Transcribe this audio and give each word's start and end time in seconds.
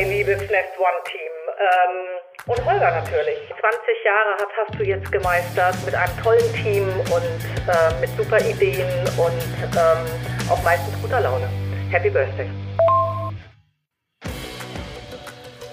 Hey, 0.00 0.08
liebes 0.08 0.40
Nest 0.40 0.78
One 0.78 1.02
Team. 1.04 1.32
Ähm, 1.60 2.20
und 2.46 2.64
Holger 2.64 2.90
natürlich. 2.90 3.36
20 3.48 4.02
Jahre 4.02 4.32
hast, 4.32 4.56
hast 4.56 4.80
du 4.80 4.82
jetzt 4.82 5.12
gemeistert 5.12 5.76
mit 5.84 5.94
einem 5.94 6.22
tollen 6.22 6.54
Team 6.54 6.88
und 7.12 7.68
äh, 7.68 8.00
mit 8.00 8.08
super 8.16 8.40
Ideen 8.40 8.88
und 9.18 9.42
ähm, 9.76 10.50
auch 10.50 10.62
meistens 10.62 10.98
guter 11.02 11.20
Laune. 11.20 11.50
Happy 11.90 12.08
Birthday. 12.08 12.48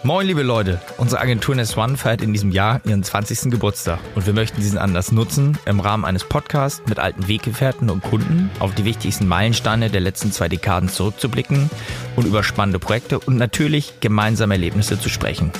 Moin, 0.07 0.25
liebe 0.25 0.41
Leute. 0.41 0.79
Unsere 0.95 1.19
Agentur 1.19 1.53
Nest 1.53 1.75
One 1.75 1.97
feiert 1.97 2.21
in 2.21 2.31
diesem 2.31 2.49
Jahr 2.49 2.79
ihren 2.85 3.03
20. 3.03 3.51
Geburtstag 3.51 3.99
und 4.15 4.25
wir 4.25 4.31
möchten 4.31 4.61
diesen 4.61 4.77
Anlass 4.77 5.11
nutzen, 5.11 5.57
im 5.65 5.81
Rahmen 5.81 6.05
eines 6.05 6.23
Podcasts 6.23 6.81
mit 6.87 6.97
alten 6.97 7.27
Weggefährten 7.27 7.89
und 7.89 8.01
Kunden 8.03 8.49
auf 8.59 8.73
die 8.73 8.85
wichtigsten 8.85 9.27
Meilensteine 9.27 9.89
der 9.89 9.99
letzten 9.99 10.31
zwei 10.31 10.47
Dekaden 10.47 10.87
zurückzublicken 10.87 11.69
und 12.15 12.25
über 12.25 12.41
spannende 12.45 12.79
Projekte 12.79 13.19
und 13.19 13.35
natürlich 13.35 13.99
gemeinsame 13.99 14.53
Erlebnisse 14.53 14.97
zu 14.97 15.09
sprechen. 15.09 15.51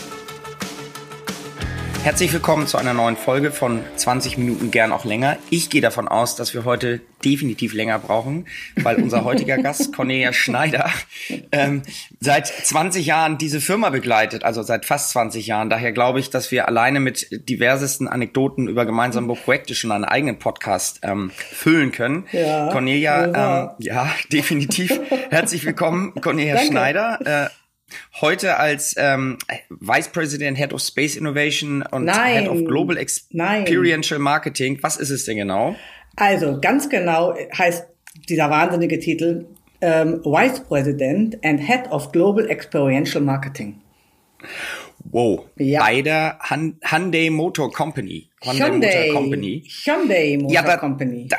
Herzlich 2.07 2.31
willkommen 2.31 2.67
zu 2.67 2.77
einer 2.77 2.93
neuen 2.93 3.17
Folge 3.17 3.52
von 3.52 3.81
20 3.97 4.38
Minuten 4.38 4.71
gern 4.71 4.93
auch 4.93 5.03
länger. 5.03 5.38
Ich 5.49 5.70
gehe 5.70 5.81
davon 5.81 6.07
aus, 6.07 6.38
dass 6.38 6.53
wir 6.53 6.63
heute 6.63 7.02
definitiv 7.25 7.73
länger 7.73 7.99
brauchen, 7.99 8.48
weil 8.77 8.95
unser 8.95 9.25
heutiger 9.25 9.57
Gast, 9.61 9.93
Cornelia 9.93 10.31
Schneider, 10.31 10.89
ähm, 11.51 11.81
seit 12.21 12.48
20 12.48 13.05
Jahren 13.05 13.38
diese 13.38 13.59
Firma 13.59 13.89
begleitet, 13.89 14.45
also 14.45 14.63
seit 14.63 14.85
fast 14.85 15.09
20 15.09 15.48
Jahren. 15.48 15.70
Daher 15.70 15.91
glaube 15.91 16.21
ich, 16.21 16.29
dass 16.29 16.49
wir 16.49 16.70
alleine 16.70 17.01
mit 17.01 17.27
diversesten 17.49 18.07
Anekdoten 18.07 18.70
über 18.70 18.85
gemeinsame 18.85 19.34
Projekte 19.35 19.76
schon 19.76 19.91
einen 19.91 20.05
eigenen 20.05 20.39
Podcast 20.39 21.01
ähm, 21.03 21.32
füllen 21.35 21.91
können. 21.91 22.26
Ja, 22.32 22.71
Cornelia, 22.71 23.26
ähm, 23.26 23.70
ja, 23.79 24.10
definitiv. 24.32 24.98
Herzlich 25.29 25.65
willkommen, 25.65 26.13
Cornelia 26.21 26.57
Schneider. 26.60 27.20
Äh, 27.26 27.66
heute 28.21 28.57
als 28.57 28.96
ähm, 28.98 29.38
Vice 29.70 30.10
President, 30.10 30.57
Head 30.57 30.74
of 30.74 30.82
Space 30.82 31.16
Innovation 31.16 31.84
und 31.84 32.05
Nein. 32.05 32.44
Head 32.44 32.49
of 32.49 32.66
Global 32.66 32.98
Experiential 32.98 34.20
Nein. 34.20 34.24
Marketing. 34.24 34.79
Was 34.82 34.98
ist 34.98 35.10
es 35.10 35.26
denn 35.26 35.38
genau? 35.38 35.76
Also 36.16 36.60
ganz 36.60 36.90
genau 36.90 37.35
heißt 37.57 37.85
dieser 38.27 38.49
wahnsinnige 38.49 38.99
Titel 38.99 39.46
ähm, 39.82 40.21
Vice 40.24 40.62
President 40.62 41.38
and 41.44 41.60
Head 41.60 41.91
of 41.91 42.12
Global 42.12 42.49
Experiential 42.49 43.21
Marketing. 43.21 43.82
Wow. 45.12 45.46
Ja. 45.57 45.82
Bei 45.82 46.01
der 46.01 46.40
Hyundai 46.49 47.29
Motor 47.29 47.72
Company. 47.72 48.29
Hyundai, 48.44 48.66
Hyundai 48.66 49.07
Motor 49.07 49.22
Company. 49.22 49.63
Hyundai 49.85 50.38
Motor 50.38 50.54
ja, 50.54 50.62
da, 50.63 50.77
Company. 50.77 51.27
Da, 51.27 51.38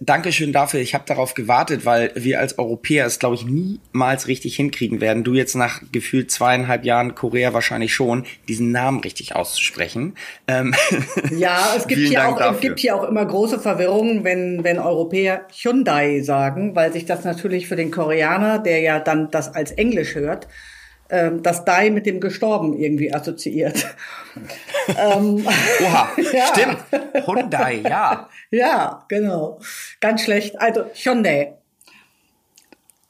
Dankeschön 0.00 0.52
dafür. 0.52 0.80
Ich 0.80 0.94
habe 0.94 1.04
darauf 1.06 1.34
gewartet, 1.34 1.84
weil 1.84 2.12
wir 2.14 2.38
als 2.38 2.58
Europäer 2.58 3.06
es, 3.06 3.18
glaube 3.18 3.34
ich, 3.34 3.44
niemals 3.44 4.28
richtig 4.28 4.56
hinkriegen 4.56 5.00
werden. 5.00 5.24
Du 5.24 5.34
jetzt 5.34 5.56
nach 5.56 5.82
gefühlt 5.90 6.30
zweieinhalb 6.30 6.84
Jahren 6.84 7.14
Korea 7.14 7.52
wahrscheinlich 7.52 7.92
schon, 7.92 8.24
diesen 8.46 8.70
Namen 8.70 9.00
richtig 9.00 9.34
auszusprechen. 9.34 10.14
Ähm, 10.46 10.74
ja, 11.36 11.74
es 11.76 11.86
gibt, 11.88 12.00
hier 12.00 12.28
auch, 12.28 12.40
es 12.40 12.60
gibt 12.60 12.78
hier 12.80 12.94
auch 12.94 13.04
immer 13.04 13.26
große 13.26 13.58
Verwirrungen, 13.58 14.22
wenn, 14.24 14.62
wenn 14.62 14.78
Europäer 14.78 15.46
Hyundai 15.52 16.20
sagen, 16.20 16.76
weil 16.76 16.92
sich 16.92 17.04
das 17.04 17.24
natürlich 17.24 17.66
für 17.66 17.76
den 17.76 17.90
Koreaner, 17.90 18.60
der 18.60 18.80
ja 18.80 19.00
dann 19.00 19.30
das 19.30 19.54
als 19.54 19.72
Englisch 19.72 20.14
hört, 20.14 20.46
ähm, 21.10 21.42
das 21.42 21.64
Dai 21.64 21.90
mit 21.90 22.06
dem 22.06 22.20
Gestorben 22.20 22.78
irgendwie 22.78 23.12
assoziiert. 23.12 23.86
ähm, 24.88 25.46
Oha, 25.46 26.08
ja. 26.32 26.46
stimmt. 26.46 26.78
Hyundai, 27.26 27.80
ja. 27.86 28.28
Ja, 28.50 29.04
genau. 29.08 29.60
Ganz 30.00 30.22
schlecht. 30.22 30.58
Also 30.58 30.84
Hyundai. 30.94 31.57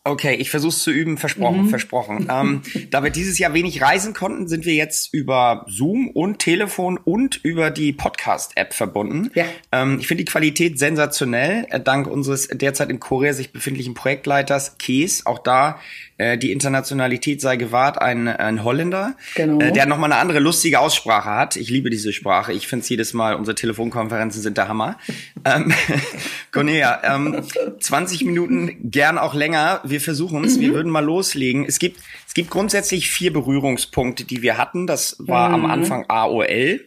Okay, 0.09 0.35
ich 0.37 0.49
versuche 0.49 0.71
es 0.71 0.83
zu 0.83 0.91
üben, 0.91 1.19
versprochen, 1.19 1.65
mhm. 1.65 1.69
versprochen. 1.69 2.29
Ähm, 2.31 2.63
da 2.91 3.05
wir 3.05 3.11
dieses 3.11 3.39
Jahr 3.39 3.53
wenig 3.53 3.83
reisen 3.83 4.15
konnten, 4.15 4.49
sind 4.49 4.65
wir 4.65 4.75
jetzt 4.75 5.13
über 5.13 5.67
Zoom 5.69 6.09
und 6.09 6.39
Telefon 6.39 6.97
und 6.97 7.37
über 7.45 7.71
die 7.71 7.93
Podcast-App 7.93 8.73
verbunden. 8.73 9.31
Ja. 9.35 9.45
Ähm, 9.71 9.99
ich 10.01 10.07
finde 10.07 10.25
die 10.25 10.31
Qualität 10.31 10.79
sensationell, 10.79 11.67
äh, 11.69 11.79
dank 11.79 12.07
unseres 12.07 12.49
derzeit 12.49 12.89
in 12.89 13.01
Korea 13.01 13.35
sich 13.35 13.53
befindlichen 13.53 13.93
Projektleiters 13.93 14.79
Kees. 14.79 15.27
Auch 15.27 15.41
da 15.41 15.79
äh, 16.19 16.37
die 16.37 16.51
Internationalität 16.51 17.41
sei 17.41 17.57
gewahrt, 17.57 18.03
ein, 18.03 18.27
ein 18.27 18.65
Holländer, 18.65 19.15
genau. 19.37 19.65
äh, 19.65 19.73
der 19.73 19.87
nochmal 19.87 20.13
eine 20.13 20.21
andere 20.21 20.41
lustige 20.41 20.81
Aussprache 20.81 21.31
hat. 21.31 21.57
Ich 21.57 21.71
liebe 21.71 21.91
diese 21.91 22.13
Sprache. 22.13 22.53
Ich 22.53 22.67
finde 22.67 22.83
es 22.83 22.89
jedes 22.89 23.15
Mal, 23.15 23.35
unsere 23.35 23.55
Telefonkonferenzen 23.55 24.43
sind 24.43 24.59
der 24.59 24.67
Hammer. 24.69 24.99
ähm, 25.45 25.73
Cornelia, 26.51 27.01
ähm, 27.05 27.45
20 27.79 28.25
Minuten, 28.25 28.91
gern 28.91 29.17
auch 29.17 29.35
länger. 29.35 29.81
Wir 29.85 29.98
versuchen 30.01 30.45
es. 30.45 30.57
Mhm. 30.57 30.61
Wir 30.61 30.75
würden 30.75 30.93
mal 30.93 31.05
loslegen. 31.05 31.65
Es 31.65 31.79
gibt, 31.79 32.01
es 32.27 32.35
gibt 32.35 32.51
grundsätzlich 32.51 33.11
vier 33.11 33.33
Berührungspunkte, 33.33 34.25
die 34.25 34.43
wir 34.43 34.59
hatten. 34.59 34.87
Das 34.87 35.17
war 35.19 35.49
mhm. 35.49 35.55
am 35.55 35.71
Anfang 35.71 36.05
AOL. 36.09 36.81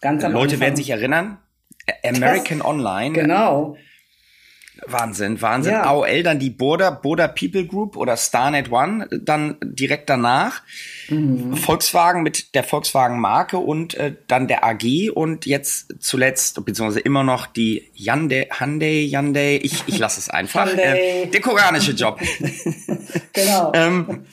Ganz 0.00 0.24
am 0.24 0.32
Leute 0.32 0.54
Anfang. 0.54 0.60
werden 0.60 0.76
sich 0.76 0.90
erinnern. 0.90 1.38
American 2.04 2.58
das, 2.58 2.66
Online. 2.66 3.12
Genau. 3.14 3.76
Wahnsinn, 4.86 5.40
Wahnsinn. 5.42 5.72
Ja. 5.72 5.84
AOL, 5.84 6.22
dann 6.22 6.38
die 6.38 6.50
Border, 6.50 6.92
Border 6.92 7.28
People 7.28 7.66
Group 7.66 7.96
oder 7.96 8.16
Starnet 8.16 8.70
One, 8.70 9.08
dann 9.10 9.56
direkt 9.62 10.08
danach. 10.08 10.62
Mhm. 11.08 11.56
Volkswagen 11.56 12.22
mit 12.22 12.54
der 12.54 12.64
Volkswagen-Marke 12.64 13.58
und 13.58 13.94
äh, 13.94 14.14
dann 14.26 14.46
der 14.46 14.64
AG 14.64 15.10
und 15.12 15.46
jetzt 15.46 15.94
zuletzt, 16.00 16.64
beziehungsweise 16.64 17.00
immer 17.00 17.24
noch 17.24 17.46
die 17.46 17.90
Hyundai, 17.94 18.48
Hyundai, 18.58 19.08
Hyundai, 19.10 19.60
ich, 19.62 19.84
ich 19.86 19.98
lasse 19.98 20.20
es 20.20 20.30
einfach. 20.30 20.72
äh, 20.76 21.26
der 21.26 21.40
koreanische 21.40 21.92
Job. 21.92 22.20
genau. 23.32 23.72
ähm, 23.74 24.26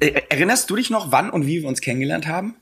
äh, 0.00 0.22
erinnerst 0.28 0.70
du 0.70 0.76
dich 0.76 0.90
noch, 0.90 1.12
wann 1.12 1.30
und 1.30 1.46
wie 1.46 1.62
wir 1.62 1.68
uns 1.68 1.80
kennengelernt 1.80 2.26
haben? 2.26 2.54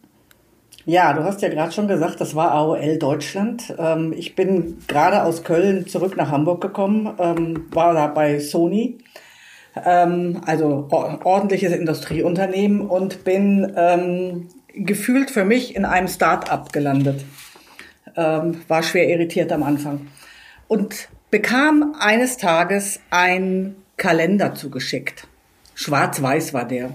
Ja, 0.88 1.12
du 1.14 1.24
hast 1.24 1.42
ja 1.42 1.48
gerade 1.48 1.72
schon 1.72 1.88
gesagt, 1.88 2.20
das 2.20 2.36
war 2.36 2.52
AOL 2.52 2.98
Deutschland. 2.98 3.74
Ähm, 3.76 4.14
ich 4.16 4.36
bin 4.36 4.78
gerade 4.86 5.24
aus 5.24 5.42
Köln 5.42 5.88
zurück 5.88 6.16
nach 6.16 6.30
Hamburg 6.30 6.60
gekommen, 6.60 7.12
ähm, 7.18 7.66
war 7.72 7.92
da 7.92 8.06
bei 8.06 8.38
Sony, 8.38 8.98
ähm, 9.84 10.40
also 10.46 10.86
ordentliches 10.88 11.72
Industrieunternehmen 11.72 12.82
und 12.82 13.24
bin 13.24 13.72
ähm, 13.76 14.46
gefühlt 14.74 15.32
für 15.32 15.44
mich 15.44 15.74
in 15.74 15.84
einem 15.84 16.06
Start-up 16.06 16.72
gelandet. 16.72 17.24
Ähm, 18.16 18.60
war 18.68 18.84
schwer 18.84 19.08
irritiert 19.08 19.50
am 19.50 19.64
Anfang 19.64 20.06
und 20.68 21.08
bekam 21.32 21.96
eines 21.98 22.36
Tages 22.36 23.00
ein 23.10 23.74
Kalender 23.96 24.54
zugeschickt. 24.54 25.26
Schwarz-weiß 25.74 26.54
war 26.54 26.64
der 26.64 26.90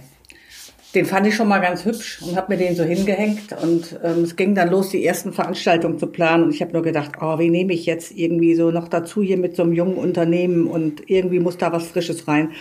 den 0.93 1.05
fand 1.05 1.25
ich 1.25 1.35
schon 1.35 1.47
mal 1.47 1.59
ganz 1.59 1.85
hübsch 1.85 2.21
und 2.21 2.35
habe 2.35 2.53
mir 2.53 2.57
den 2.57 2.75
so 2.75 2.83
hingehängt 2.83 3.53
und 3.61 3.97
ähm, 4.03 4.23
es 4.23 4.35
ging 4.35 4.55
dann 4.55 4.69
los, 4.69 4.89
die 4.89 5.05
ersten 5.05 5.31
Veranstaltungen 5.31 5.97
zu 5.97 6.07
planen 6.07 6.43
und 6.43 6.53
ich 6.53 6.61
habe 6.61 6.73
nur 6.73 6.81
gedacht, 6.81 7.11
oh, 7.21 7.39
wie 7.39 7.49
nehme 7.49 7.73
ich 7.73 7.85
jetzt 7.85 8.11
irgendwie 8.11 8.55
so 8.55 8.71
noch 8.71 8.89
dazu 8.89 9.21
hier 9.21 9.37
mit 9.37 9.55
so 9.55 9.63
einem 9.63 9.73
jungen 9.73 9.95
Unternehmen 9.95 10.67
und 10.67 11.09
irgendwie 11.09 11.39
muss 11.39 11.57
da 11.57 11.71
was 11.71 11.87
Frisches 11.87 12.27
rein. 12.27 12.51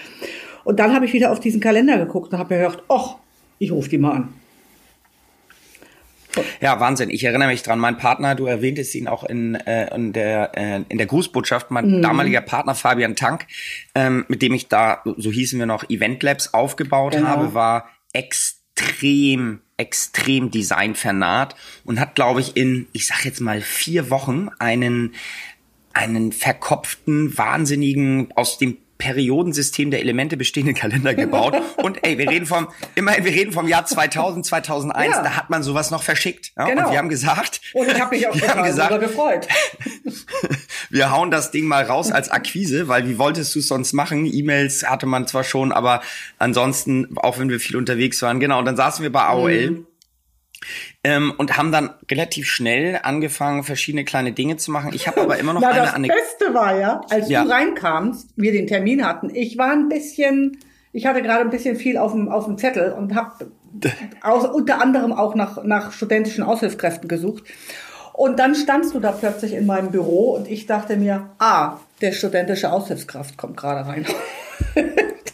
Und 0.63 0.79
dann 0.79 0.95
habe 0.95 1.07
ich 1.07 1.13
wieder 1.13 1.33
auf 1.33 1.41
diesen 1.41 1.61
Kalender 1.61 1.99
geguckt 1.99 2.33
und 2.33 2.39
habe 2.39 2.55
mir 2.55 2.61
gedacht, 2.63 2.83
oh, 2.89 3.15
ich 3.59 3.73
rufe 3.73 3.89
die 3.89 3.99
mal 3.99 4.13
an. 4.13 4.29
Ja, 6.61 6.79
Wahnsinn. 6.79 7.11
Ich 7.11 7.25
erinnere 7.25 7.49
mich 7.49 7.63
dran. 7.65 7.81
Mein 7.81 7.97
Partner, 7.97 8.37
du 8.37 8.47
erwähntest 8.47 8.95
ihn 8.95 9.09
auch 9.09 9.25
in, 9.25 9.57
äh, 9.57 9.93
in 9.95 10.13
der 10.13 10.53
äh, 10.57 10.83
in 10.89 10.99
der 10.99 11.07
Grußbotschaft. 11.09 11.73
Mein 11.73 11.97
mhm. 11.97 12.03
damaliger 12.03 12.41
Partner 12.41 12.77
Fabian 12.77 13.17
Tank, 13.17 13.47
ähm, 13.97 14.25
mit 14.29 14.41
dem 14.41 14.55
ich 14.55 14.69
da, 14.69 15.03
so 15.17 15.33
hießen 15.33 15.59
wir 15.59 15.67
noch, 15.67 15.91
Event 15.91 16.23
Labs 16.23 16.55
aufgebaut 16.55 17.15
genau. 17.15 17.27
habe, 17.27 17.55
war 17.55 17.89
extrem, 18.13 19.61
extrem 19.77 20.51
designvernaht 20.51 21.57
und 21.85 22.01
hat, 22.01 22.15
glaube 22.15 22.41
ich, 22.41 22.57
in, 22.57 22.87
ich 22.93 23.07
sag 23.07 23.25
jetzt 23.25 23.41
mal, 23.41 23.61
vier 23.61 24.11
Wochen 24.11 24.49
einen, 24.59 25.15
einen 25.93 26.33
verkopften, 26.33 27.37
wahnsinnigen, 27.37 28.33
aus 28.37 28.59
dem 28.59 28.79
Periodensystem 29.01 29.91
der 29.91 30.01
Elemente 30.01 30.37
bestehenden 30.37 30.77
Kalender 30.77 31.15
gebaut. 31.15 31.57
Und 31.77 32.07
ey, 32.07 32.19
wir 32.19 32.31
reden 32.31 32.47
vom, 32.47 32.69
immerhin, 32.95 33.25
wir 33.25 33.33
reden 33.33 33.53
vom 33.53 33.67
Jahr 33.67 33.85
2000, 33.85 34.47
2001, 34.47 35.17
ja. 35.17 35.23
da 35.23 35.37
hat 35.37 35.51
man 35.51 35.65
sowas 35.65 35.91
noch 35.91 36.05
verschickt. 36.05 36.53
Ja? 36.57 36.67
Genau. 36.67 36.85
Und 36.85 36.93
wir 36.93 36.99
haben 36.99 37.09
gesagt. 37.09 37.61
Und 37.75 37.89
ich 37.89 38.01
habe 38.01 38.15
mich 38.15 38.29
auch 38.29 38.35
wir 38.41 38.49
haben 38.49 38.63
gesagt, 38.63 39.01
gefreut. 39.01 39.49
wir 40.91 41.11
hauen 41.11 41.33
das 41.33 41.51
Ding 41.51 41.67
mal 41.67 41.83
raus 41.83 42.13
als 42.13 42.31
Akquise, 42.31 42.87
weil 42.87 43.09
wie 43.09 43.19
wolltest 43.19 43.55
du 43.57 43.59
es 43.59 43.67
sonst 43.67 43.93
machen? 43.93 44.27
E-Mails 44.27 44.89
hatte 44.89 45.07
man 45.07 45.27
zwar 45.27 45.43
schon, 45.43 45.73
aber 45.73 46.03
ansonsten, 46.39 47.17
auch 47.17 47.39
wenn 47.39 47.49
wir 47.49 47.59
viel 47.59 47.77
unterwegs 47.77 48.23
waren, 48.23 48.39
genau, 48.39 48.61
und 48.61 48.67
dann 48.67 48.77
saßen 48.77 49.03
wir 49.03 49.11
bei 49.11 49.23
AOL. 49.23 49.71
Mhm. 49.71 49.87
Ähm, 51.03 51.33
und 51.39 51.57
haben 51.57 51.73
dann 51.73 51.91
relativ 52.11 52.47
schnell 52.47 53.01
angefangen, 53.03 53.65
verschiedene 53.65 54.05
kleine 54.05 54.33
Dinge 54.33 54.57
zu 54.57 54.71
machen. 54.71 54.93
Ich 54.95 55.07
habe 55.07 55.21
aber 55.23 55.39
immer 55.39 55.53
noch 55.53 55.61
Na, 55.63 55.71
eine 55.71 55.95
Anekdote. 55.95 56.21
Das 56.21 56.39
Beste 56.39 56.55
war 56.55 56.79
ja, 56.79 57.01
als 57.09 57.29
ja. 57.29 57.45
du 57.45 57.51
reinkamst, 57.51 58.31
wir 58.37 58.53
den 58.53 58.67
Termin 58.67 59.07
hatten, 59.07 59.35
ich 59.35 59.57
war 59.59 59.73
ein 59.73 59.89
bisschen, 59.89 60.59
ich 60.93 61.07
hatte 61.07 61.23
gerade 61.23 61.43
ein 61.43 61.51
bisschen 61.51 61.77
viel 61.77 61.97
auf 61.97 62.13
dem, 62.13 62.29
auf 62.29 62.45
dem 62.45 62.59
Zettel 62.59 62.93
und 62.93 63.15
habe 63.15 63.51
unter 64.53 64.81
anderem 64.81 65.13
auch 65.13 65.35
nach, 65.35 65.63
nach 65.65 65.93
studentischen 65.93 66.45
Aushilfskräften 66.45 67.09
gesucht. 67.09 67.45
Und 68.13 68.39
dann 68.39 68.55
standst 68.55 68.95
du 68.95 69.01
da 69.01 69.13
plötzlich 69.13 69.55
in 69.55 69.65
meinem 69.65 69.91
Büro 69.91 70.35
und 70.35 70.47
ich 70.47 70.67
dachte 70.67 70.97
mir, 70.97 71.31
ah, 71.39 71.79
der 72.03 72.13
studentische 72.13 72.71
Aushilfskraft 72.71 73.39
kommt 73.39 73.57
gerade 73.57 73.89
rein. 73.89 74.05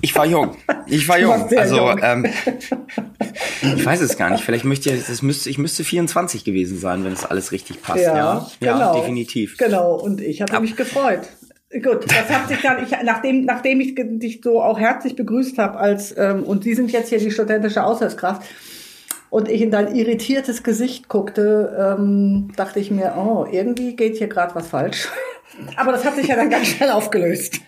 Ich 0.02 0.14
war 0.14 0.26
jung. 0.26 0.56
Ich 0.86 1.08
war 1.08 1.18
jung. 1.18 1.48
Also 1.56 1.76
jung. 1.76 2.00
Ähm, 2.02 2.26
ich 3.62 3.84
weiß 3.84 4.00
es 4.02 4.16
gar 4.16 4.30
nicht. 4.30 4.44
Vielleicht 4.44 4.64
möchte 4.64 4.90
ich, 4.90 5.06
das 5.06 5.22
müsste, 5.22 5.50
ich 5.50 5.58
müsste 5.58 5.84
24 5.84 6.44
gewesen 6.44 6.78
sein, 6.78 7.04
wenn 7.04 7.12
es 7.12 7.24
alles 7.24 7.50
richtig 7.52 7.82
passt. 7.82 8.04
Ja, 8.04 8.16
ja, 8.16 8.46
genau. 8.60 8.78
ja 8.78 9.00
definitiv. 9.00 9.56
Genau. 9.58 9.94
Und 9.96 10.20
ich 10.20 10.42
habe 10.42 10.60
mich 10.60 10.76
gefreut. 10.76 11.20
Gut, 11.82 12.04
das 12.04 12.28
hat 12.30 12.48
sich 12.48 12.60
dann, 12.62 12.84
ich, 12.84 12.90
nachdem, 13.02 13.44
nachdem 13.44 13.80
ich 13.80 13.94
dich 13.96 14.40
so 14.42 14.62
auch 14.62 14.78
herzlich 14.78 15.16
begrüßt 15.16 15.58
habe 15.58 15.78
als 15.78 16.16
ähm, 16.16 16.44
und 16.44 16.62
Sie 16.62 16.74
sind 16.74 16.92
jetzt 16.92 17.08
hier 17.08 17.18
die 17.18 17.32
studentische 17.32 17.82
Aushilfskraft 17.82 18.42
und 19.30 19.48
ich 19.48 19.60
in 19.60 19.72
dein 19.72 19.94
irritiertes 19.94 20.62
Gesicht 20.62 21.08
guckte, 21.08 21.96
ähm, 21.98 22.52
dachte 22.56 22.78
ich 22.78 22.92
mir, 22.92 23.14
oh, 23.18 23.46
irgendwie 23.50 23.96
geht 23.96 24.16
hier 24.16 24.28
gerade 24.28 24.54
was 24.54 24.68
falsch. 24.68 25.08
Aber 25.76 25.90
das 25.90 26.04
hat 26.04 26.14
sich 26.14 26.28
ja 26.28 26.36
dann 26.36 26.50
ganz 26.50 26.68
schnell 26.68 26.90
aufgelöst. 26.90 27.60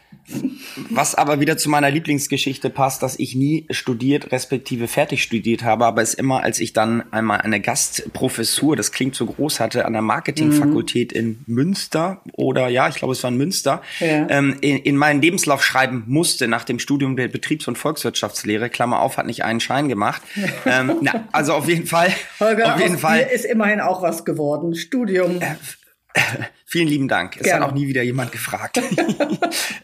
Was 0.91 1.15
aber 1.15 1.41
wieder 1.41 1.57
zu 1.57 1.71
meiner 1.71 1.91
Lieblingsgeschichte 1.91 2.71
passt, 2.71 3.03
dass 3.03 3.19
ich 3.19 3.35
nie 3.35 3.67
studiert, 3.71 4.33
respektive 4.33 4.89
fertig 4.89 5.23
studiert 5.23 5.63
habe, 5.63 5.87
aber 5.87 6.03
es 6.03 6.15
immer, 6.15 6.43
als 6.43 6.61
ich 6.61 6.73
dann 6.73 7.05
einmal 7.13 7.41
eine 7.41 7.61
Gastprofessur, 7.61 8.77
das 8.77 8.93
klingt 8.93 9.15
so 9.15 9.27
groß 9.27 9.61
hatte, 9.61 9.85
an 9.85 9.93
der 9.93 10.03
Marketingfakultät 10.03 11.13
mhm. 11.13 11.19
in 11.19 11.39
Münster 11.47 12.23
oder 12.33 12.69
ja, 12.69 12.89
ich 12.89 12.97
glaube 12.97 13.13
es 13.13 13.23
war 13.23 13.31
in 13.31 13.37
Münster, 13.37 13.83
ja. 14.01 14.27
ähm, 14.29 14.57
in, 14.61 14.79
in 14.79 14.97
meinen 14.97 15.23
Lebenslauf 15.23 15.65
schreiben 15.65 16.05
musste 16.07 16.49
nach 16.49 16.65
dem 16.65 16.79
Studium 16.79 17.17
der 17.17 17.29
Betriebs- 17.29 17.69
und 17.69 17.77
Volkswirtschaftslehre, 17.77 18.71
Klammer 18.71 19.01
auf, 19.01 19.17
hat 19.17 19.27
nicht 19.27 19.45
einen 19.45 19.61
Schein 19.61 19.89
gemacht. 19.89 20.23
ähm, 20.67 20.97
na, 21.01 21.29
also 21.33 21.55
auf 21.55 21.69
jeden 21.69 21.87
Fall. 21.87 22.13
Holger, 22.41 22.75
auf 22.75 22.81
jeden 22.81 22.99
Fall 22.99 23.21
ist 23.33 23.45
immerhin 23.45 23.81
auch 23.81 24.03
was 24.03 24.25
geworden. 24.25 24.75
Studium. 24.75 25.41
Äh, 25.41 25.57
Vielen 26.65 26.89
lieben 26.89 27.09
Dank. 27.09 27.37
Es 27.37 27.45
Gerne. 27.45 27.65
hat 27.65 27.71
auch 27.71 27.75
nie 27.75 27.89
wieder 27.89 28.03
jemand 28.03 28.33
gefragt. 28.33 28.81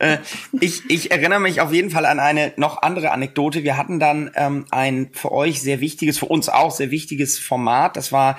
Äh, 0.01 0.19
ich, 0.61 0.91
ich 0.91 1.13
erinnere 1.13 1.39
mich 1.39 1.61
auf 1.61 1.73
jeden 1.73 1.89
Fall 1.91 2.05
an 2.05 2.19
eine 2.19 2.53
noch 2.57 2.83
andere 2.83 3.13
Anekdote. 3.13 3.63
Wir 3.63 3.77
hatten 3.77 4.01
dann 4.01 4.33
ähm, 4.35 4.67
ein 4.71 5.11
für 5.13 5.31
euch 5.31 5.63
sehr 5.63 5.81
wichtiges, 5.81 6.19
für 6.19 6.27
uns 6.27 6.49
auch 6.49 6.73
sehr 6.73 6.91
wichtiges 6.91 7.39
Format. 7.39 7.97
Das 7.97 8.11
war 8.11 8.37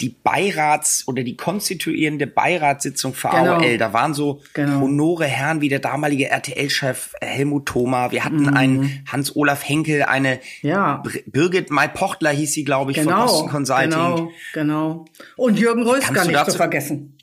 die 0.00 0.10
Beirats- 0.10 1.06
oder 1.06 1.22
die 1.22 1.36
konstituierende 1.36 2.26
Beiratssitzung 2.26 3.14
für 3.14 3.28
genau. 3.28 3.54
AOL. 3.54 3.78
Da 3.78 3.92
waren 3.92 4.14
so 4.14 4.42
genau. 4.54 4.80
honore 4.80 5.26
Herren 5.26 5.60
wie 5.60 5.68
der 5.68 5.78
damalige 5.78 6.28
RTL-Chef 6.28 7.12
Helmut 7.20 7.66
Thoma. 7.66 8.10
Wir 8.10 8.24
hatten 8.24 8.42
mhm. 8.42 8.56
einen 8.56 9.04
Hans-Olaf 9.10 9.66
Henkel, 9.66 10.02
eine 10.02 10.40
ja. 10.62 11.02
Birgit 11.26 11.70
May-Pochtler 11.70 12.30
hieß 12.30 12.52
sie, 12.52 12.64
glaube 12.64 12.90
ich, 12.90 12.98
genau. 12.98 13.10
von 13.10 13.26
Boston 13.26 13.48
Consulting. 13.50 13.90
Genau, 13.90 14.30
genau. 14.52 15.04
Und 15.36 15.58
Jürgen 15.58 15.82
Rösker 15.82 16.24
nicht 16.24 16.50
zu 16.50 16.56
vergessen 16.56 17.17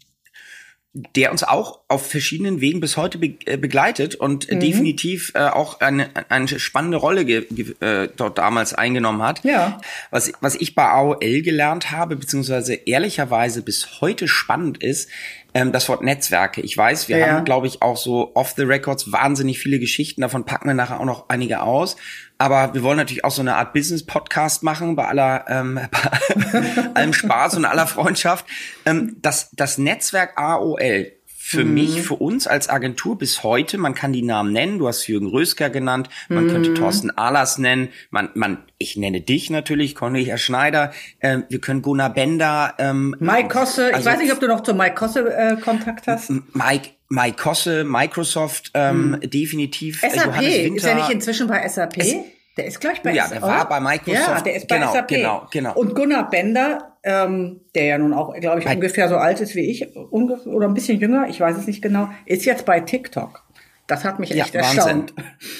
der 1.16 1.32
uns 1.32 1.44
auch 1.44 1.82
auf 1.90 2.10
verschiedenen 2.10 2.62
Wegen 2.62 2.80
bis 2.80 2.96
heute 2.96 3.18
be 3.18 3.36
äh, 3.46 3.58
begleitet 3.58 4.16
und 4.16 4.50
mhm. 4.50 4.62
definitiv 4.62 5.34
äh, 5.36 5.40
auch 5.40 5.82
eine, 5.82 6.10
eine 6.30 6.48
spannende 6.48 6.98
Rolle 6.98 7.24
äh, 7.30 8.08
dort 8.16 8.38
damals 8.38 8.74
eingenommen 8.74 9.22
hat. 9.22 9.44
Ja. 9.44 9.82
Was, 10.10 10.32
was 10.40 10.56
ich 10.56 10.74
bei 10.74 10.86
AOL 10.86 11.42
gelernt 11.42 11.92
habe, 11.92 12.16
beziehungsweise 12.16 12.76
ehrlicherweise 12.76 13.62
bis 13.62 14.00
heute 14.00 14.30
spannend 14.30 14.82
ist, 14.82 15.10
ähm, 15.56 15.72
das 15.72 15.88
Wort 15.88 16.04
Netzwerke. 16.04 16.60
Ich 16.62 16.78
weiß, 16.78 17.08
wir 17.08 17.18
ja. 17.18 17.28
haben, 17.28 17.46
glaube 17.46 17.66
ich, 17.66 17.82
auch 17.82 17.96
so 17.96 18.36
off 18.36 18.54
the 18.58 18.64
records 18.64 19.12
wahnsinnig 19.14 19.58
viele 19.58 19.80
Geschichten. 19.80 20.22
Davon 20.22 20.46
packen 20.46 20.68
wir 20.68 20.76
nachher 20.76 21.00
auch 21.00 21.06
noch 21.06 21.30
einige 21.30 21.62
aus. 21.62 21.96
Aber 22.38 22.74
wir 22.74 22.84
wollen 22.84 22.98
natürlich 22.98 23.24
auch 23.24 23.32
so 23.32 23.42
eine 23.42 23.56
Art 23.56 23.72
Business-Podcast 23.72 24.64
machen, 24.64 24.98
bei 24.98 25.08
aller 25.08 25.46
ähm, 25.48 25.80
bei 25.92 26.92
allem 26.94 27.14
Spaß 27.14 27.56
und 27.56 27.64
aller 27.64 27.88
Freundschaft. 27.88 28.46
Ähm, 28.86 29.16
das, 29.22 29.50
das 29.54 29.78
Netzwerk 29.78 30.38
AOL 30.38 31.14
für 31.48 31.64
mhm. 31.64 31.74
mich, 31.76 32.02
für 32.02 32.16
uns 32.16 32.48
als 32.48 32.70
Agentur 32.70 33.20
bis 33.20 33.44
heute, 33.44 33.78
man 33.78 33.94
kann 33.94 34.12
die 34.12 34.24
Namen 34.24 34.52
nennen, 34.52 34.80
du 34.80 34.88
hast 34.88 35.06
Jürgen 35.06 35.28
Rösker 35.28 35.70
genannt, 35.70 36.10
man 36.28 36.46
mhm. 36.46 36.50
könnte 36.50 36.74
Thorsten 36.74 37.16
Ahlers 37.16 37.60
nennen, 37.60 37.90
man, 38.10 38.32
man, 38.34 38.64
ich 38.80 38.98
nenne 38.98 39.22
dich 39.22 39.52
natürlich, 39.52 39.94
Cornelia 39.94 40.40
Schneider, 40.40 40.92
äh, 41.20 41.42
wir 41.48 41.62
können 41.62 41.84
Gunnar 41.84 42.12
Bender. 42.12 42.74
Ähm, 42.80 43.16
Mike 43.20 43.50
Kosse, 43.50 43.94
also, 43.94 44.00
ich 44.00 44.06
weiß 44.08 44.22
nicht, 44.22 44.34
ob 44.34 44.40
du 44.40 44.48
noch 44.48 44.64
zu 44.64 44.74
Mike 44.74 44.96
Kosse 44.96 45.32
äh, 45.32 45.56
Kontakt 45.58 46.08
hast. 46.08 46.32
Mike, 46.32 46.90
Mike 47.10 47.38
Kosse, 47.38 47.84
Microsoft, 47.84 48.72
ähm, 48.74 49.12
mhm. 49.12 49.30
definitiv. 49.30 50.02
Äh, 50.02 50.10
SAP, 50.10 50.42
ist 50.42 50.84
er 50.84 50.96
nicht 50.96 51.12
inzwischen 51.12 51.48
bei 51.48 51.68
SAP? 51.68 51.98
Es, 51.98 52.16
der 52.58 52.66
ist 52.66 52.82
gleich 52.82 53.04
bei 53.04 53.14
Ja, 53.14 53.28
der 53.28 53.44
war 53.44 53.70
bei 53.70 53.80
Microsoft. 53.80 54.28
Ja, 54.28 54.42
der 54.42 54.56
ist 54.56 54.68
bei 54.68 54.80
genau, 54.80 54.94
SAP. 54.94 55.08
Genau, 55.10 55.48
genau. 55.52 55.74
Und 55.76 55.94
Gunnar 55.94 56.28
Bender, 56.28 56.95
ähm, 57.06 57.62
der 57.76 57.86
ja 57.86 57.98
nun 57.98 58.14
auch, 58.14 58.34
glaube 58.34 58.60
ich, 58.60 58.66
bei 58.66 58.74
ungefähr 58.74 59.08
so 59.08 59.16
alt 59.16 59.40
ist 59.40 59.56
wie 59.56 59.70
ich, 59.70 59.96
oder 59.96 60.68
ein 60.68 60.74
bisschen 60.74 61.00
jünger, 61.00 61.28
ich 61.30 61.40
weiß 61.40 61.56
es 61.56 61.68
nicht 61.68 61.82
genau, 61.82 62.10
ist 62.26 62.46
jetzt 62.46 62.66
bei 62.66 62.80
TikTok. 62.80 63.44
Das 63.88 64.04
hat 64.04 64.20
mich 64.20 64.32
echt 64.32 64.56
ja, 64.56 64.62
erstaunt. 64.62 65.14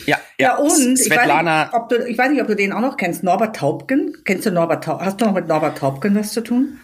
Ja, 0.08 0.18
ja, 0.40 0.48
ja 0.48 0.58
und 0.58 0.98
Svetlana. 0.98 1.68
Ich 1.68 1.74
weiß, 1.74 1.80
nicht, 1.80 1.82
ob 1.82 1.90
du, 1.90 2.08
ich 2.08 2.18
weiß 2.18 2.30
nicht, 2.32 2.42
ob 2.42 2.48
du 2.48 2.56
den 2.56 2.74
auch 2.74 2.82
noch 2.82 2.98
kennst. 2.98 3.24
Norbert 3.24 3.56
Taubken. 3.56 4.18
Kennst 4.26 4.48
du 4.48 4.52
Norbert 4.52 4.84
Taubken? 4.84 5.06
Hast 5.06 5.22
du 5.22 5.26
noch 5.26 5.34
mit 5.36 5.48
Norbert 5.48 5.78
Taubken 5.78 6.16
was 6.16 6.34
zu 6.34 6.42
tun? 6.42 6.80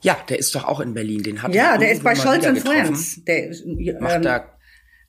Ja, 0.00 0.16
der 0.28 0.40
ist 0.40 0.52
doch 0.56 0.66
auch 0.66 0.80
in 0.80 0.94
Berlin. 0.94 1.22
Den 1.22 1.42
hat 1.42 1.54
ja, 1.54 1.78
der 1.78 1.92
ist 1.92 2.02
bei 2.02 2.16
Scholz 2.16 2.44
und 2.44 2.58
Friends. 2.58 3.24
Der 3.24 3.50
macht 4.00 4.16
ähm, 4.16 4.22
da 4.22 4.44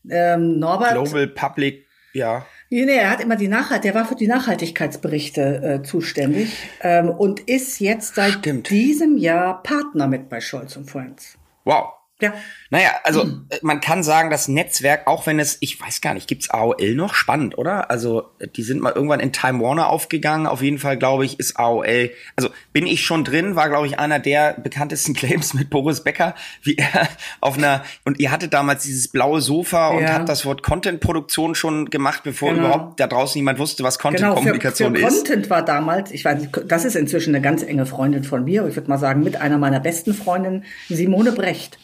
ähm, 0.07 0.59
Norbert 0.59 0.91
Global 0.91 1.27
Public, 1.27 1.87
ja. 2.13 2.45
Nee, 2.71 2.85
nee, 2.85 2.97
er 2.97 3.09
hat 3.09 3.21
immer 3.21 3.35
die 3.35 3.47
Nachhalt, 3.47 3.83
der 3.83 3.95
war 3.95 4.05
für 4.05 4.15
die 4.15 4.27
Nachhaltigkeitsberichte 4.27 5.41
äh, 5.63 5.83
zuständig 5.83 6.55
ähm, 6.81 7.09
und 7.09 7.39
ist 7.39 7.79
jetzt 7.79 8.13
seit 8.13 8.33
Stimmt. 8.33 8.69
diesem 8.69 9.17
Jahr 9.17 9.63
Partner 9.63 10.07
mit 10.07 10.29
bei 10.29 10.39
Scholz 10.39 10.75
und 10.75 10.89
Friends. 10.89 11.35
Wow. 11.65 11.98
Ja. 12.21 12.33
Naja, 12.69 12.89
also 13.03 13.23
mhm. 13.23 13.47
man 13.61 13.81
kann 13.81 14.03
sagen, 14.03 14.29
das 14.29 14.47
Netzwerk, 14.47 15.07
auch 15.07 15.25
wenn 15.25 15.39
es, 15.39 15.57
ich 15.61 15.81
weiß 15.81 16.01
gar 16.01 16.13
nicht, 16.13 16.27
gibt's 16.27 16.49
AOL 16.51 16.93
noch? 16.93 17.15
Spannend, 17.15 17.57
oder? 17.57 17.89
Also 17.89 18.29
die 18.55 18.61
sind 18.61 18.81
mal 18.81 18.93
irgendwann 18.93 19.21
in 19.21 19.31
Time 19.31 19.63
Warner 19.63 19.89
aufgegangen. 19.89 20.45
Auf 20.45 20.61
jeden 20.61 20.77
Fall, 20.77 20.97
glaube 20.97 21.25
ich, 21.25 21.39
ist 21.39 21.57
AOL, 21.57 22.11
also 22.35 22.49
bin 22.73 22.85
ich 22.85 23.03
schon 23.03 23.23
drin, 23.23 23.55
war, 23.55 23.69
glaube 23.69 23.87
ich, 23.87 23.97
einer 23.97 24.19
der 24.19 24.53
bekanntesten 24.53 25.13
Claims 25.15 25.53
mit 25.53 25.69
Boris 25.69 26.03
Becker, 26.03 26.35
wie 26.61 26.75
er 26.77 27.07
auf 27.41 27.57
einer, 27.57 27.83
und 28.05 28.19
ihr 28.19 28.31
hattet 28.31 28.53
damals 28.53 28.83
dieses 28.83 29.07
blaue 29.07 29.41
Sofa 29.41 29.89
und 29.89 30.03
ja. 30.03 30.13
hat 30.13 30.29
das 30.29 30.45
Wort 30.45 30.61
Content-Produktion 30.61 31.55
schon 31.55 31.89
gemacht, 31.89 32.21
bevor 32.23 32.53
genau. 32.53 32.67
überhaupt 32.67 32.99
da 32.99 33.07
draußen 33.07 33.39
niemand 33.39 33.57
wusste, 33.59 33.83
was 33.83 33.97
Content-Kommunikation 33.97 34.93
genau, 34.93 35.07
für, 35.07 35.11
für 35.11 35.17
ist. 35.19 35.25
Content 35.25 35.49
war 35.49 35.63
damals, 35.63 36.11
ich 36.11 36.23
weiß 36.23 36.39
nicht, 36.39 36.59
das 36.67 36.85
ist 36.85 36.95
inzwischen 36.95 37.33
eine 37.33 37.41
ganz 37.41 37.63
enge 37.63 37.85
Freundin 37.85 38.25
von 38.25 38.43
mir, 38.43 38.67
ich 38.67 38.75
würde 38.75 38.89
mal 38.89 38.99
sagen, 38.99 39.23
mit 39.23 39.37
einer 39.37 39.57
meiner 39.57 39.79
besten 39.79 40.13
Freundinnen, 40.13 40.65
Simone 40.89 41.31
Brecht. 41.31 41.79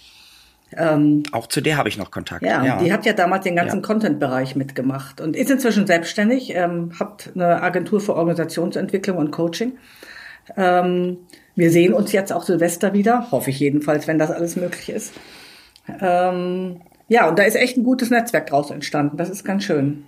Ähm, 0.76 1.24
Auch 1.32 1.48
zu 1.48 1.62
der 1.62 1.78
habe 1.78 1.90
ich 1.90 1.98
noch 1.98 2.12
Kontakt. 2.12 2.44
Ja, 2.44 2.64
ja, 2.64 2.78
die 2.78 2.92
hat 2.92 3.06
ja 3.06 3.14
damals 3.14 3.44
den 3.44 3.56
ganzen 3.56 3.78
ja. 3.78 3.82
Content-Bereich 3.82 4.56
mitgemacht 4.56 5.22
und 5.22 5.36
ist 5.36 5.52
inzwischen 5.52 5.88
selbstständig, 5.88 6.54
ähm, 6.56 6.92
hat 7.00 7.32
eine 7.36 7.62
Agentur 7.62 8.02
für 8.02 8.16
Organisationsentwicklung 8.16 9.18
und 9.18 9.32
Coaching. 9.32 9.78
Ähm, 10.58 11.18
wir 11.56 11.72
sehen 11.72 11.94
uns 11.94 12.12
jetzt 12.12 12.34
auch 12.34 12.44
Silvester 12.44 12.94
wieder, 12.94 13.32
hoffe 13.32 13.50
ich 13.50 13.60
jedenfalls, 13.60 14.08
wenn 14.08 14.20
das 14.20 14.32
alles 14.32 14.56
möglich 14.56 14.90
ist. 14.90 15.14
Ähm, 16.02 16.82
ja, 17.08 17.30
und 17.30 17.38
da 17.38 17.44
ist 17.44 17.56
echt 17.56 17.78
ein 17.78 17.84
gutes 17.84 18.10
Netzwerk 18.10 18.48
draus 18.48 18.72
entstanden. 18.72 19.18
Das 19.18 19.30
ist 19.30 19.44
ganz 19.44 19.64
schön. 19.64 20.06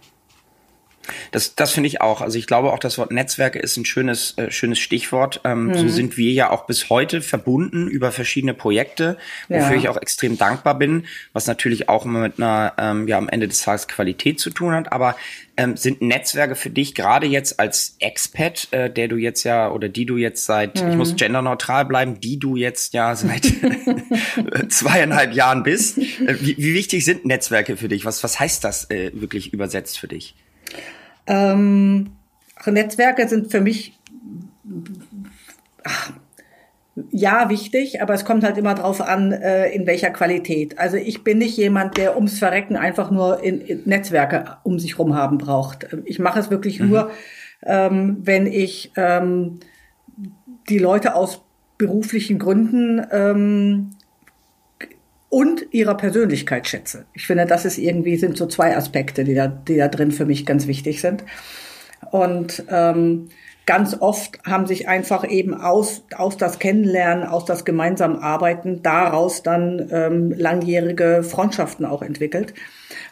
Das, 1.31 1.55
das 1.55 1.71
finde 1.71 1.87
ich 1.87 2.01
auch. 2.01 2.21
Also 2.21 2.37
ich 2.37 2.47
glaube 2.47 2.71
auch, 2.71 2.79
das 2.79 2.97
Wort 2.97 3.11
Netzwerke 3.11 3.59
ist 3.59 3.77
ein 3.77 3.85
schönes, 3.85 4.37
äh, 4.37 4.51
schönes 4.51 4.79
Stichwort. 4.79 5.41
Ähm, 5.43 5.67
mhm. 5.67 5.73
So 5.75 5.87
sind 5.87 6.17
wir 6.17 6.31
ja 6.31 6.49
auch 6.49 6.65
bis 6.65 6.89
heute 6.89 7.21
verbunden 7.21 7.87
über 7.87 8.11
verschiedene 8.11 8.53
Projekte, 8.53 9.17
wofür 9.47 9.75
ja. 9.75 9.81
ich 9.81 9.89
auch 9.89 9.97
extrem 9.97 10.37
dankbar 10.37 10.77
bin, 10.77 11.05
was 11.33 11.47
natürlich 11.47 11.89
auch 11.89 12.05
immer 12.05 12.19
mit 12.19 12.37
einer, 12.37 12.73
ähm, 12.77 13.07
ja, 13.07 13.17
am 13.17 13.29
Ende 13.29 13.47
des 13.47 13.61
Tages 13.61 13.87
Qualität 13.87 14.39
zu 14.39 14.49
tun 14.49 14.73
hat. 14.73 14.91
Aber 14.91 15.15
ähm, 15.57 15.75
sind 15.75 16.01
Netzwerke 16.01 16.55
für 16.55 16.69
dich 16.69 16.93
gerade 16.93 17.25
jetzt 17.25 17.59
als 17.59 17.95
Expat, 17.99 18.67
äh, 18.71 18.89
der 18.91 19.07
du 19.07 19.17
jetzt 19.17 19.43
ja 19.43 19.71
oder 19.71 19.89
die 19.89 20.05
du 20.05 20.17
jetzt 20.17 20.45
seit, 20.45 20.81
mhm. 20.81 20.91
ich 20.91 20.95
muss 20.95 21.15
genderneutral 21.15 21.85
bleiben, 21.85 22.19
die 22.19 22.37
du 22.37 22.55
jetzt 22.55 22.93
ja 22.93 23.15
seit 23.15 23.45
zweieinhalb 24.69 25.33
Jahren 25.33 25.63
bist. 25.63 25.97
Äh, 25.97 26.37
wie, 26.41 26.57
wie 26.57 26.73
wichtig 26.73 27.03
sind 27.03 27.25
Netzwerke 27.25 27.75
für 27.75 27.87
dich? 27.87 28.05
Was, 28.05 28.23
was 28.23 28.39
heißt 28.39 28.63
das 28.63 28.89
äh, 28.91 29.11
wirklich 29.13 29.51
übersetzt 29.51 29.99
für 29.99 30.07
dich? 30.07 30.35
Ähm, 31.27 32.11
Netzwerke 32.65 33.27
sind 33.27 33.51
für 33.51 33.61
mich 33.61 33.99
ach, 35.83 36.11
ja 37.11 37.49
wichtig, 37.49 38.01
aber 38.01 38.13
es 38.13 38.25
kommt 38.25 38.43
halt 38.43 38.57
immer 38.57 38.73
drauf 38.73 39.01
an, 39.01 39.31
äh, 39.31 39.69
in 39.69 39.85
welcher 39.85 40.09
Qualität. 40.09 40.79
Also 40.79 40.97
ich 40.97 41.23
bin 41.23 41.37
nicht 41.37 41.57
jemand, 41.57 41.97
der 41.97 42.15
ums 42.15 42.39
Verrecken 42.39 42.75
einfach 42.75 43.11
nur 43.11 43.43
in, 43.43 43.61
in 43.61 43.83
Netzwerke 43.85 44.57
um 44.63 44.79
sich 44.79 44.97
rum 44.97 45.15
haben 45.15 45.37
braucht. 45.37 45.87
Ich 46.05 46.19
mache 46.19 46.39
es 46.39 46.49
wirklich 46.49 46.79
mhm. 46.79 46.89
nur, 46.89 47.11
ähm, 47.63 48.17
wenn 48.21 48.47
ich 48.47 48.91
ähm, 48.95 49.59
die 50.69 50.79
Leute 50.79 51.15
aus 51.15 51.43
beruflichen 51.77 52.39
Gründen 52.39 53.05
ähm, 53.11 53.91
und 55.29 55.73
ihrer 55.73 55.95
Persönlichkeit 55.95 56.67
schätze. 56.67 57.05
Ich 57.13 57.27
finde, 57.27 57.45
das 57.45 57.65
ist 57.65 57.77
irgendwie, 57.77 58.15
sind 58.17 58.37
so 58.37 58.47
zwei 58.47 58.75
Aspekte, 58.75 59.23
die 59.23 59.35
da, 59.35 59.47
die 59.47 59.77
da 59.77 59.87
drin 59.87 60.11
für 60.11 60.25
mich 60.25 60.45
ganz 60.45 60.67
wichtig 60.67 61.01
sind. 61.01 61.25
Und 62.11 62.63
ähm, 62.69 63.29
ganz 63.65 63.97
oft 63.99 64.39
haben 64.45 64.65
sich 64.65 64.87
einfach 64.87 65.29
eben 65.29 65.53
aus, 65.53 66.05
aus 66.15 66.37
das 66.37 66.59
Kennenlernen, 66.59 67.25
aus 67.25 67.45
das 67.45 67.65
gemeinsam 67.65 68.15
Arbeiten 68.17 68.81
daraus 68.81 69.43
dann 69.43 69.89
ähm, 69.91 70.31
langjährige 70.31 71.23
Freundschaften 71.23 71.85
auch 71.85 72.01
entwickelt. 72.01 72.53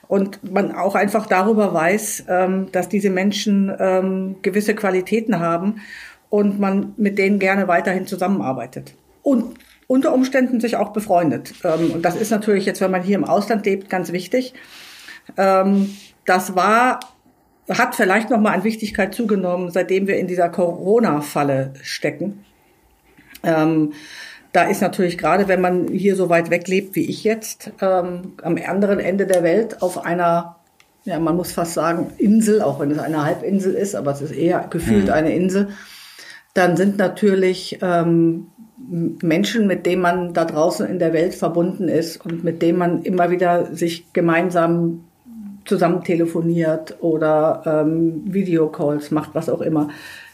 Und 0.07 0.49
man 0.49 0.71
auch 0.71 0.95
einfach 0.95 1.25
darüber 1.25 1.73
weiß, 1.73 2.25
ähm, 2.29 2.71
dass 2.71 2.87
diese 2.87 3.09
Menschen 3.09 3.75
ähm, 3.77 4.37
gewisse 4.41 4.75
Qualitäten 4.75 5.39
haben 5.39 5.81
und 6.29 6.59
man 6.59 6.93
mit 6.95 7.17
denen 7.17 7.39
gerne 7.39 7.67
weiterhin 7.67 8.07
zusammenarbeitet. 8.07 8.95
Und 9.23 9.55
unter 9.87 10.13
Umständen 10.13 10.59
sich 10.59 10.75
auch 10.75 10.93
befreundet. 10.93 11.53
Ähm, 11.63 11.91
und 11.91 12.03
das 12.03 12.15
ist 12.15 12.31
natürlich 12.31 12.65
jetzt, 12.65 12.81
wenn 12.81 12.91
man 12.91 13.03
hier 13.03 13.15
im 13.15 13.25
Ausland 13.25 13.65
lebt, 13.65 13.89
ganz 13.89 14.11
wichtig. 14.11 14.53
Ähm, 15.37 15.95
das 16.25 16.55
war 16.55 16.99
hat 17.69 17.95
vielleicht 17.95 18.29
noch 18.29 18.39
mal 18.39 18.53
an 18.53 18.63
Wichtigkeit 18.63 19.15
zugenommen, 19.15 19.71
seitdem 19.71 20.07
wir 20.07 20.17
in 20.17 20.27
dieser 20.27 20.49
Corona-Falle 20.49 21.73
stecken. 21.81 22.45
Ähm, 23.43 23.93
da 24.51 24.63
ist 24.63 24.81
natürlich 24.81 25.17
gerade, 25.17 25.47
wenn 25.47 25.61
man 25.61 25.87
hier 25.87 26.15
so 26.15 26.29
weit 26.29 26.49
weg 26.49 26.67
lebt 26.67 26.95
wie 26.95 27.09
ich 27.09 27.23
jetzt, 27.23 27.71
am 27.79 28.35
anderen 28.65 28.99
Ende 28.99 29.27
der 29.27 29.43
Welt 29.43 29.81
auf 29.81 30.05
einer, 30.05 30.57
ja, 31.03 31.19
man 31.19 31.35
muss 31.35 31.51
fast 31.51 31.73
sagen, 31.73 32.13
Insel, 32.17 32.61
auch 32.61 32.79
wenn 32.79 32.91
es 32.91 32.99
eine 32.99 33.25
Halbinsel 33.25 33.73
ist, 33.73 33.95
aber 33.95 34.11
es 34.11 34.21
ist 34.21 34.31
eher 34.31 34.67
gefühlt 34.69 35.07
mhm. 35.07 35.11
eine 35.11 35.35
Insel, 35.35 35.69
dann 36.53 36.77
sind 36.77 36.97
natürlich 36.97 37.79
ähm, 37.81 38.47
Menschen, 38.77 39.67
mit 39.67 39.85
denen 39.85 40.01
man 40.01 40.33
da 40.33 40.45
draußen 40.45 40.85
in 40.87 40.99
der 40.99 41.13
Welt 41.13 41.33
verbunden 41.33 41.87
ist 41.87 42.25
und 42.25 42.43
mit 42.43 42.61
denen 42.61 42.77
man 42.77 43.03
immer 43.03 43.29
wieder 43.29 43.73
sich 43.73 44.11
gemeinsam 44.13 45.05
zusammen 45.65 46.03
telefoniert 46.03 46.97
oder 47.01 47.63
ähm, 47.65 48.21
Videocalls 48.25 49.11
macht, 49.11 49.33
was 49.33 49.49
auch 49.49 49.61
immer, 49.61 49.89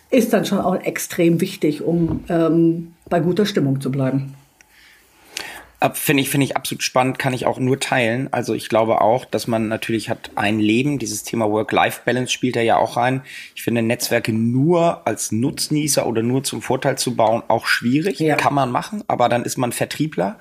ist 0.09 0.33
dann 0.33 0.45
schon 0.45 0.59
auch 0.59 0.75
extrem 0.75 1.39
wichtig, 1.39 1.83
um 1.83 2.23
ähm, 2.27 2.93
bei 3.09 3.19
guter 3.19 3.45
Stimmung 3.45 3.79
zu 3.79 3.91
bleiben. 3.91 4.33
Finde 5.93 6.21
ich, 6.21 6.29
finde 6.29 6.45
ich 6.45 6.55
absolut 6.55 6.83
spannend, 6.83 7.17
kann 7.17 7.33
ich 7.33 7.47
auch 7.47 7.57
nur 7.57 7.79
teilen. 7.79 8.31
Also 8.31 8.53
ich 8.53 8.69
glaube 8.69 9.01
auch, 9.01 9.25
dass 9.25 9.47
man 9.47 9.67
natürlich 9.67 10.11
hat 10.11 10.29
ein 10.35 10.59
Leben, 10.59 10.99
dieses 10.99 11.23
Thema 11.23 11.49
Work-Life-Balance 11.49 12.31
spielt 12.31 12.55
da 12.55 12.61
ja 12.61 12.77
auch 12.77 12.97
rein. 12.97 13.23
Ich 13.55 13.63
finde 13.63 13.81
Netzwerke 13.81 14.31
nur 14.31 15.07
als 15.07 15.31
Nutznießer 15.31 16.05
oder 16.05 16.21
nur 16.21 16.43
zum 16.43 16.61
Vorteil 16.61 16.99
zu 16.99 17.15
bauen 17.15 17.41
auch 17.47 17.65
schwierig. 17.65 18.19
Ja. 18.19 18.35
Kann 18.35 18.53
man 18.53 18.69
machen, 18.69 19.03
aber 19.07 19.27
dann 19.27 19.43
ist 19.43 19.57
man 19.57 19.71
Vertriebler. 19.71 20.37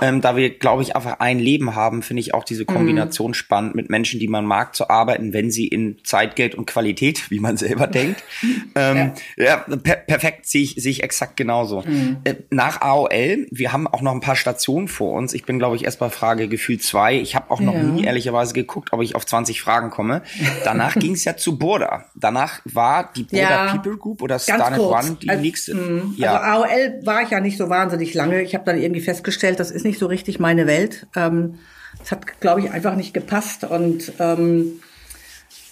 Ähm, 0.00 0.20
da 0.20 0.36
wir, 0.36 0.50
glaube 0.50 0.82
ich, 0.82 0.94
einfach 0.94 1.18
ein 1.18 1.40
Leben 1.40 1.74
haben, 1.74 2.02
finde 2.02 2.20
ich 2.20 2.32
auch 2.32 2.44
diese 2.44 2.64
Kombination 2.64 3.32
mhm. 3.32 3.34
spannend, 3.34 3.74
mit 3.74 3.90
Menschen, 3.90 4.20
die 4.20 4.28
man 4.28 4.46
mag, 4.46 4.76
zu 4.76 4.90
arbeiten, 4.90 5.32
wenn 5.32 5.50
sie 5.50 5.66
in 5.66 5.98
Zeit, 6.04 6.36
Geld 6.36 6.54
und 6.54 6.66
Qualität, 6.66 7.32
wie 7.32 7.40
man 7.40 7.56
selber 7.56 7.88
denkt. 7.88 8.22
ähm, 8.76 9.12
ja, 9.36 9.44
ja 9.44 9.56
per 9.56 9.96
perfekt, 9.96 10.46
sehe 10.46 10.62
ich, 10.62 10.76
sehe 10.76 10.92
ich 10.92 11.02
exakt 11.02 11.36
genauso. 11.36 11.82
Mhm. 11.82 12.18
Äh, 12.22 12.34
nach 12.50 12.80
AOL, 12.80 13.48
wir 13.50 13.72
haben 13.72 13.88
auch 13.88 14.00
noch 14.00 14.12
ein 14.12 14.20
paar 14.20 14.36
Stationen 14.36 14.83
Station 14.84 14.88
vor 14.88 15.12
uns. 15.12 15.34
Ich 15.34 15.44
bin, 15.44 15.58
glaube 15.58 15.76
ich, 15.76 15.84
erst 15.84 15.98
bei 15.98 16.10
Frage 16.10 16.48
Gefühl 16.48 16.78
zwei. 16.78 17.18
Ich 17.18 17.34
habe 17.34 17.50
auch 17.50 17.60
noch 17.60 17.74
ja. 17.74 17.82
nie 17.82 18.04
ehrlicherweise 18.04 18.54
geguckt, 18.54 18.92
ob 18.92 19.02
ich 19.02 19.16
auf 19.16 19.26
20 19.26 19.60
Fragen 19.60 19.90
komme. 19.90 20.22
Danach 20.64 20.94
ging 20.98 21.12
es 21.12 21.24
ja 21.24 21.36
zu 21.36 21.58
Border. 21.58 22.06
Danach 22.14 22.60
war 22.64 23.10
die 23.14 23.24
Border 23.24 23.42
ja, 23.42 23.72
People 23.72 23.96
Group 23.96 24.22
oder 24.22 24.38
Starnet 24.38 24.80
One 24.80 25.16
die 25.20 25.28
also, 25.28 25.42
nächste. 25.42 25.74
Mh. 25.74 26.02
Ja. 26.16 26.38
Also 26.38 26.64
AOL 26.64 27.00
war 27.04 27.22
ich 27.22 27.30
ja 27.30 27.40
nicht 27.40 27.58
so 27.58 27.68
wahnsinnig 27.68 28.14
lange. 28.14 28.42
Ich 28.42 28.54
habe 28.54 28.64
dann 28.64 28.80
irgendwie 28.80 29.00
festgestellt, 29.00 29.60
das 29.60 29.70
ist 29.70 29.84
nicht 29.84 29.98
so 29.98 30.06
richtig 30.06 30.38
meine 30.38 30.66
Welt. 30.66 31.06
Ähm, 31.16 31.58
es 32.02 32.10
hat, 32.10 32.40
glaube 32.40 32.60
ich, 32.60 32.70
einfach 32.70 32.96
nicht 32.96 33.14
gepasst 33.14 33.64
und 33.64 34.12
ähm, 34.18 34.80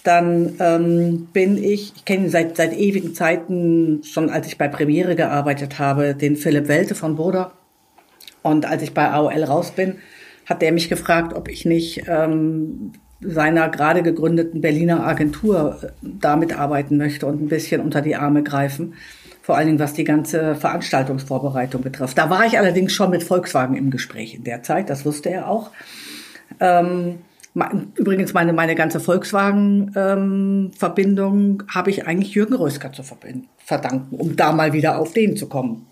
dann 0.03 0.55
ähm, 0.59 1.27
bin 1.31 1.61
ich, 1.61 1.93
ich 1.95 2.05
kenne 2.05 2.25
ihn 2.25 2.29
seit, 2.29 2.57
seit 2.57 2.73
ewigen 2.73 3.13
Zeiten, 3.13 4.01
schon 4.03 4.29
als 4.29 4.47
ich 4.47 4.57
bei 4.57 4.67
Premiere 4.67 5.15
gearbeitet 5.15 5.79
habe, 5.79 6.13
den 6.13 6.35
Philipp 6.35 6.67
Welte 6.67 6.93
von 6.93 7.15
Boda. 7.15 7.53
Und 8.43 8.65
als 8.65 8.83
ich 8.83 8.93
bei 8.93 9.09
AOL 9.09 9.43
raus 9.43 9.71
bin, 9.71 9.95
hat 10.45 10.61
der 10.61 10.71
mich 10.71 10.89
gefragt, 10.89 11.33
ob 11.33 11.47
ich 11.47 11.65
nicht 11.65 12.03
ähm, 12.07 12.91
seiner 13.21 13.69
gerade 13.69 14.03
gegründeten 14.03 14.61
Berliner 14.61 15.05
Agentur 15.05 15.79
äh, 15.81 15.87
da 16.01 16.35
mitarbeiten 16.35 16.97
möchte 16.97 17.25
und 17.25 17.41
ein 17.41 17.47
bisschen 17.47 17.81
unter 17.81 18.01
die 18.01 18.15
Arme 18.15 18.43
greifen. 18.43 18.93
Vor 19.41 19.57
allen 19.57 19.67
Dingen, 19.67 19.79
was 19.79 19.93
die 19.93 20.03
ganze 20.03 20.55
Veranstaltungsvorbereitung 20.55 21.81
betrifft. 21.81 22.17
Da 22.17 22.29
war 22.29 22.45
ich 22.45 22.57
allerdings 22.57 22.93
schon 22.93 23.09
mit 23.09 23.23
Volkswagen 23.23 23.75
im 23.75 23.91
Gespräch 23.91 24.35
in 24.35 24.43
der 24.43 24.63
Zeit, 24.63 24.89
das 24.89 25.05
wusste 25.05 25.29
er 25.29 25.49
auch. 25.49 25.71
Ähm, 26.59 27.19
übrigens, 27.95 28.33
meine, 28.33 28.51
meine 28.53 28.75
ganze 28.75 28.99
Volkswagen-Verbindung 28.99 31.61
ähm, 31.61 31.67
habe 31.73 31.89
ich 31.89 32.05
eigentlich 32.07 32.33
Jürgen 32.33 32.55
Rösker 32.55 32.91
zu 32.93 33.03
verdanken, 33.57 34.15
um 34.15 34.35
da 34.35 34.51
mal 34.53 34.73
wieder 34.73 34.97
auf 34.97 35.13
den 35.13 35.37
zu 35.37 35.47
kommen. 35.47 35.85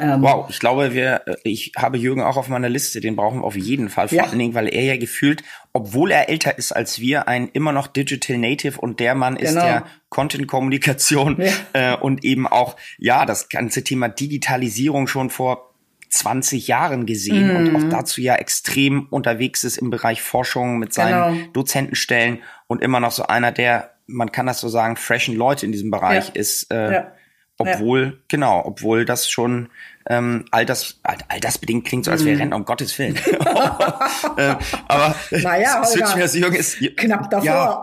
Ähm, 0.00 0.22
wow, 0.22 0.46
ich 0.48 0.58
glaube, 0.58 0.94
wir, 0.94 1.22
äh, 1.26 1.36
ich 1.44 1.72
habe 1.76 1.98
Jürgen 1.98 2.22
auch 2.22 2.36
auf 2.36 2.48
meiner 2.48 2.68
Liste, 2.68 3.00
den 3.00 3.16
brauchen 3.16 3.40
wir 3.40 3.44
auf 3.44 3.56
jeden 3.56 3.88
Fall. 3.88 4.08
Vor 4.08 4.18
ja. 4.18 4.24
allen 4.24 4.38
Dingen, 4.38 4.54
weil 4.54 4.68
er 4.68 4.82
ja 4.82 4.96
gefühlt, 4.96 5.42
obwohl 5.72 6.10
er 6.10 6.28
älter 6.28 6.58
ist 6.58 6.72
als 6.72 7.00
wir, 7.00 7.28
ein 7.28 7.48
immer 7.52 7.72
noch 7.72 7.86
Digital 7.86 8.38
Native 8.38 8.80
und 8.80 9.00
der 9.00 9.14
Mann 9.14 9.36
genau. 9.36 9.48
ist 9.48 9.54
der 9.54 9.84
Content-Kommunikation 10.08 11.42
ja. 11.74 11.94
äh, 11.94 11.96
und 11.96 12.24
eben 12.24 12.46
auch, 12.46 12.76
ja, 12.98 13.26
das 13.26 13.48
ganze 13.48 13.84
Thema 13.84 14.08
Digitalisierung 14.08 15.06
schon 15.06 15.30
vor 15.30 15.74
20 16.08 16.68
Jahren 16.68 17.04
gesehen 17.04 17.50
mhm. 17.50 17.56
und 17.56 17.76
auch 17.76 17.88
dazu 17.90 18.20
ja 18.20 18.36
extrem 18.36 19.06
unterwegs 19.10 19.64
ist 19.64 19.76
im 19.76 19.90
Bereich 19.90 20.22
Forschung 20.22 20.78
mit 20.78 20.94
seinen 20.94 21.34
genau. 21.34 21.52
Dozentenstellen 21.52 22.38
und 22.68 22.80
immer 22.80 23.00
noch 23.00 23.12
so 23.12 23.26
einer 23.26 23.52
der, 23.52 23.90
man 24.06 24.32
kann 24.32 24.46
das 24.46 24.60
so 24.60 24.68
sagen, 24.68 24.96
freshen 24.96 25.36
Leute 25.36 25.66
in 25.66 25.72
diesem 25.72 25.90
Bereich 25.90 26.28
ja. 26.28 26.34
ist. 26.34 26.70
Äh, 26.72 26.92
ja 26.92 27.12
obwohl, 27.58 28.04
ja. 28.04 28.12
genau, 28.28 28.62
obwohl 28.64 29.04
das 29.04 29.28
schon 29.30 29.68
ähm, 30.08 30.44
all 30.50 30.64
das, 30.66 31.00
all, 31.02 31.16
all 31.28 31.40
das 31.40 31.58
bedingt 31.58 31.84
klingt 31.86 32.04
so, 32.04 32.10
als 32.12 32.24
wäre 32.24 32.36
mm. 32.36 32.40
Rentner, 32.40 32.56
um 32.56 32.64
Gottes 32.64 32.96
Willen. 32.98 33.16
äh, 34.36 34.54
aber 34.88 35.16
naja, 35.30 35.84
Switchverse 35.84 36.38
Jung 36.38 36.52
ist 36.52 36.78
knapp 36.96 37.30
davor. 37.30 37.44
Ja, 37.44 37.82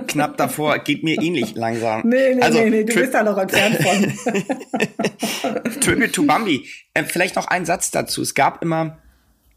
knapp 0.06 0.36
davor, 0.36 0.78
geht 0.78 1.02
mir 1.02 1.20
ähnlich 1.20 1.54
langsam. 1.54 2.02
Nee, 2.04 2.34
nee, 2.34 2.42
also, 2.42 2.58
nee, 2.58 2.70
nee, 2.70 2.84
du 2.84 2.94
bist 2.94 3.14
da 3.14 3.22
noch 3.22 3.38
entfernt 3.38 3.76
von. 3.82 4.12
Tribute 5.80 6.12
to 6.12 6.22
Bambi. 6.24 6.68
Äh, 6.94 7.04
vielleicht 7.04 7.34
noch 7.36 7.48
ein 7.48 7.64
Satz 7.64 7.90
dazu. 7.90 8.22
Es 8.22 8.34
gab 8.34 8.62
immer 8.62 9.01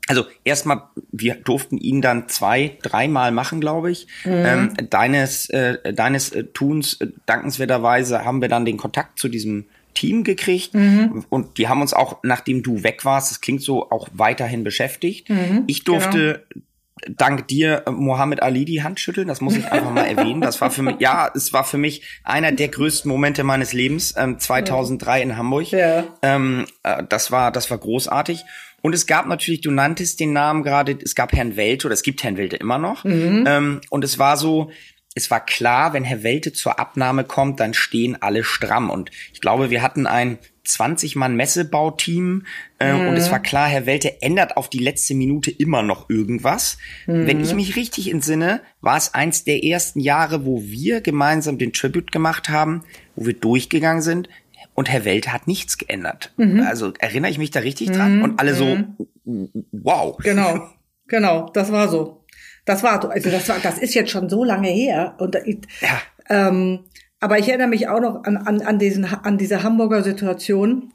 also 0.07 0.25
erstmal, 0.43 0.83
wir 1.12 1.35
durften 1.35 1.77
ihn 1.77 2.01
dann 2.01 2.29
zwei, 2.29 2.77
dreimal 2.83 3.31
machen, 3.31 3.59
glaube 3.59 3.91
ich. 3.91 4.07
Mhm. 4.24 4.31
Ähm, 4.31 4.74
deines 4.89 5.50
äh, 5.50 5.93
deines 5.93 6.31
äh, 6.31 6.43
Tuns 6.43 7.01
äh, 7.01 7.07
dankenswerterweise 7.25 8.24
haben 8.24 8.41
wir 8.41 8.50
dann 8.50 8.65
den 8.65 8.77
Kontakt 8.77 9.19
zu 9.19 9.29
diesem 9.29 9.65
Team 9.95 10.24
gekriegt 10.24 10.74
mhm. 10.74 11.25
und 11.29 11.57
die 11.57 11.67
haben 11.67 11.81
uns 11.81 11.93
auch, 11.93 12.19
nachdem 12.21 12.62
du 12.62 12.83
weg 12.83 13.05
warst, 13.05 13.31
das 13.31 13.41
klingt 13.41 13.62
so, 13.62 13.89
auch 13.89 14.09
weiterhin 14.12 14.63
beschäftigt. 14.63 15.29
Mhm, 15.29 15.63
ich 15.67 15.85
durfte 15.85 16.43
genau. 16.50 17.15
dank 17.17 17.47
dir 17.47 17.83
äh, 17.88 17.91
Mohammed 17.91 18.43
Ali 18.43 18.65
die 18.65 18.83
Hand 18.83 19.00
schütteln, 19.00 19.27
das 19.27 19.41
muss 19.41 19.55
ich 19.55 19.71
einfach 19.71 19.91
mal 19.91 20.03
erwähnen. 20.05 20.41
Das 20.41 20.59
war 20.62 20.69
für 20.69 20.83
mich, 20.83 20.97
ja, 21.00 21.31
es 21.33 21.53
war 21.53 21.63
für 21.63 21.77
mich 21.77 22.03
einer 22.24 22.51
der 22.51 22.67
größten 22.67 23.09
Momente 23.09 23.43
meines 23.43 23.74
Lebens, 23.74 24.13
ähm, 24.17 24.38
2003 24.38 25.21
in 25.21 25.38
Hamburg. 25.38 25.71
Ja. 25.71 26.03
Ähm, 26.21 26.65
äh, 26.83 27.01
das 27.07 27.31
war, 27.31 27.51
das 27.51 27.71
war 27.71 27.77
großartig. 27.77 28.43
Und 28.86 28.94
es 28.94 29.08
gab 29.08 29.25
natürlich, 29.25 29.62
du 29.62 29.72
nanntest 29.72 30.20
den 30.20 30.32
Namen 30.32 30.62
gerade, 30.62 30.96
es 31.04 31.15
gab 31.15 31.34
Herrn 31.34 31.56
Welte 31.56 31.88
oder 31.88 31.96
es 31.96 32.04
gibt 32.04 32.24
Herrn 32.24 32.38
Welte 32.38 32.58
immer 32.58 32.77
noch. 32.77 33.04
Mhm. 33.04 33.44
Ähm, 33.48 33.82
und 33.89 34.04
es 34.04 34.20
war 34.20 34.38
so, 34.38 34.70
es 35.15 35.32
war 35.32 35.44
klar, 35.44 35.94
wenn 35.94 36.04
Herr 36.04 36.22
Welte 36.22 36.54
zur 36.54 36.77
Abnahme 36.77 37.24
kommt, 37.24 37.60
dann 37.60 37.74
stehen 37.74 38.22
alle 38.22 38.44
stramm. 38.44 38.92
Und 38.92 39.10
ich 39.34 39.42
glaube, 39.42 39.72
wir 39.72 39.82
hatten 39.82 40.06
ein 40.06 40.38
20-Mann-Messebauteam 40.68 42.46
äh, 42.77 42.94
mhm. 42.94 43.08
und 43.08 43.15
es 43.15 43.32
war 43.32 43.39
klar, 43.39 43.68
Herr 43.68 43.88
Welte 43.88 44.22
ändert 44.22 44.56
auf 44.56 44.70
die 44.70 44.77
letzte 44.77 45.15
Minute 45.15 45.50
immer 45.50 45.82
noch 45.82 46.08
irgendwas. 46.12 46.77
Mhm. 47.08 47.25
Wenn 47.25 47.42
ich 47.42 47.56
mich 47.56 47.75
richtig 47.75 48.12
entsinne, 48.12 48.62
war 48.82 48.98
es 48.98 49.15
eins 49.15 49.46
der 49.46 49.63
ersten 49.63 50.00
Jahre, 50.00 50.46
wo 50.46 50.62
wir 50.62 51.01
gemeinsam 51.01 51.58
den 51.58 51.74
Tribute 51.74 52.12
gemacht 52.12 52.50
haben, 52.50 52.84
wo 53.15 53.25
wir 53.25 53.34
durchgegangen 53.34 54.04
sind. 54.04 54.30
Und 54.75 54.91
Herr 54.91 55.05
Welt 55.05 55.32
hat 55.32 55.48
nichts 55.48 55.77
geändert. 55.77 56.34
Mhm. 56.36 56.60
Also 56.60 56.91
erinnere 57.00 57.32
ich 57.32 57.38
mich 57.38 57.50
da 57.50 57.62
richtig 57.62 57.91
dran? 57.91 58.17
Mhm. 58.17 58.24
Und 58.24 58.39
alle 58.39 58.53
so, 58.53 58.77
mhm. 59.24 59.50
wow. 59.72 60.17
Genau, 60.17 60.70
genau, 61.08 61.50
das 61.53 61.72
war 61.72 61.88
so. 61.88 62.25
Das 62.65 62.84
war 62.84 63.01
so. 63.01 63.08
Also 63.08 63.32
das 63.32 63.48
war, 63.48 63.58
das 63.60 63.77
ist 63.79 63.96
jetzt 63.96 64.12
schon 64.12 64.29
so 64.29 64.44
lange 64.44 64.67
her. 64.67 65.15
Und 65.17 65.36
ich, 65.46 65.60
ja. 65.79 66.01
ähm, 66.29 66.82
aber 67.22 67.39
ich 67.39 67.48
erinnere 67.48 67.70
mich 67.70 67.88
auch 67.88 68.01
noch 68.01 68.25
an, 68.25 68.36
an, 68.36 68.62
an, 68.62 68.77
diesen, 68.77 69.05
an 69.05 69.38
diese 69.38 69.63
Hamburger 69.63 70.03
Situation. 70.03 70.91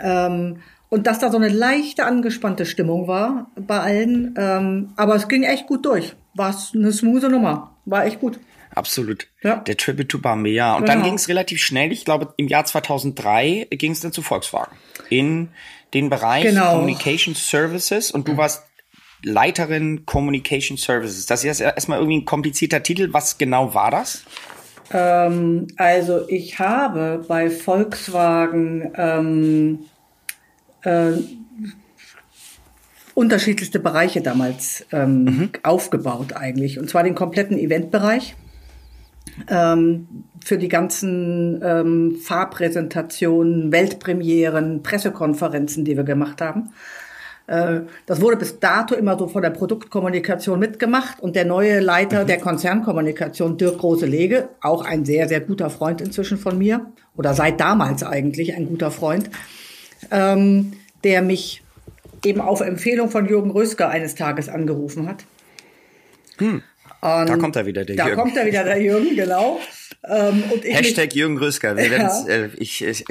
Ähm, 0.00 0.58
und 0.88 1.08
dass 1.08 1.18
da 1.18 1.30
so 1.30 1.38
eine 1.38 1.48
leichte 1.48 2.04
angespannte 2.04 2.66
Stimmung 2.66 3.08
war 3.08 3.50
bei 3.56 3.80
allen. 3.80 4.34
Ähm, 4.38 4.92
aber 4.96 5.16
es 5.16 5.26
ging 5.26 5.42
echt 5.42 5.66
gut 5.66 5.84
durch. 5.84 6.14
War 6.34 6.54
eine 6.72 6.92
smooth 6.92 7.24
Nummer. 7.24 7.76
War 7.84 8.06
echt 8.06 8.20
gut 8.20 8.38
absolut. 8.74 9.28
Ja. 9.42 9.56
Der 9.56 9.76
Tribute 9.76 10.08
to 10.08 10.18
ja. 10.18 10.74
Und 10.76 10.82
genau. 10.82 10.94
dann 10.94 11.02
ging 11.02 11.14
es 11.14 11.28
relativ 11.28 11.62
schnell. 11.62 11.92
Ich 11.92 12.04
glaube, 12.04 12.34
im 12.36 12.48
Jahr 12.48 12.64
2003 12.64 13.68
ging 13.70 13.92
es 13.92 14.00
dann 14.00 14.12
zu 14.12 14.22
Volkswagen. 14.22 14.76
In 15.08 15.48
den 15.94 16.10
Bereich 16.10 16.44
genau. 16.44 16.72
Communication 16.72 17.34
Services. 17.34 18.10
Und 18.10 18.28
du 18.28 18.32
mhm. 18.32 18.36
warst 18.38 18.64
Leiterin 19.22 20.06
Communication 20.06 20.76
Services. 20.76 21.26
Das 21.26 21.44
ist 21.44 21.60
erstmal 21.60 21.98
irgendwie 21.98 22.18
ein 22.18 22.24
komplizierter 22.24 22.82
Titel. 22.82 23.12
Was 23.12 23.38
genau 23.38 23.74
war 23.74 23.90
das? 23.90 24.24
Ähm, 24.92 25.66
also 25.76 26.28
ich 26.28 26.58
habe 26.58 27.24
bei 27.26 27.50
Volkswagen 27.50 28.92
ähm, 28.96 29.78
äh, 30.82 31.12
unterschiedlichste 33.14 33.80
Bereiche 33.80 34.20
damals 34.20 34.84
ähm, 34.92 35.24
mhm. 35.24 35.50
aufgebaut 35.62 36.34
eigentlich. 36.34 36.78
Und 36.78 36.90
zwar 36.90 37.02
den 37.02 37.14
kompletten 37.14 37.58
Eventbereich 37.58 38.36
für 39.48 40.58
die 40.58 40.68
ganzen 40.68 41.60
ähm, 41.62 42.16
Fahrpräsentationen, 42.22 43.72
Weltpremieren, 43.72 44.82
Pressekonferenzen, 44.82 45.84
die 45.84 45.96
wir 45.96 46.04
gemacht 46.04 46.40
haben. 46.40 46.70
Äh, 47.46 47.80
das 48.06 48.20
wurde 48.20 48.36
bis 48.36 48.58
dato 48.58 48.94
immer 48.94 49.18
so 49.18 49.28
von 49.28 49.42
der 49.42 49.50
Produktkommunikation 49.50 50.58
mitgemacht 50.58 51.20
und 51.20 51.36
der 51.36 51.44
neue 51.44 51.80
Leiter 51.80 52.22
mhm. 52.22 52.26
der 52.28 52.38
Konzernkommunikation, 52.38 53.56
Dirk 53.56 53.78
Große-Lege, 53.78 54.48
auch 54.60 54.84
ein 54.84 55.04
sehr, 55.04 55.28
sehr 55.28 55.40
guter 55.40 55.70
Freund 55.70 56.00
inzwischen 56.00 56.38
von 56.38 56.58
mir 56.58 56.86
oder 57.16 57.34
seit 57.34 57.60
damals 57.60 58.02
eigentlich 58.02 58.54
ein 58.54 58.66
guter 58.66 58.90
Freund, 58.90 59.30
ähm, 60.10 60.72
der 61.04 61.22
mich 61.22 61.62
eben 62.24 62.40
auf 62.40 62.60
Empfehlung 62.60 63.10
von 63.10 63.26
Jürgen 63.26 63.50
Rösker 63.50 63.88
eines 63.88 64.14
Tages 64.14 64.48
angerufen 64.48 65.08
hat. 65.08 65.24
Hm. 66.38 66.62
Und 67.00 67.28
da 67.28 67.36
kommt 67.36 67.56
er 67.56 67.66
wieder, 67.66 67.84
der 67.84 67.96
da 67.96 68.06
Jürgen. 68.06 68.16
Da 68.16 68.22
kommt 68.22 68.36
er 68.36 68.46
wieder, 68.46 68.64
der 68.64 68.80
Jürgen, 68.80 69.14
genau. 69.14 69.60
Ähm, 70.04 70.44
und 70.52 70.64
ich 70.64 70.74
Hashtag 70.74 71.06
mich, 71.06 71.14
Jürgen 71.14 71.38
Rösker. 71.38 71.76
Wir 71.76 71.86
ja. 71.86 72.26
äh, 72.26 72.48
ich, 72.56 72.82
ich, 72.84 73.04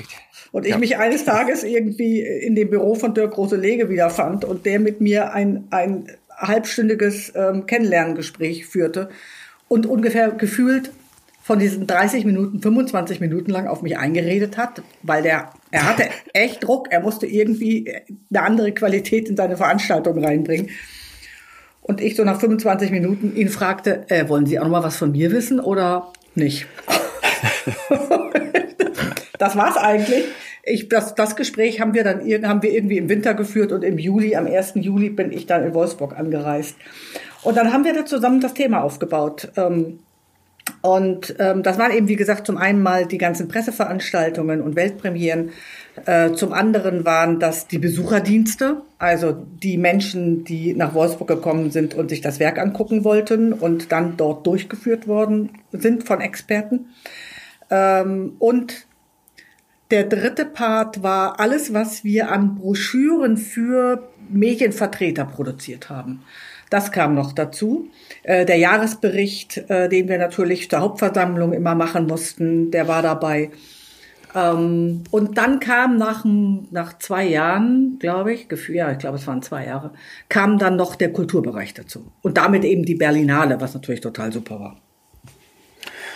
und 0.52 0.66
ich 0.66 0.72
ja. 0.72 0.78
mich 0.78 0.98
eines 0.98 1.26
Tages 1.26 1.64
irgendwie 1.64 2.22
in 2.22 2.56
dem 2.56 2.70
Büro 2.70 2.96
von 2.96 3.14
Dirk 3.14 3.34
Große-Lege 3.34 3.90
wiederfand 3.90 4.46
und 4.46 4.66
der 4.66 4.80
mit 4.80 5.02
mir 5.02 5.34
ein, 5.34 5.66
ein 5.70 6.08
halbstündiges 6.38 7.34
ähm, 7.36 7.66
Kennenlerngespräch 7.66 8.66
führte 8.66 9.10
und 9.68 9.86
ungefähr 9.86 10.32
gefühlt 10.32 10.92
von 11.42 11.60
diesen 11.60 11.86
30 11.86 12.26
Minuten, 12.26 12.60
25 12.60 13.20
Minuten 13.20 13.52
lang 13.52 13.68
auf 13.68 13.84
mich 13.84 13.98
eingeredet 13.98 14.58
hat, 14.58 14.82
weil 15.04 15.22
der, 15.22 15.52
er 15.70 15.88
hatte 15.88 16.06
echt 16.34 16.64
Druck, 16.64 16.88
er 16.90 17.02
musste 17.02 17.28
irgendwie 17.28 17.94
eine 18.32 18.42
andere 18.42 18.72
Qualität 18.72 19.30
in 19.30 19.38
seine 19.38 19.56
Veranstaltung 19.56 20.24
reinbringen. 20.24 20.70
Und 21.88 22.02
ich 22.02 22.16
so 22.16 22.24
nach 22.24 22.40
25 22.40 22.90
Minuten 22.90 23.36
ihn 23.36 23.50
fragte, 23.50 24.06
äh, 24.10 24.28
wollen 24.28 24.48
Sie 24.48 24.58
auch 24.58 24.64
noch 24.64 24.72
mal 24.72 24.84
was 24.84 24.98
von 24.98 25.12
mir 25.12 25.32
wissen 25.32 25.60
oder 25.60 26.14
nicht? 26.34 26.66
das 29.38 29.56
war's 29.56 29.78
eigentlich. 29.78 30.24
Ich, 30.64 30.90
das, 30.90 31.14
das 31.14 31.36
Gespräch 31.36 31.80
haben 31.80 31.94
wir 31.94 32.04
dann 32.04 32.24
haben 32.48 32.64
wir 32.64 32.74
irgendwie 32.74 32.98
im 32.98 33.08
Winter 33.08 33.36
geführt 33.36 33.72
und 33.72 33.84
im 33.84 34.00
Juli, 34.00 34.36
am 34.36 34.48
1. 34.48 34.74
Juli 34.78 35.12
bin 35.12 35.32
ich 35.32 35.46
dann 35.46 35.64
in 35.64 35.76
Wolfsburg 35.76 36.18
angereist. 36.18 36.76
Und 37.44 37.56
dann 37.56 37.72
haben 37.72 37.86
wir 37.86 37.94
da 37.94 38.04
zusammen 38.04 38.42
das 38.42 38.56
Thema 38.56 38.82
aufgebaut. 38.82 39.52
Ähm, 39.56 40.00
und 40.82 41.36
ähm, 41.38 41.62
das 41.62 41.78
waren 41.78 41.92
eben, 41.92 42.08
wie 42.08 42.16
gesagt, 42.16 42.48
zum 42.48 42.58
einen 42.58 42.82
mal 42.82 43.06
die 43.06 43.20
ganzen 43.20 43.48
Presseveranstaltungen 43.48 44.60
und 44.60 44.76
Weltpremieren. 44.76 45.52
Äh, 46.06 46.34
zum 46.34 46.52
anderen 46.52 47.06
waren 47.06 47.40
das 47.40 47.68
die 47.68 47.78
Besucherdienste, 47.78 48.82
also 48.98 49.32
die 49.32 49.78
Menschen, 49.78 50.44
die 50.44 50.74
nach 50.74 50.94
Wolfsburg 50.94 51.28
gekommen 51.28 51.72
sind 51.72 51.94
und 51.94 52.10
sich 52.10 52.22
das 52.22 52.40
Werk 52.40 52.60
angucken 52.60 53.04
wollten 53.04 53.54
und 53.54 53.92
dann 53.92 54.18
dort 54.18 54.46
durchgeführt 54.46 55.08
worden 55.08 55.52
sind 55.72 56.04
von 56.04 56.20
Experten. 56.20 56.88
Ähm, 57.70 58.34
und 58.40 58.88
der 59.92 60.04
dritte 60.04 60.46
Part 60.46 61.04
war 61.04 61.40
alles, 61.40 61.74
was 61.74 62.04
wir 62.04 62.30
an 62.30 62.56
Broschüren 62.56 63.38
für 63.38 64.10
Medienvertreter 64.30 65.26
produziert 65.26 65.90
haben. 65.90 66.24
Das 66.70 66.92
kam 66.92 67.14
noch 67.14 67.32
dazu. 67.32 67.90
Äh, 68.24 68.46
der 68.46 68.58
Jahresbericht, 68.58 69.70
äh, 69.70 69.88
den 69.88 70.10
wir 70.10 70.18
natürlich 70.18 70.70
zur 70.70 70.80
Hauptversammlung 70.80 71.54
immer 71.54 71.76
machen 71.76 72.08
mussten, 72.08 72.72
der 72.72 72.88
war 72.88 73.02
dabei. 73.02 73.52
Ähm, 74.36 75.06
und 75.12 75.38
dann 75.38 75.62
kam 75.62 75.98
nach, 75.98 76.26
nach 76.70 77.00
zwei 77.00 77.26
Jahren, 77.26 77.98
glaube 78.00 78.34
ich, 78.34 78.48
ja, 78.68 78.92
ich 78.92 78.98
glaube, 78.98 79.18
es 79.18 79.26
waren 79.26 79.42
zwei 79.42 79.66
Jahre, 79.66 79.94
kam 80.28 80.60
dann 80.60 80.76
noch 80.76 80.96
der 80.96 81.14
Kulturbereich 81.14 81.74
dazu. 81.74 82.12
Und 82.22 82.38
damit 82.38 82.66
eben 82.66 82.84
die 82.84 82.96
Berlinale, 82.96 83.62
was 83.62 83.74
natürlich 83.74 84.02
total 84.02 84.34
super 84.34 84.60
war. 84.60 84.78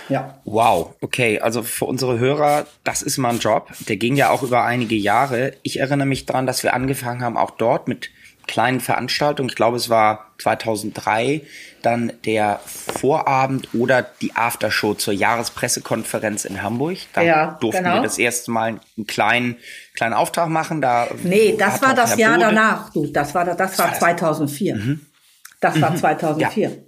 Ja. 0.09 0.41
Wow, 0.43 0.95
okay. 1.01 1.39
Also 1.39 1.61
für 1.61 1.85
unsere 1.85 2.19
Hörer, 2.19 2.65
das 2.83 3.01
ist 3.01 3.17
mal 3.17 3.29
ein 3.29 3.39
Job. 3.39 3.69
Der 3.87 3.95
ging 3.95 4.15
ja 4.15 4.31
auch 4.31 4.43
über 4.43 4.63
einige 4.63 4.95
Jahre. 4.95 5.53
Ich 5.61 5.79
erinnere 5.79 6.07
mich 6.07 6.25
daran, 6.25 6.47
dass 6.47 6.63
wir 6.63 6.73
angefangen 6.73 7.21
haben, 7.21 7.37
auch 7.37 7.51
dort 7.51 7.87
mit 7.87 8.09
kleinen 8.49 8.79
Veranstaltungen. 8.79 9.49
Ich 9.49 9.55
glaube, 9.55 9.77
es 9.77 9.89
war 9.89 10.31
2003 10.39 11.41
dann 11.83 12.11
der 12.25 12.59
Vorabend 12.65 13.69
oder 13.75 14.01
die 14.01 14.35
Aftershow 14.35 14.95
zur 14.95 15.13
Jahrespressekonferenz 15.13 16.45
in 16.45 16.63
Hamburg. 16.63 16.97
Da 17.13 17.21
ja, 17.21 17.57
durften 17.61 17.83
genau. 17.83 17.97
wir 17.97 18.01
das 18.01 18.17
erste 18.17 18.49
Mal 18.49 18.79
einen 18.97 19.05
kleinen, 19.05 19.57
kleinen 19.93 20.15
Auftrag 20.15 20.49
machen. 20.49 20.81
Da 20.81 21.09
nee, 21.23 21.55
das 21.57 21.79
war 21.83 21.93
das 21.93 22.11
Herr 22.11 22.17
Jahr 22.17 22.33
Bode 22.33 22.45
danach. 22.47 22.91
Du, 22.91 23.05
das 23.05 23.35
war, 23.35 23.45
das 23.45 23.77
war 23.77 23.93
2004. 23.93 24.75
Mhm. 24.75 25.05
Das 25.61 25.79
war 25.79 25.95
2004. 25.95 26.69
Mhm. 26.69 26.75
Ja. 26.75 26.81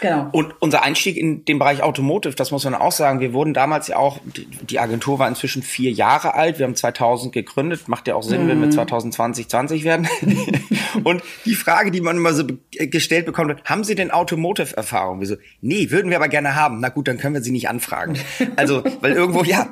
Genau. 0.00 0.28
Und 0.32 0.54
unser 0.60 0.82
Einstieg 0.82 1.16
in 1.16 1.44
den 1.44 1.58
Bereich 1.58 1.82
Automotive, 1.82 2.34
das 2.34 2.50
muss 2.50 2.64
man 2.64 2.74
auch 2.74 2.92
sagen, 2.92 3.20
wir 3.20 3.32
wurden 3.32 3.54
damals 3.54 3.88
ja 3.88 3.96
auch, 3.96 4.18
die 4.24 4.78
Agentur 4.78 5.18
war 5.18 5.28
inzwischen 5.28 5.62
vier 5.62 5.90
Jahre 5.90 6.34
alt, 6.34 6.58
wir 6.58 6.66
haben 6.66 6.74
2000 6.74 7.32
gegründet, 7.32 7.88
macht 7.88 8.08
ja 8.08 8.14
auch 8.14 8.22
Sinn, 8.22 8.44
mhm. 8.44 8.48
wenn 8.48 8.62
wir 8.62 8.70
2020 8.70 9.46
mhm. 9.46 9.50
20 9.50 9.84
werden. 9.84 10.08
und 11.04 11.22
die 11.44 11.54
Frage, 11.54 11.90
die 11.90 12.00
man 12.00 12.16
immer 12.16 12.32
so 12.32 12.44
gestellt 12.70 13.26
bekommt, 13.26 13.62
haben 13.64 13.84
Sie 13.84 13.94
denn 13.94 14.10
Automotive-Erfahrung? 14.10 15.20
Wir 15.20 15.26
so, 15.26 15.36
nee, 15.60 15.90
würden 15.90 16.10
wir 16.10 16.16
aber 16.16 16.28
gerne 16.28 16.54
haben. 16.54 16.80
Na 16.80 16.88
gut, 16.88 17.08
dann 17.08 17.18
können 17.18 17.34
wir 17.34 17.42
Sie 17.42 17.52
nicht 17.52 17.68
anfragen. 17.68 18.18
Also, 18.56 18.82
weil 19.00 19.12
irgendwo, 19.12 19.44
ja. 19.44 19.68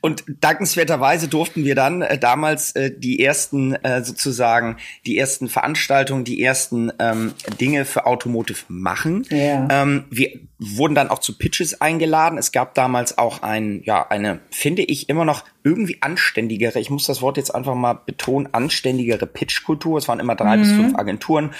Und 0.00 0.24
dankenswerterweise 0.40 1.28
durften 1.28 1.64
wir 1.64 1.74
dann 1.74 2.02
äh, 2.02 2.18
damals 2.18 2.72
äh, 2.72 2.90
die 2.96 3.20
ersten 3.20 3.74
äh, 3.74 4.02
sozusagen, 4.02 4.76
die 5.06 5.18
ersten 5.18 5.48
Veranstaltungen, 5.48 6.24
die 6.24 6.42
ersten 6.42 6.92
ähm, 6.98 7.32
Dinge 7.60 7.84
für 7.84 8.06
Automotive 8.06 8.60
machen. 8.68 9.26
Ja. 9.30 9.63
Ähm, 9.70 10.04
wir 10.10 10.30
wurden 10.58 10.94
dann 10.94 11.08
auch 11.08 11.18
zu 11.18 11.36
Pitches 11.36 11.80
eingeladen. 11.80 12.38
Es 12.38 12.52
gab 12.52 12.74
damals 12.74 13.18
auch 13.18 13.42
ein, 13.42 13.82
ja, 13.84 14.06
eine, 14.08 14.40
finde 14.50 14.82
ich, 14.82 15.08
immer 15.08 15.24
noch 15.24 15.44
irgendwie 15.62 15.98
anständigere, 16.00 16.78
ich 16.78 16.90
muss 16.90 17.06
das 17.06 17.22
Wort 17.22 17.36
jetzt 17.36 17.54
einfach 17.54 17.74
mal 17.74 17.94
betonen, 17.94 18.48
anständigere 18.52 19.26
Pitch-Kultur. 19.26 19.98
Es 19.98 20.08
waren 20.08 20.20
immer 20.20 20.34
drei 20.34 20.56
mhm. 20.56 20.60
bis 20.60 20.72
fünf 20.72 20.98
Agenturen 20.98 21.50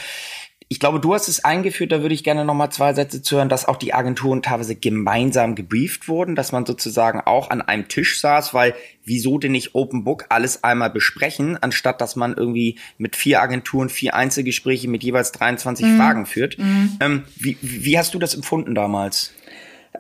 ich 0.68 0.81
glaube, 0.81 0.98
du 0.98 1.14
hast 1.14 1.29
es 1.29 1.44
eingeführt, 1.44 1.92
da 1.92 2.00
würde 2.00 2.14
ich 2.14 2.24
gerne 2.24 2.44
noch 2.44 2.55
mal 2.55 2.70
zwei 2.70 2.94
Sätze 2.94 3.22
zu 3.22 3.37
hören, 3.37 3.48
dass 3.48 3.66
auch 3.66 3.77
die 3.77 3.92
Agenturen 3.92 4.42
teilweise 4.42 4.74
gemeinsam 4.74 5.55
gebrieft 5.55 6.09
wurden, 6.09 6.35
dass 6.35 6.53
man 6.53 6.64
sozusagen 6.64 7.20
auch 7.20 7.50
an 7.50 7.61
einem 7.61 7.87
Tisch 7.88 8.20
saß, 8.20 8.55
weil 8.55 8.74
wieso 9.05 9.38
denn 9.38 9.53
nicht 9.53 9.74
Open 9.74 10.05
Book 10.05 10.27
alles 10.31 10.64
einmal 10.64 10.90
besprechen, 10.90 11.59
anstatt 11.62 12.00
dass 12.00 12.16
man 12.16 12.35
irgendwie 12.35 12.79
mit 12.96 13.14
vier 13.14 13.42
Agenturen 13.42 13.90
vier 13.90 14.14
Einzelgespräche 14.14 14.88
mit 14.88 15.05
jeweils 15.05 15.33
23 15.33 15.85
mhm. 15.85 15.96
Fragen 15.98 16.27
führt. 16.27 16.59
Mhm. 16.59 16.96
Ähm, 17.00 17.24
wie, 17.37 17.59
wie 17.61 17.98
hast 17.98 18.14
du 18.14 18.18
das 18.18 18.35
empfunden 18.35 18.74
damals? 18.74 19.33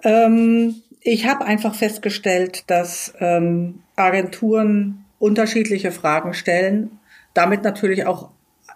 Ähm, 0.02 0.76
ich 1.02 1.26
habe 1.26 1.44
einfach 1.44 1.74
festgestellt, 1.74 2.64
dass 2.68 3.12
ähm, 3.20 3.80
Agenturen 3.96 5.04
unterschiedliche 5.18 5.92
Fragen 5.92 6.32
stellen, 6.32 6.98
damit 7.34 7.62
natürlich 7.62 8.06
auch 8.06 8.30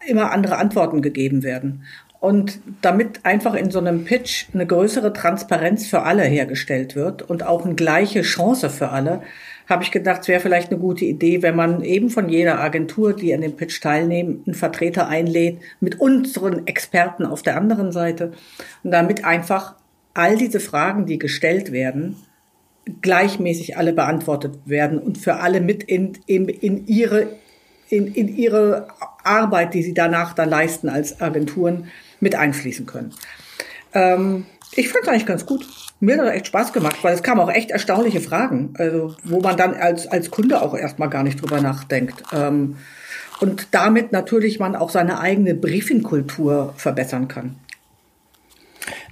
immer 0.07 0.33
andere 0.33 0.57
Antworten 0.57 1.03
gegeben 1.03 1.43
werden. 1.43 1.85
Und 2.21 2.61
damit 2.83 3.25
einfach 3.25 3.55
in 3.55 3.71
so 3.71 3.79
einem 3.79 4.05
Pitch 4.05 4.47
eine 4.53 4.67
größere 4.67 5.13
Transparenz 5.13 5.87
für 5.87 6.03
alle 6.03 6.25
hergestellt 6.25 6.97
wird 6.97 7.23
und 7.23 7.45
auch 7.45 7.65
eine 7.65 7.77
gleiche 7.77 8.23
Chance 8.23 8.71
für 8.71 8.89
alle, 8.89 9.23
habe 9.69 9.85
ich 9.85 9.91
gedacht, 9.91 10.23
es 10.23 10.29
wäre 10.29 10.41
vielleicht 10.41 10.71
eine 10.71 10.81
gute 10.81 11.05
Idee, 11.05 11.43
wenn 11.43 11.55
man 11.55 11.83
eben 11.83 12.11
von 12.11 12.29
jeder 12.29 12.59
Agentur, 12.59 13.15
die 13.15 13.35
an 13.35 13.43
dem 13.43 13.55
Pitch 13.55 13.81
teilnehmen, 13.81 14.43
einen 14.47 14.55
Vertreter 14.55 15.09
einlädt 15.09 15.59
mit 15.81 16.01
unseren 16.01 16.67
Experten 16.67 17.27
auf 17.27 17.43
der 17.43 17.57
anderen 17.57 17.93
Seite 17.93 18.33
und 18.83 18.91
damit 18.91 19.25
einfach 19.25 19.75
all 20.15 20.37
diese 20.37 20.59
Fragen, 20.59 21.07
die 21.07 21.19
gestellt 21.19 21.71
werden, 21.71 22.17
gleichmäßig 23.03 23.77
alle 23.77 23.93
beantwortet 23.93 24.59
werden 24.65 24.99
und 24.99 25.19
für 25.19 25.37
alle 25.37 25.61
mit 25.61 25.83
in, 25.83 26.15
in, 26.27 26.49
in 26.49 26.87
ihre 26.87 27.29
in, 27.88 28.07
in 28.14 28.29
ihre 28.29 28.88
Arbeit, 29.24 29.74
die 29.74 29.83
sie 29.83 29.94
danach 29.94 30.35
dann 30.35 30.48
leisten 30.48 30.88
als 30.88 31.20
Agenturen, 31.20 31.88
mit 32.20 32.35
einfließen 32.35 32.87
können. 32.87 33.14
Ähm, 33.94 34.46
ich 34.74 34.88
fand 34.88 35.05
es 35.05 35.09
eigentlich 35.09 35.27
ganz 35.27 35.46
gut. 35.46 35.66
Mir 36.01 36.16
hat 36.16 36.27
das 36.27 36.35
echt 36.35 36.46
Spaß 36.48 36.72
gemacht, 36.72 36.96
weil 37.03 37.14
es 37.14 37.22
kamen 37.22 37.40
auch 37.40 37.51
echt 37.51 37.70
erstaunliche 37.70 38.20
Fragen, 38.20 38.74
also 38.79 39.16
wo 39.24 39.40
man 39.40 39.57
dann 39.57 39.74
als, 39.74 40.07
als 40.07 40.31
Kunde 40.31 40.62
auch 40.62 40.74
erstmal 40.74 41.09
gar 41.09 41.22
nicht 41.22 41.40
drüber 41.40 41.61
nachdenkt. 41.61 42.22
Ähm, 42.33 42.77
und 43.40 43.68
damit 43.72 44.12
natürlich 44.12 44.59
man 44.59 44.77
auch 44.77 44.90
seine 44.90 45.20
eigene 45.20 45.55
Briefingkultur 45.55 46.74
verbessern 46.77 47.29
kann. 47.29 47.57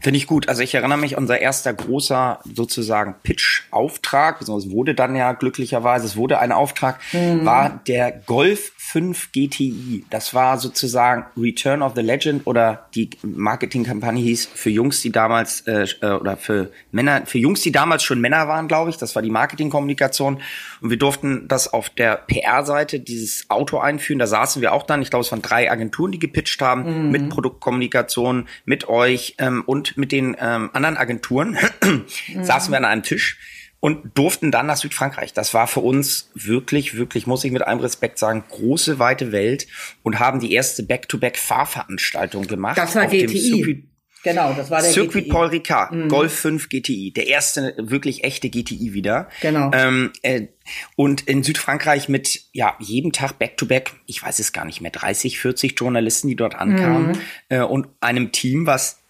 Finde 0.06 0.18
ich 0.18 0.28
gut. 0.28 0.48
Also 0.48 0.62
ich 0.62 0.72
erinnere 0.72 0.98
mich, 0.98 1.16
unser 1.16 1.40
erster 1.40 1.74
großer 1.74 2.38
sozusagen 2.54 3.16
Pitch-Auftrag, 3.24 4.40
es 4.40 4.48
wurde 4.70 4.94
dann 4.94 5.16
ja 5.16 5.32
glücklicherweise, 5.32 6.06
es 6.06 6.16
wurde 6.16 6.38
ein 6.38 6.52
Auftrag, 6.52 7.00
mhm. 7.12 7.44
war 7.44 7.80
der 7.88 8.12
Golf 8.12 8.70
5 8.76 9.32
GTI. 9.32 10.04
Das 10.10 10.32
war 10.32 10.58
sozusagen 10.58 11.26
Return 11.36 11.82
of 11.82 11.94
the 11.96 12.02
Legend 12.02 12.46
oder 12.46 12.86
die 12.94 13.10
Marketingkampagne 13.22 14.22
hieß 14.22 14.48
für 14.54 14.70
Jungs, 14.70 15.02
die 15.02 15.10
damals 15.10 15.62
äh, 15.62 15.88
äh, 16.00 16.12
oder 16.12 16.36
für 16.36 16.70
Männer, 16.92 17.26
für 17.26 17.38
Jungs, 17.38 17.62
die 17.62 17.72
damals 17.72 18.04
schon 18.04 18.20
Männer 18.20 18.46
waren, 18.46 18.68
glaube 18.68 18.90
ich. 18.90 18.98
Das 18.98 19.16
war 19.16 19.22
die 19.22 19.30
Marketingkommunikation. 19.30 20.40
Und 20.80 20.90
wir 20.90 20.98
durften 20.98 21.48
das 21.48 21.72
auf 21.72 21.90
der 21.90 22.14
PR-Seite 22.14 23.00
dieses 23.00 23.50
Auto 23.50 23.78
einführen. 23.78 24.20
Da 24.20 24.28
saßen 24.28 24.62
wir 24.62 24.72
auch 24.72 24.84
dann. 24.84 25.02
Ich 25.02 25.10
glaube, 25.10 25.24
es 25.24 25.32
waren 25.32 25.42
drei 25.42 25.68
Agenturen, 25.68 26.12
die 26.12 26.20
gepitcht 26.20 26.62
haben 26.62 27.06
mhm. 27.06 27.10
mit 27.10 27.28
Produktkommunikation, 27.28 28.46
mit 28.66 28.88
euch 28.88 29.34
ähm, 29.38 29.64
und 29.66 29.95
mit 29.98 30.12
den 30.12 30.36
ähm, 30.38 30.70
anderen 30.72 30.96
Agenturen 30.96 31.56
mhm. 31.82 32.42
saßen 32.44 32.72
wir 32.72 32.78
an 32.78 32.84
einem 32.84 33.02
Tisch 33.02 33.38
und 33.80 34.16
durften 34.16 34.50
dann 34.50 34.66
nach 34.66 34.76
Südfrankreich. 34.76 35.32
Das 35.32 35.54
war 35.54 35.66
für 35.66 35.80
uns 35.80 36.30
wirklich, 36.34 36.96
wirklich, 36.96 37.26
muss 37.26 37.44
ich 37.44 37.52
mit 37.52 37.62
allem 37.62 37.80
Respekt 37.80 38.18
sagen, 38.18 38.44
große, 38.48 38.98
weite 38.98 39.32
Welt 39.32 39.66
und 40.02 40.18
haben 40.18 40.40
die 40.40 40.52
erste 40.52 40.82
Back-to-Back-Fahrveranstaltung 40.82 42.46
gemacht. 42.46 42.78
Das 42.78 42.94
war 42.94 43.06
GTI. 43.06 43.84
Genau, 44.26 44.52
das 44.54 44.72
war 44.72 44.82
der 44.82 44.90
Circuit 44.90 45.26
GTI. 45.26 45.30
Paul 45.30 45.46
Ricard, 45.46 45.92
mhm. 45.92 46.08
Golf 46.08 46.32
5 46.34 46.68
GTI, 46.68 47.12
der 47.12 47.28
erste 47.28 47.74
wirklich 47.78 48.24
echte 48.24 48.50
GTI 48.50 48.92
wieder. 48.92 49.28
Genau. 49.40 49.70
Ähm, 49.72 50.10
äh, 50.22 50.48
und 50.96 51.28
in 51.28 51.44
Südfrankreich 51.44 52.08
mit 52.08 52.40
ja 52.52 52.74
jedem 52.80 53.12
Tag 53.12 53.38
Back-to-Back, 53.38 53.92
ich 54.06 54.20
weiß 54.20 54.40
es 54.40 54.52
gar 54.52 54.64
nicht 54.64 54.80
mehr, 54.80 54.90
30, 54.90 55.38
40 55.38 55.78
Journalisten, 55.78 56.26
die 56.26 56.34
dort 56.34 56.56
ankamen 56.56 57.12
mhm. 57.12 57.20
äh, 57.50 57.60
und 57.60 57.86
einem 58.00 58.32
Team, 58.32 58.66
was 58.66 59.00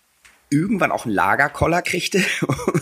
irgendwann 0.50 0.92
auch 0.92 1.04
einen 1.04 1.14
Lagerkoller 1.14 1.82
kriegte. 1.82 2.20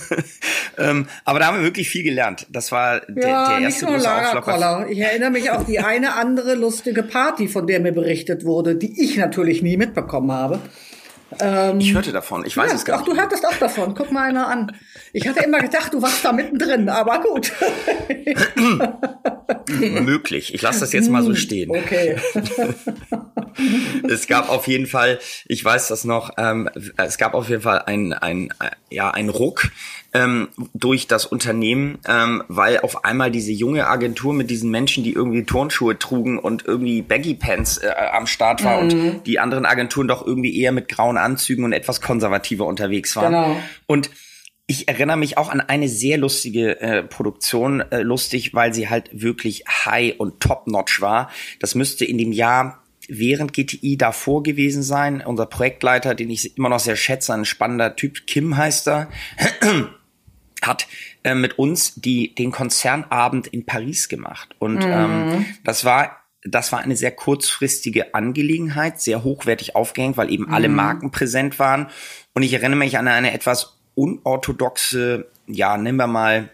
ähm, 0.79 1.07
aber 1.25 1.39
da 1.39 1.47
haben 1.47 1.59
wir 1.59 1.65
wirklich 1.65 1.89
viel 1.89 2.03
gelernt. 2.03 2.47
Das 2.51 2.73
war 2.73 3.01
der, 3.01 3.29
ja, 3.29 3.49
der 3.49 3.59
erste 3.61 3.87
nicht 3.87 3.95
nur 3.95 4.03
Lagerkoller. 4.03 4.87
Ich 4.91 4.99
erinnere 4.99 5.31
mich 5.31 5.51
auch 5.51 5.65
die 5.65 5.81
eine 5.81 6.15
andere 6.15 6.55
lustige 6.55 7.03
Party, 7.03 7.49
von 7.49 7.67
der 7.67 7.81
mir 7.81 7.93
berichtet 7.93 8.45
wurde, 8.45 8.77
die 8.77 9.03
ich 9.03 9.17
natürlich 9.17 9.63
nie 9.63 9.77
mitbekommen 9.77 10.33
habe. 10.33 10.61
Ähm, 11.41 11.81
ich 11.81 11.93
hörte 11.95 12.13
davon, 12.13 12.45
ich 12.47 12.57
weiß 12.57 12.71
ja, 12.71 12.77
es 12.77 12.85
gar 12.85 12.99
nicht. 12.99 13.09
Ach, 13.09 13.13
du 13.13 13.21
hörtest 13.21 13.47
auch 13.47 13.57
davon. 13.57 13.95
Guck 13.95 14.13
mal 14.13 14.29
einer 14.29 14.49
an. 14.49 14.77
Ich 15.13 15.27
hatte 15.27 15.45
immer 15.45 15.61
gedacht, 15.61 15.93
du 15.93 16.01
warst 16.01 16.25
da 16.25 16.33
mittendrin, 16.33 16.89
aber 16.89 17.21
gut. 17.21 17.53
Möglich. 19.69 20.55
Ich 20.55 20.63
lasse 20.63 20.81
das 20.81 20.93
jetzt 20.93 21.11
mal 21.11 21.23
so 21.23 21.35
stehen. 21.35 21.71
Okay. 21.71 22.17
es 24.09 24.27
gab 24.27 24.49
auf 24.49 24.67
jeden 24.67 24.87
Fall, 24.87 25.19
ich 25.47 25.65
weiß 25.65 25.89
das 25.89 26.05
noch, 26.05 26.31
ähm, 26.37 26.69
es 26.97 27.19
gab 27.19 27.35
auf 27.35 27.49
jeden 27.49 27.63
Fall 27.63 27.83
ein, 27.87 28.13
ein, 28.13 28.53
ja, 28.91 29.11
ein 29.11 29.29
Ruck 29.29 29.71
ähm, 30.15 30.49
durch 30.73 31.09
das 31.09 31.27
Unternehmen, 31.27 31.99
ähm, 32.09 32.45
weil 32.49 32.81
auf 32.81 33.05
einmal 33.05 33.31
diese 33.31 33.53
junge 33.53 33.89
Agentur 33.89 34.33
mit 34.33 34.49
diesen 34.49 34.71
Menschen, 34.71 35.03
die 35.03 35.13
irgendwie 35.13 35.43
Turnschuhe 35.45 35.99
trugen 35.99 36.39
und 36.39 36.65
irgendwie 36.65 37.03
Baggy 37.03 37.35
Pants 37.35 37.79
äh, 37.79 37.93
am 38.13 38.27
Start 38.27 38.65
war 38.65 38.81
mhm. 38.81 38.83
und 38.83 39.27
die 39.27 39.41
anderen 39.41 39.67
Agenturen 39.67 40.09
doch 40.09 40.25
irgendwie 40.25 40.59
eher 40.59 40.73
mit 40.73 40.89
grauen 40.89 41.19
Anzügen 41.19 41.65
und 41.65 41.73
etwas 41.73 42.01
konservativer 42.01 42.65
unterwegs 42.65 43.17
waren. 43.17 43.33
Genau. 43.33 43.57
Und 43.87 44.11
ich 44.67 44.89
erinnere 44.89 45.19
mich 45.19 45.37
auch 45.37 45.51
an 45.51 45.61
eine 45.61 45.89
sehr 45.89 46.17
lustige 46.17 46.81
äh, 46.81 47.03
Produktion, 47.03 47.81
äh, 47.91 48.01
lustig, 48.01 48.55
weil 48.55 48.73
sie 48.73 48.89
halt 48.89 49.11
wirklich 49.13 49.65
high 49.69 50.15
und 50.19 50.41
top-notch 50.41 51.01
war. 51.01 51.31
Das 51.61 51.75
müsste 51.75 52.05
in 52.05 52.17
dem 52.17 52.33
Jahr 52.33 52.83
während 53.09 53.53
GTI 53.53 53.99
davor 53.99 54.43
gewesen 54.43 54.83
sein. 54.83 55.23
Unser 55.25 55.47
Projektleiter, 55.47 56.15
den 56.15 56.31
ich 56.31 56.57
immer 56.57 56.71
noch 56.71 56.79
sehr 56.79 56.97
schätze, 56.97 57.35
ein 57.35 57.45
spannender 57.45 57.97
Typ, 57.97 58.27
Kim 58.27 58.57
heißt 58.57 58.89
er, 58.89 59.09
hat 60.67 60.87
äh, 61.23 61.35
mit 61.35 61.59
uns 61.59 61.95
die, 61.95 62.35
den 62.35 62.51
Konzernabend 62.51 63.47
in 63.47 63.67
Paris 63.67 64.09
gemacht. 64.09 64.55
Und 64.59 64.85
mhm. 64.85 64.93
ähm, 64.93 65.47
das 65.65 65.85
war 65.85 66.21
das 66.47 66.73
war 66.73 66.81
eine 66.81 66.95
sehr 66.95 67.11
kurzfristige 67.11 68.15
Angelegenheit, 68.15 69.01
sehr 69.01 69.25
hochwertig 69.25 69.75
aufgehängt, 69.75 70.19
weil 70.19 70.31
eben 70.31 70.45
mhm. 70.45 70.55
alle 70.55 70.69
Marken 70.69 71.11
präsent 71.11 71.59
waren. 71.59 71.89
Und 72.35 72.43
ich 72.43 72.53
erinnere 72.53 72.79
mich 72.79 72.99
an 72.99 73.09
eine 73.09 73.33
etwas 73.33 73.79
unorthodoxe, 73.95 75.27
ja, 75.47 75.79
nehmen 75.79 75.97
wir 75.97 76.07
mal, 76.07 76.51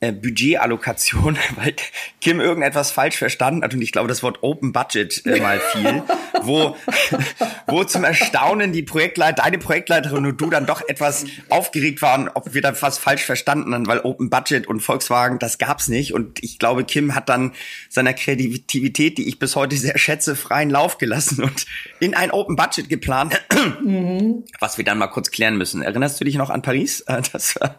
äh, 0.00 0.12
Budgetallokation, 0.12 1.38
weil 1.56 1.74
Kim 2.20 2.40
irgendetwas 2.40 2.90
falsch 2.90 3.16
verstanden 3.16 3.62
hat 3.62 3.74
und 3.74 3.82
ich 3.82 3.92
glaube, 3.92 4.08
das 4.08 4.22
Wort 4.22 4.42
Open 4.42 4.72
Budget 4.72 5.24
äh, 5.26 5.40
mal 5.40 5.60
fiel, 5.60 6.02
wo, 6.42 6.76
wo 7.66 7.84
zum 7.84 8.04
Erstaunen 8.04 8.72
die 8.72 8.82
Projektleiter, 8.82 9.42
deine 9.42 9.58
Projektleiterin 9.58 10.26
und 10.26 10.40
du 10.40 10.50
dann 10.50 10.66
doch 10.66 10.82
etwas 10.88 11.24
aufgeregt 11.48 12.02
waren, 12.02 12.28
ob 12.28 12.54
wir 12.54 12.62
da 12.62 12.80
was 12.80 12.98
falsch 12.98 13.24
verstanden 13.24 13.74
haben, 13.74 13.86
weil 13.86 14.00
Open 14.00 14.30
Budget 14.30 14.66
und 14.66 14.80
Volkswagen, 14.80 15.38
das 15.38 15.58
gab's 15.58 15.88
nicht 15.88 16.14
und 16.14 16.42
ich 16.42 16.58
glaube, 16.58 16.84
Kim 16.84 17.14
hat 17.14 17.28
dann 17.28 17.52
seiner 17.88 18.14
Kreativität, 18.14 19.18
die 19.18 19.28
ich 19.28 19.38
bis 19.38 19.56
heute 19.56 19.76
sehr 19.76 19.98
schätze, 19.98 20.36
freien 20.36 20.70
Lauf 20.70 20.98
gelassen 20.98 21.42
und 21.42 21.66
in 22.00 22.14
ein 22.14 22.30
Open 22.30 22.56
Budget 22.56 22.88
geplant, 22.88 23.40
mhm. 23.82 24.44
was 24.60 24.78
wir 24.78 24.84
dann 24.84 24.98
mal 24.98 25.08
kurz 25.08 25.30
klären 25.30 25.56
müssen. 25.56 25.82
Erinnerst 25.82 26.20
du 26.20 26.24
dich 26.24 26.36
noch 26.36 26.50
an 26.50 26.62
Paris? 26.62 27.04
Das 27.32 27.56
war 27.60 27.76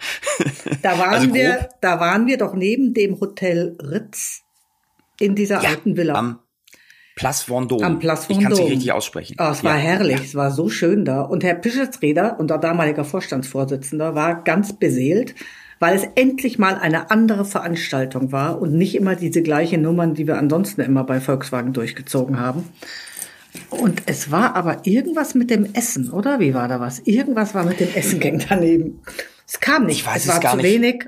da 0.82 0.98
waren 0.98 1.14
also 1.14 1.34
wir, 1.34 1.70
da 1.82 2.00
waren 2.00 2.09
waren 2.10 2.28
wir 2.28 2.38
doch 2.38 2.56
neben 2.56 2.94
dem 2.94 3.20
Hotel 3.20 3.78
Ritz 3.80 4.42
in 5.20 5.36
dieser 5.36 5.62
ja, 5.62 5.70
alten 5.70 5.96
Villa. 5.96 6.16
Am 6.16 6.40
Place 7.16 7.50
Vendôme. 7.50 7.84
Am 7.84 8.00
Place 8.00 8.30
Vendôme. 8.30 8.38
Ich 8.38 8.44
kann 8.44 8.52
es 8.54 8.60
nicht 8.60 8.72
richtig 8.72 8.92
aussprechen. 8.94 9.36
Oh, 9.40 9.50
es 9.52 9.64
war 9.64 9.76
ja. 9.76 9.82
herrlich, 9.82 10.18
ja. 10.18 10.24
es 10.24 10.36
war 10.36 10.52
so 10.52 10.70
schön 10.70 11.06
da. 11.06 11.22
Und 11.22 11.44
Herr 11.44 11.54
Pischetsreder, 11.54 12.40
unser 12.40 12.58
damaliger 12.58 13.04
Vorstandsvorsitzender, 13.04 14.16
war 14.16 14.44
ganz 14.44 14.74
beseelt, 14.74 15.36
weil 15.80 15.96
es 15.96 16.04
endlich 16.16 16.58
mal 16.58 16.76
eine 16.76 17.12
andere 17.12 17.46
Veranstaltung 17.46 18.32
war 18.32 18.60
und 18.60 18.74
nicht 18.74 18.96
immer 18.96 19.16
diese 19.16 19.44
gleichen 19.44 19.82
Nummern, 19.82 20.16
die 20.16 20.26
wir 20.26 20.38
ansonsten 20.38 20.82
immer 20.82 21.04
bei 21.04 21.20
Volkswagen 21.20 21.74
durchgezogen 21.74 22.40
haben. 22.40 22.64
Und 23.70 24.04
es 24.06 24.32
war 24.32 24.56
aber 24.56 24.86
irgendwas 24.86 25.36
mit 25.36 25.50
dem 25.50 25.74
Essen, 25.74 26.10
oder? 26.10 26.40
Wie 26.40 26.54
war 26.54 26.68
da 26.68 26.80
was? 26.80 27.00
Irgendwas 27.00 27.54
war 27.54 27.66
mit 27.66 27.80
dem 27.80 27.94
Essengang 27.94 28.42
daneben. 28.50 29.02
Es 29.46 29.60
kam 29.60 29.86
nicht, 29.86 30.00
ich 30.02 30.08
weiß 30.08 30.24
es 30.24 30.28
war 30.28 30.40
gar 30.40 30.52
zu 30.52 30.58
nicht. 30.58 30.66
wenig. 30.66 31.06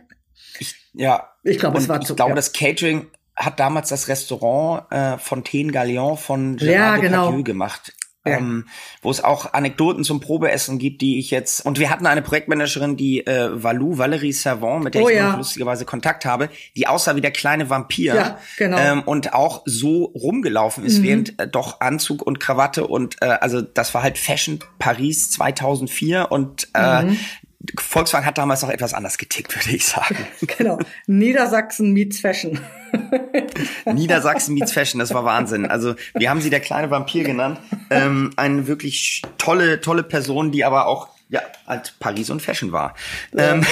Ja. 0.94 1.30
Ich 1.44 1.60
glaube, 1.60 1.78
es 1.78 1.90
war 1.90 2.02
zu 2.02 2.14
Ich 2.14 2.18
glaube, 2.18 2.32
ja. 2.32 2.36
das 2.36 2.54
Catering 2.54 3.08
hat 3.36 3.60
damals 3.60 3.90
das 3.90 4.08
Restaurant 4.08 4.92
äh, 4.92 5.18
Fontaine 5.18 5.72
Galion 5.72 6.18
von 6.18 6.58
Gerard 6.58 6.76
ja, 6.76 6.98
genau. 6.98 7.26
Depardieu 7.26 7.44
gemacht. 7.44 7.94
Ja. 8.24 8.38
Ähm, 8.38 8.68
wo 9.02 9.10
es 9.10 9.24
auch 9.24 9.54
Anekdoten 9.54 10.04
zum 10.04 10.20
Probeessen 10.20 10.78
gibt, 10.78 11.02
die 11.02 11.18
ich 11.18 11.32
jetzt 11.32 11.66
und 11.66 11.80
wir 11.80 11.90
hatten 11.90 12.06
eine 12.06 12.22
Projektmanagerin, 12.22 12.96
die 12.96 13.26
äh, 13.26 13.50
Valou, 13.52 13.98
Valerie 13.98 14.32
Savant, 14.32 14.84
mit 14.84 14.94
der 14.94 15.02
oh, 15.02 15.10
ich 15.10 15.16
ja. 15.16 15.36
lustigerweise 15.36 15.86
Kontakt 15.86 16.24
habe, 16.24 16.50
die 16.76 16.86
aussah 16.86 17.16
wie 17.16 17.22
der 17.22 17.32
kleine 17.32 17.72
Vampir 17.72 18.14
ja, 18.14 18.38
genau. 18.60 18.78
ähm, 18.78 19.02
und 19.02 19.34
auch 19.34 19.64
so 19.66 20.04
rumgelaufen 20.04 20.86
ist, 20.86 21.00
mhm. 21.00 21.04
während 21.04 21.40
äh, 21.40 21.48
doch 21.48 21.82
Anzug 21.82 22.22
und 22.22 22.40
Krawatte 22.40 22.86
und 22.86 23.16
äh, 23.22 23.26
also 23.26 23.60
das 23.60 23.96
war 23.96 24.04
halt 24.04 24.20
Fashion 24.20 24.60
Paris 24.78 25.32
2004 25.32 26.32
und 26.32 26.68
äh, 26.76 27.02
mhm. 27.02 27.18
Volkswagen 27.78 28.26
hat 28.26 28.38
damals 28.38 28.62
noch 28.62 28.70
etwas 28.70 28.94
anders 28.94 29.18
getickt, 29.18 29.56
würde 29.56 29.76
ich 29.76 29.86
sagen. 29.86 30.18
genau. 30.58 30.80
Niedersachsen 31.08 31.92
meets 31.92 32.20
Fashion. 32.20 32.60
Niedersachsen 33.86 34.54
meets 34.54 34.72
Fashion, 34.72 35.00
das 35.00 35.14
war 35.14 35.24
Wahnsinn. 35.26 35.66
Also 35.66 35.96
wir 36.14 36.30
haben 36.30 36.42
sie 36.42 36.50
der 36.50 36.60
kleine 36.60 36.92
Vampir 36.92 37.24
genannt. 37.24 37.60
Ähm, 37.90 38.32
eine 38.36 38.68
wirklich 38.68 39.22
tolle, 39.38 39.82
tolle 39.82 40.04
Person, 40.04 40.52
die 40.52 40.66
aber 40.66 40.88
auch 40.88 41.10
ja, 41.30 41.42
halt 41.66 41.96
Paris 42.00 42.30
und 42.30 42.42
Fashion 42.42 42.74
war. 42.74 42.94
Ja. 43.34 43.54
Ähm, 43.54 43.66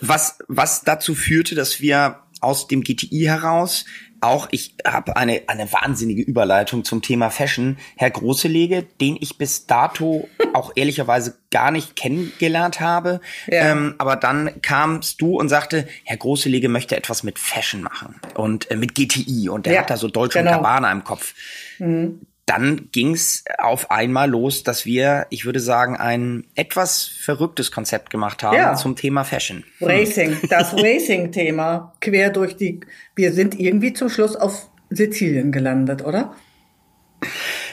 was, 0.00 0.38
was 0.48 0.82
dazu 0.82 1.14
führte, 1.14 1.54
dass 1.54 1.80
wir 1.80 2.20
aus 2.40 2.68
dem 2.68 2.82
GTI 2.82 3.24
heraus 3.24 3.84
auch, 4.20 4.48
ich 4.50 4.74
habe 4.86 5.16
eine, 5.16 5.42
eine 5.46 5.72
wahnsinnige 5.72 6.22
Überleitung 6.22 6.84
zum 6.84 7.02
Thema 7.02 7.30
Fashion. 7.30 7.78
Herr 7.96 8.10
Großelege, 8.10 8.84
den 9.00 9.16
ich 9.20 9.38
bis 9.38 9.66
dato 9.66 10.28
auch 10.52 10.72
ehrlicherweise 10.74 11.38
gar 11.50 11.70
nicht 11.70 11.96
kennengelernt 11.96 12.80
habe. 12.80 13.20
Ja. 13.46 13.72
Ähm, 13.72 13.94
aber 13.98 14.16
dann 14.16 14.62
kamst 14.62 15.20
du 15.20 15.38
und 15.38 15.48
sagte, 15.48 15.88
Herr 16.04 16.16
Großelege 16.16 16.68
möchte 16.68 16.96
etwas 16.96 17.22
mit 17.22 17.38
Fashion 17.38 17.82
machen 17.82 18.20
und 18.34 18.70
äh, 18.70 18.76
mit 18.76 18.94
GTI 18.94 19.48
und 19.48 19.66
der 19.66 19.74
ja, 19.74 19.80
hat 19.80 19.90
da 19.90 19.96
so 19.96 20.08
Deutsche 20.08 20.38
genau. 20.38 20.50
und 20.50 20.56
Gabbana 20.58 20.92
im 20.92 21.04
Kopf. 21.04 21.34
Mhm 21.78 22.20
dann 22.50 22.88
ging's 22.90 23.44
auf 23.58 23.92
einmal 23.92 24.28
los, 24.28 24.64
dass 24.64 24.84
wir, 24.84 25.28
ich 25.30 25.44
würde 25.44 25.60
sagen, 25.60 25.96
ein 25.96 26.48
etwas 26.56 27.04
verrücktes 27.04 27.70
Konzept 27.70 28.10
gemacht 28.10 28.42
haben 28.42 28.56
ja. 28.56 28.74
zum 28.74 28.96
Thema 28.96 29.22
Fashion. 29.22 29.62
Racing, 29.80 30.36
das 30.48 30.74
Racing-Thema 30.76 31.94
quer 32.00 32.30
durch 32.30 32.56
die. 32.56 32.80
Wir 33.14 33.32
sind 33.32 33.60
irgendwie 33.60 33.92
zum 33.92 34.08
Schluss 34.08 34.34
auf 34.34 34.68
Sizilien 34.90 35.52
gelandet, 35.52 36.04
oder? 36.04 36.34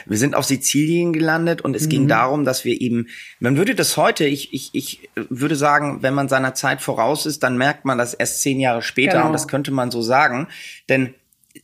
Wir 0.06 0.16
sind 0.16 0.36
auf 0.36 0.44
Sizilien 0.44 1.12
gelandet 1.12 1.60
und 1.60 1.74
es 1.74 1.86
mhm. 1.86 1.90
ging 1.90 2.08
darum, 2.08 2.44
dass 2.44 2.64
wir 2.64 2.80
eben, 2.80 3.08
man 3.40 3.56
würde 3.56 3.74
das 3.74 3.96
heute, 3.96 4.26
ich, 4.26 4.54
ich, 4.54 4.70
ich 4.74 5.10
würde 5.16 5.56
sagen, 5.56 6.02
wenn 6.02 6.14
man 6.14 6.28
seiner 6.28 6.54
Zeit 6.54 6.82
voraus 6.82 7.26
ist, 7.26 7.42
dann 7.42 7.58
merkt 7.58 7.84
man 7.84 7.98
das 7.98 8.14
erst 8.14 8.42
zehn 8.42 8.60
Jahre 8.60 8.82
später 8.82 9.14
genau. 9.14 9.26
und 9.26 9.32
das 9.32 9.48
könnte 9.48 9.72
man 9.72 9.90
so 9.90 10.02
sagen. 10.02 10.46
Denn 10.88 11.14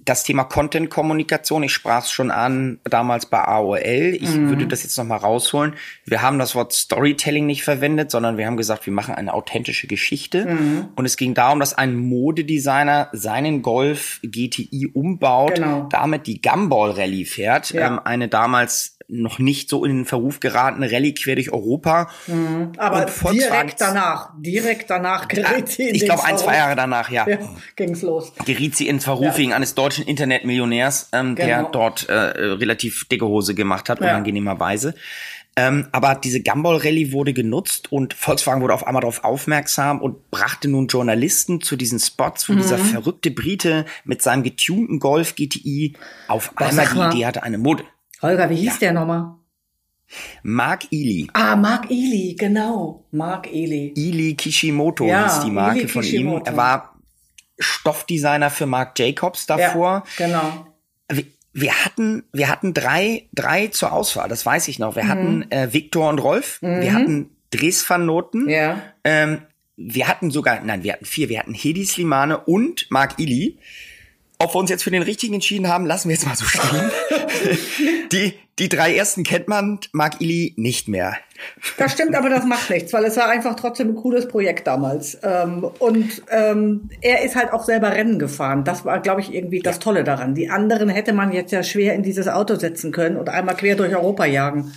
das 0.00 0.24
Thema 0.24 0.44
Content-Kommunikation, 0.44 1.62
ich 1.62 1.72
sprach 1.72 2.04
es 2.04 2.10
schon 2.10 2.30
an, 2.30 2.78
damals 2.84 3.26
bei 3.26 3.40
AOL. 3.40 4.16
Ich 4.18 4.34
mhm. 4.34 4.48
würde 4.48 4.66
das 4.66 4.82
jetzt 4.82 4.96
nochmal 4.96 5.18
rausholen. 5.18 5.74
Wir 6.04 6.22
haben 6.22 6.38
das 6.38 6.54
Wort 6.54 6.72
Storytelling 6.72 7.46
nicht 7.46 7.64
verwendet, 7.64 8.10
sondern 8.10 8.36
wir 8.36 8.46
haben 8.46 8.56
gesagt, 8.56 8.86
wir 8.86 8.92
machen 8.92 9.14
eine 9.14 9.32
authentische 9.32 9.86
Geschichte. 9.86 10.46
Mhm. 10.46 10.88
Und 10.96 11.04
es 11.04 11.16
ging 11.16 11.34
darum, 11.34 11.60
dass 11.60 11.74
ein 11.74 11.96
Modedesigner 11.96 13.08
seinen 13.12 13.62
Golf 13.62 14.20
GTI 14.22 14.90
umbaut, 14.92 15.56
genau. 15.56 15.88
damit 15.90 16.26
die 16.26 16.40
Gumball 16.40 16.92
Rallye 16.92 17.24
fährt. 17.24 17.70
Ja. 17.70 17.86
Ähm, 17.86 18.00
eine 18.02 18.28
damals 18.28 18.93
noch 19.08 19.38
nicht 19.38 19.68
so 19.68 19.84
in 19.84 19.98
den 19.98 20.04
Verruf 20.04 20.40
geratene 20.40 20.90
Rallye 20.90 21.14
quer 21.14 21.34
durch 21.34 21.52
Europa. 21.52 22.10
Mhm. 22.26 22.72
Aber 22.76 23.06
direkt 23.32 23.80
danach, 23.80 24.30
direkt 24.38 24.90
danach 24.90 25.28
geriet 25.28 25.68
sie 25.68 25.88
in 25.88 25.94
Ich 25.94 26.04
glaube, 26.04 26.24
ein, 26.24 26.38
zwei 26.38 26.56
Jahre 26.56 26.76
danach, 26.76 27.10
ja. 27.10 27.28
ja 27.28 27.38
ging's 27.76 28.02
los. 28.02 28.32
Geriet 28.44 28.76
sie 28.76 28.88
ins 28.88 29.04
Verruf 29.04 29.26
ja. 29.26 29.36
wegen 29.36 29.52
eines 29.52 29.74
deutschen 29.74 30.06
Internetmillionärs, 30.06 31.10
ähm, 31.12 31.34
genau. 31.34 31.46
der 31.46 31.62
dort 31.64 32.08
äh, 32.08 32.14
relativ 32.14 33.06
dicke 33.08 33.26
Hose 33.26 33.54
gemacht 33.54 33.88
hat, 33.88 34.00
ja. 34.00 34.10
unangenehmerweise. 34.10 34.94
Ähm, 35.56 35.86
aber 35.92 36.16
diese 36.16 36.42
Gumball 36.42 36.78
Rallye 36.78 37.12
wurde 37.12 37.32
genutzt 37.32 37.92
und 37.92 38.12
Volkswagen 38.12 38.60
wurde 38.60 38.74
auf 38.74 38.86
einmal 38.86 39.02
darauf 39.02 39.22
aufmerksam 39.22 40.00
und 40.00 40.30
brachte 40.30 40.68
nun 40.68 40.88
Journalisten 40.88 41.60
zu 41.60 41.76
diesen 41.76 42.00
Spots, 42.00 42.48
wo 42.48 42.54
mhm. 42.54 42.58
dieser 42.58 42.78
verrückte 42.78 43.30
Brite 43.30 43.84
mit 44.04 44.20
seinem 44.20 44.42
getunten 44.42 44.98
Golf 44.98 45.36
GTI 45.36 45.94
auf 46.26 46.56
einmal 46.56 46.88
die 46.88 47.16
Idee 47.16 47.26
hatte, 47.26 47.42
eine 47.44 47.58
Mode 47.58 47.84
Holger, 48.24 48.48
wie 48.48 48.56
hieß 48.56 48.74
ja. 48.74 48.78
der 48.80 48.92
nochmal? 48.94 49.34
Mark 50.42 50.84
Ely. 50.90 51.28
Ah, 51.34 51.56
Mark 51.56 51.90
Ely, 51.90 52.34
genau. 52.38 53.04
Mark 53.10 53.52
Ely. 53.52 53.92
Ely 53.96 54.34
Kishimoto 54.34 55.06
ja, 55.06 55.24
hieß 55.24 55.44
die 55.44 55.50
Marke 55.50 55.80
Ili 55.80 55.88
von 55.88 56.02
Kishimoto. 56.02 56.38
ihm. 56.38 56.46
Er 56.46 56.56
war 56.56 56.98
Stoffdesigner 57.58 58.50
für 58.50 58.66
Marc 58.66 58.98
Jacobs 58.98 59.46
davor. 59.46 60.04
Ja, 60.18 60.26
genau. 60.26 60.66
Wir, 61.10 61.24
wir, 61.52 61.84
hatten, 61.84 62.24
wir 62.32 62.48
hatten 62.48 62.72
drei, 62.72 63.28
drei 63.32 63.68
zur 63.68 63.92
Auswahl, 63.92 64.28
das 64.28 64.46
weiß 64.46 64.68
ich 64.68 64.78
noch. 64.78 64.96
Wir 64.96 65.04
mhm. 65.04 65.08
hatten 65.08 65.50
äh, 65.50 65.72
Viktor 65.72 66.08
und 66.08 66.18
Rolf, 66.18 66.62
mhm. 66.62 66.80
wir 66.80 66.92
hatten 66.94 67.30
Dres 67.50 67.88
van 67.88 68.06
Noten, 68.06 68.48
ja. 68.48 68.82
ähm, 69.04 69.42
wir 69.76 70.08
hatten 70.08 70.30
sogar, 70.30 70.60
nein, 70.62 70.82
wir 70.82 70.94
hatten 70.94 71.04
vier, 71.04 71.28
wir 71.28 71.40
hatten 71.40 71.54
Hedi 71.54 71.84
Slimane 71.84 72.38
und 72.38 72.90
Mark 72.90 73.18
Ili. 73.18 73.58
Ob 74.38 74.54
wir 74.54 74.58
uns 74.58 74.70
jetzt 74.70 74.82
für 74.82 74.90
den 74.90 75.02
richtigen 75.02 75.34
entschieden 75.34 75.68
haben, 75.68 75.86
lassen 75.86 76.08
wir 76.08 76.16
jetzt 76.16 76.26
mal 76.26 76.36
so 76.36 76.44
stehen. 76.44 76.90
die, 78.12 78.34
die 78.58 78.68
drei 78.68 78.94
ersten 78.94 79.22
kennt 79.22 79.48
man, 79.48 79.78
Mark 79.92 80.20
Ili 80.20 80.54
nicht 80.56 80.88
mehr. 80.88 81.16
Das 81.78 81.92
stimmt, 81.92 82.14
aber 82.14 82.28
das 82.30 82.44
macht 82.44 82.70
nichts, 82.70 82.92
weil 82.92 83.04
es 83.04 83.16
war 83.16 83.28
einfach 83.28 83.54
trotzdem 83.56 83.90
ein 83.90 83.94
cooles 83.94 84.28
Projekt 84.28 84.66
damals. 84.66 85.18
Ähm, 85.22 85.64
und 85.78 86.22
ähm, 86.30 86.88
er 87.00 87.22
ist 87.24 87.36
halt 87.36 87.52
auch 87.52 87.64
selber 87.64 87.92
Rennen 87.92 88.18
gefahren. 88.18 88.64
Das 88.64 88.84
war, 88.84 89.00
glaube 89.00 89.20
ich, 89.20 89.32
irgendwie 89.32 89.60
das 89.60 89.78
Tolle 89.78 90.04
daran. 90.04 90.34
Die 90.34 90.50
anderen 90.50 90.88
hätte 90.88 91.12
man 91.12 91.32
jetzt 91.32 91.52
ja 91.52 91.62
schwer 91.62 91.94
in 91.94 92.02
dieses 92.02 92.28
Auto 92.28 92.56
setzen 92.56 92.92
können 92.92 93.16
und 93.16 93.28
einmal 93.28 93.56
quer 93.56 93.76
durch 93.76 93.94
Europa 93.94 94.24
jagen. 94.24 94.72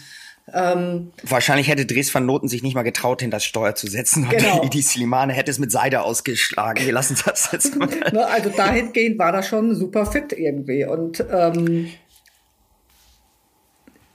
Ähm, 0.54 1.12
Wahrscheinlich 1.24 1.68
hätte 1.68 1.86
Dres 1.86 2.14
van 2.14 2.26
Noten 2.26 2.48
sich 2.48 2.64
nicht 2.64 2.74
mal 2.74 2.84
getraut, 2.84 3.22
hinter 3.22 3.38
das 3.38 3.46
Steuer 3.46 3.76
zu 3.76 3.88
setzen. 3.88 4.24
Und 4.24 4.30
genau. 4.30 4.62
die, 4.62 4.70
die 4.70 4.82
Slimane 4.82 5.34
hätte 5.34 5.52
es 5.52 5.60
mit 5.60 5.72
Seide 5.72 6.02
ausgeschlagen. 6.04 6.86
Wir 6.86 6.94
lassen 6.94 7.18
das 7.26 7.50
jetzt 7.52 7.76
mal. 7.76 7.88
Ne, 8.12 8.26
also 8.26 8.50
dahingehend 8.50 9.20
war 9.20 9.32
das 9.32 9.48
schon 9.48 9.76
super 9.76 10.06
fit 10.06 10.32
irgendwie. 10.32 10.86
Und 10.86 11.24
ähm, 11.30 11.90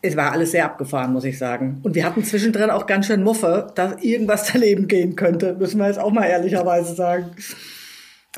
es 0.00 0.16
war 0.16 0.32
alles 0.32 0.50
sehr 0.52 0.64
abgefahren, 0.64 1.12
muss 1.12 1.24
ich 1.24 1.38
sagen. 1.38 1.80
Und 1.82 1.94
wir 1.94 2.04
hatten 2.04 2.24
zwischendrin 2.24 2.70
auch 2.70 2.86
ganz 2.86 3.06
schön 3.06 3.22
Muffe, 3.22 3.70
dass 3.74 4.02
irgendwas 4.02 4.50
daneben 4.52 4.88
gehen 4.88 5.16
könnte, 5.16 5.54
müssen 5.54 5.78
wir 5.78 5.86
jetzt 5.86 6.00
auch 6.00 6.10
mal 6.10 6.24
ehrlicherweise 6.24 6.94
sagen. 6.94 7.30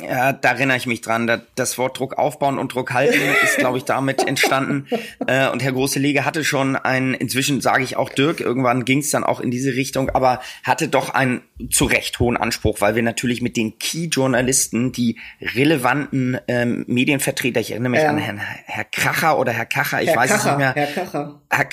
Ja, 0.00 0.32
da 0.32 0.50
erinnere 0.50 0.76
ich 0.76 0.86
mich 0.86 1.02
dran. 1.02 1.42
Das 1.54 1.78
Wort 1.78 1.98
Druck 1.98 2.14
aufbauen 2.18 2.58
und 2.58 2.74
Druck 2.74 2.92
halten 2.92 3.20
ist, 3.44 3.58
glaube 3.58 3.78
ich, 3.78 3.84
damit 3.84 4.26
entstanden. 4.26 4.88
Äh, 5.26 5.48
und 5.48 5.62
Herr 5.62 5.72
Große 5.72 6.00
Lege 6.00 6.24
hatte 6.24 6.42
schon 6.42 6.74
einen, 6.74 7.14
inzwischen 7.14 7.60
sage 7.60 7.84
ich 7.84 7.96
auch 7.96 8.08
Dirk, 8.08 8.40
irgendwann 8.40 8.84
ging 8.84 8.98
es 8.98 9.10
dann 9.10 9.22
auch 9.22 9.40
in 9.40 9.52
diese 9.52 9.74
Richtung, 9.74 10.10
aber 10.10 10.40
hatte 10.64 10.88
doch 10.88 11.10
einen 11.10 11.42
zu 11.70 11.84
Recht 11.84 12.18
hohen 12.18 12.36
Anspruch, 12.36 12.80
weil 12.80 12.96
wir 12.96 13.04
natürlich 13.04 13.40
mit 13.40 13.56
den 13.56 13.78
Key-Journalisten, 13.78 14.90
die 14.90 15.20
relevanten 15.40 16.38
ähm, 16.48 16.84
Medienvertreter, 16.88 17.60
ich 17.60 17.70
erinnere 17.70 17.90
mich 17.90 18.02
ja. 18.02 18.08
an 18.08 18.18
Herrn 18.18 18.38
Herr 18.38 18.84
Kracher 18.84 19.38
oder 19.38 19.52
Herr 19.52 19.66
Kacher, 19.66 20.02
ich 20.02 20.08
Herr 20.08 20.16
weiß 20.16 20.30
Kacher, 20.30 20.40
es 20.40 20.46
nicht 20.46 20.58
mehr. 20.58 20.72
Herr 20.74 20.86
Kacher. 20.86 21.40
Herr, 21.50 21.68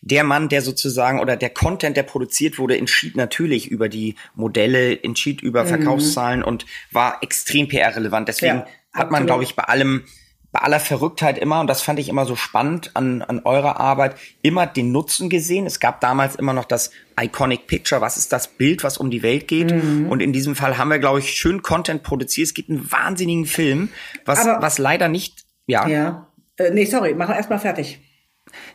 der 0.00 0.24
Mann, 0.24 0.48
der 0.48 0.62
sozusagen 0.62 1.20
oder 1.20 1.36
der 1.36 1.50
Content, 1.50 1.96
der 1.96 2.02
produziert 2.02 2.58
wurde, 2.58 2.76
entschied 2.76 3.16
natürlich 3.16 3.68
über 3.68 3.88
die 3.88 4.14
Modelle, 4.34 5.02
entschied 5.02 5.42
über 5.42 5.64
mhm. 5.64 5.68
Verkaufszahlen 5.68 6.42
und 6.42 6.66
war 6.90 7.18
extrem 7.22 7.68
PR-relevant. 7.68 8.28
Deswegen 8.28 8.58
ja, 8.58 8.66
hat 8.92 9.10
man, 9.10 9.26
glaube 9.26 9.44
ich, 9.44 9.56
bei 9.56 9.64
allem 9.64 10.04
bei 10.52 10.60
aller 10.60 10.80
Verrücktheit 10.80 11.38
immer, 11.38 11.60
und 11.60 11.68
das 11.68 11.80
fand 11.80 12.00
ich 12.00 12.08
immer 12.08 12.26
so 12.26 12.34
spannend 12.34 12.90
an, 12.94 13.22
an 13.22 13.40
eurer 13.44 13.78
Arbeit, 13.78 14.16
immer 14.42 14.66
den 14.66 14.90
Nutzen 14.90 15.30
gesehen. 15.30 15.64
Es 15.64 15.78
gab 15.78 16.00
damals 16.00 16.34
immer 16.34 16.52
noch 16.52 16.64
das 16.64 16.90
Iconic 17.20 17.68
Picture, 17.68 18.00
was 18.00 18.16
ist 18.16 18.32
das 18.32 18.48
Bild, 18.48 18.82
was 18.82 18.98
um 18.98 19.10
die 19.10 19.22
Welt 19.22 19.46
geht. 19.46 19.72
Mhm. 19.72 20.08
Und 20.08 20.20
in 20.20 20.32
diesem 20.32 20.56
Fall 20.56 20.76
haben 20.76 20.88
wir, 20.88 20.98
glaube 20.98 21.20
ich, 21.20 21.30
schön 21.34 21.62
Content 21.62 22.02
produziert. 22.02 22.48
Es 22.48 22.54
gibt 22.54 22.68
einen 22.68 22.90
wahnsinnigen 22.90 23.46
Film, 23.46 23.90
was, 24.24 24.46
Aber, 24.46 24.60
was 24.60 24.78
leider 24.78 25.06
nicht, 25.06 25.44
ja. 25.66 25.86
Ja. 25.86 26.26
Äh, 26.56 26.70
nee, 26.72 26.84
sorry, 26.84 27.14
machen 27.14 27.36
erstmal 27.36 27.60
fertig. 27.60 28.00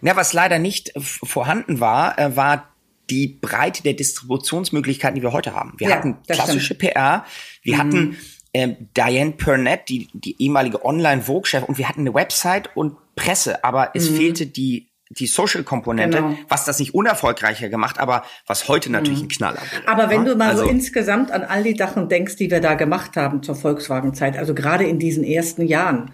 Na, 0.01 0.15
was 0.15 0.33
leider 0.33 0.59
nicht 0.59 0.91
vorhanden 0.97 1.79
war, 1.79 2.17
äh, 2.17 2.35
war 2.35 2.69
die 3.09 3.27
Breite 3.27 3.83
der 3.83 3.93
Distributionsmöglichkeiten, 3.93 5.15
die 5.15 5.21
wir 5.21 5.31
heute 5.31 5.53
haben. 5.53 5.73
Wir 5.77 5.89
ja, 5.89 5.95
hatten 5.95 6.17
klassische 6.27 6.75
stimmt. 6.75 6.93
PR, 6.93 7.25
wir 7.61 7.75
mhm. 7.75 7.79
hatten 7.79 8.17
äh, 8.53 8.73
Diane 8.95 9.31
Purnett, 9.31 9.89
die, 9.89 10.09
die 10.13 10.41
ehemalige 10.41 10.83
Online-Vogue-Chef, 10.83 11.63
und 11.63 11.77
wir 11.77 11.87
hatten 11.87 12.01
eine 12.01 12.13
Website 12.13 12.69
und 12.75 12.97
Presse, 13.15 13.63
aber 13.63 13.91
es 13.93 14.09
mhm. 14.09 14.15
fehlte 14.15 14.47
die 14.47 14.89
die 15.09 15.27
Social-Komponente, 15.27 16.17
genau. 16.17 16.37
was 16.49 16.65
das 16.65 16.79
nicht 16.79 16.95
unerfolgreicher 16.95 17.69
gemacht, 17.69 17.99
aber 17.99 18.23
was 18.47 18.67
heute 18.67 18.91
natürlich 18.91 19.19
mhm. 19.19 19.25
ein 19.25 19.29
Knaller 19.29 19.61
wäre. 19.71 19.87
Aber 19.87 20.09
wenn 20.09 20.25
du 20.25 20.35
mal 20.35 20.49
also, 20.49 20.63
so 20.63 20.69
insgesamt 20.69 21.31
an 21.31 21.43
all 21.43 21.63
die 21.63 21.75
Sachen 21.75 22.09
denkst, 22.09 22.37
die 22.37 22.49
wir 22.49 22.59
da 22.59 22.73
gemacht 22.73 23.15
haben 23.15 23.43
zur 23.43 23.55
Volkswagen-Zeit, 23.55 24.35
also 24.35 24.55
gerade 24.55 24.85
in 24.85 24.97
diesen 24.97 25.23
ersten 25.23 25.67
Jahren, 25.67 26.11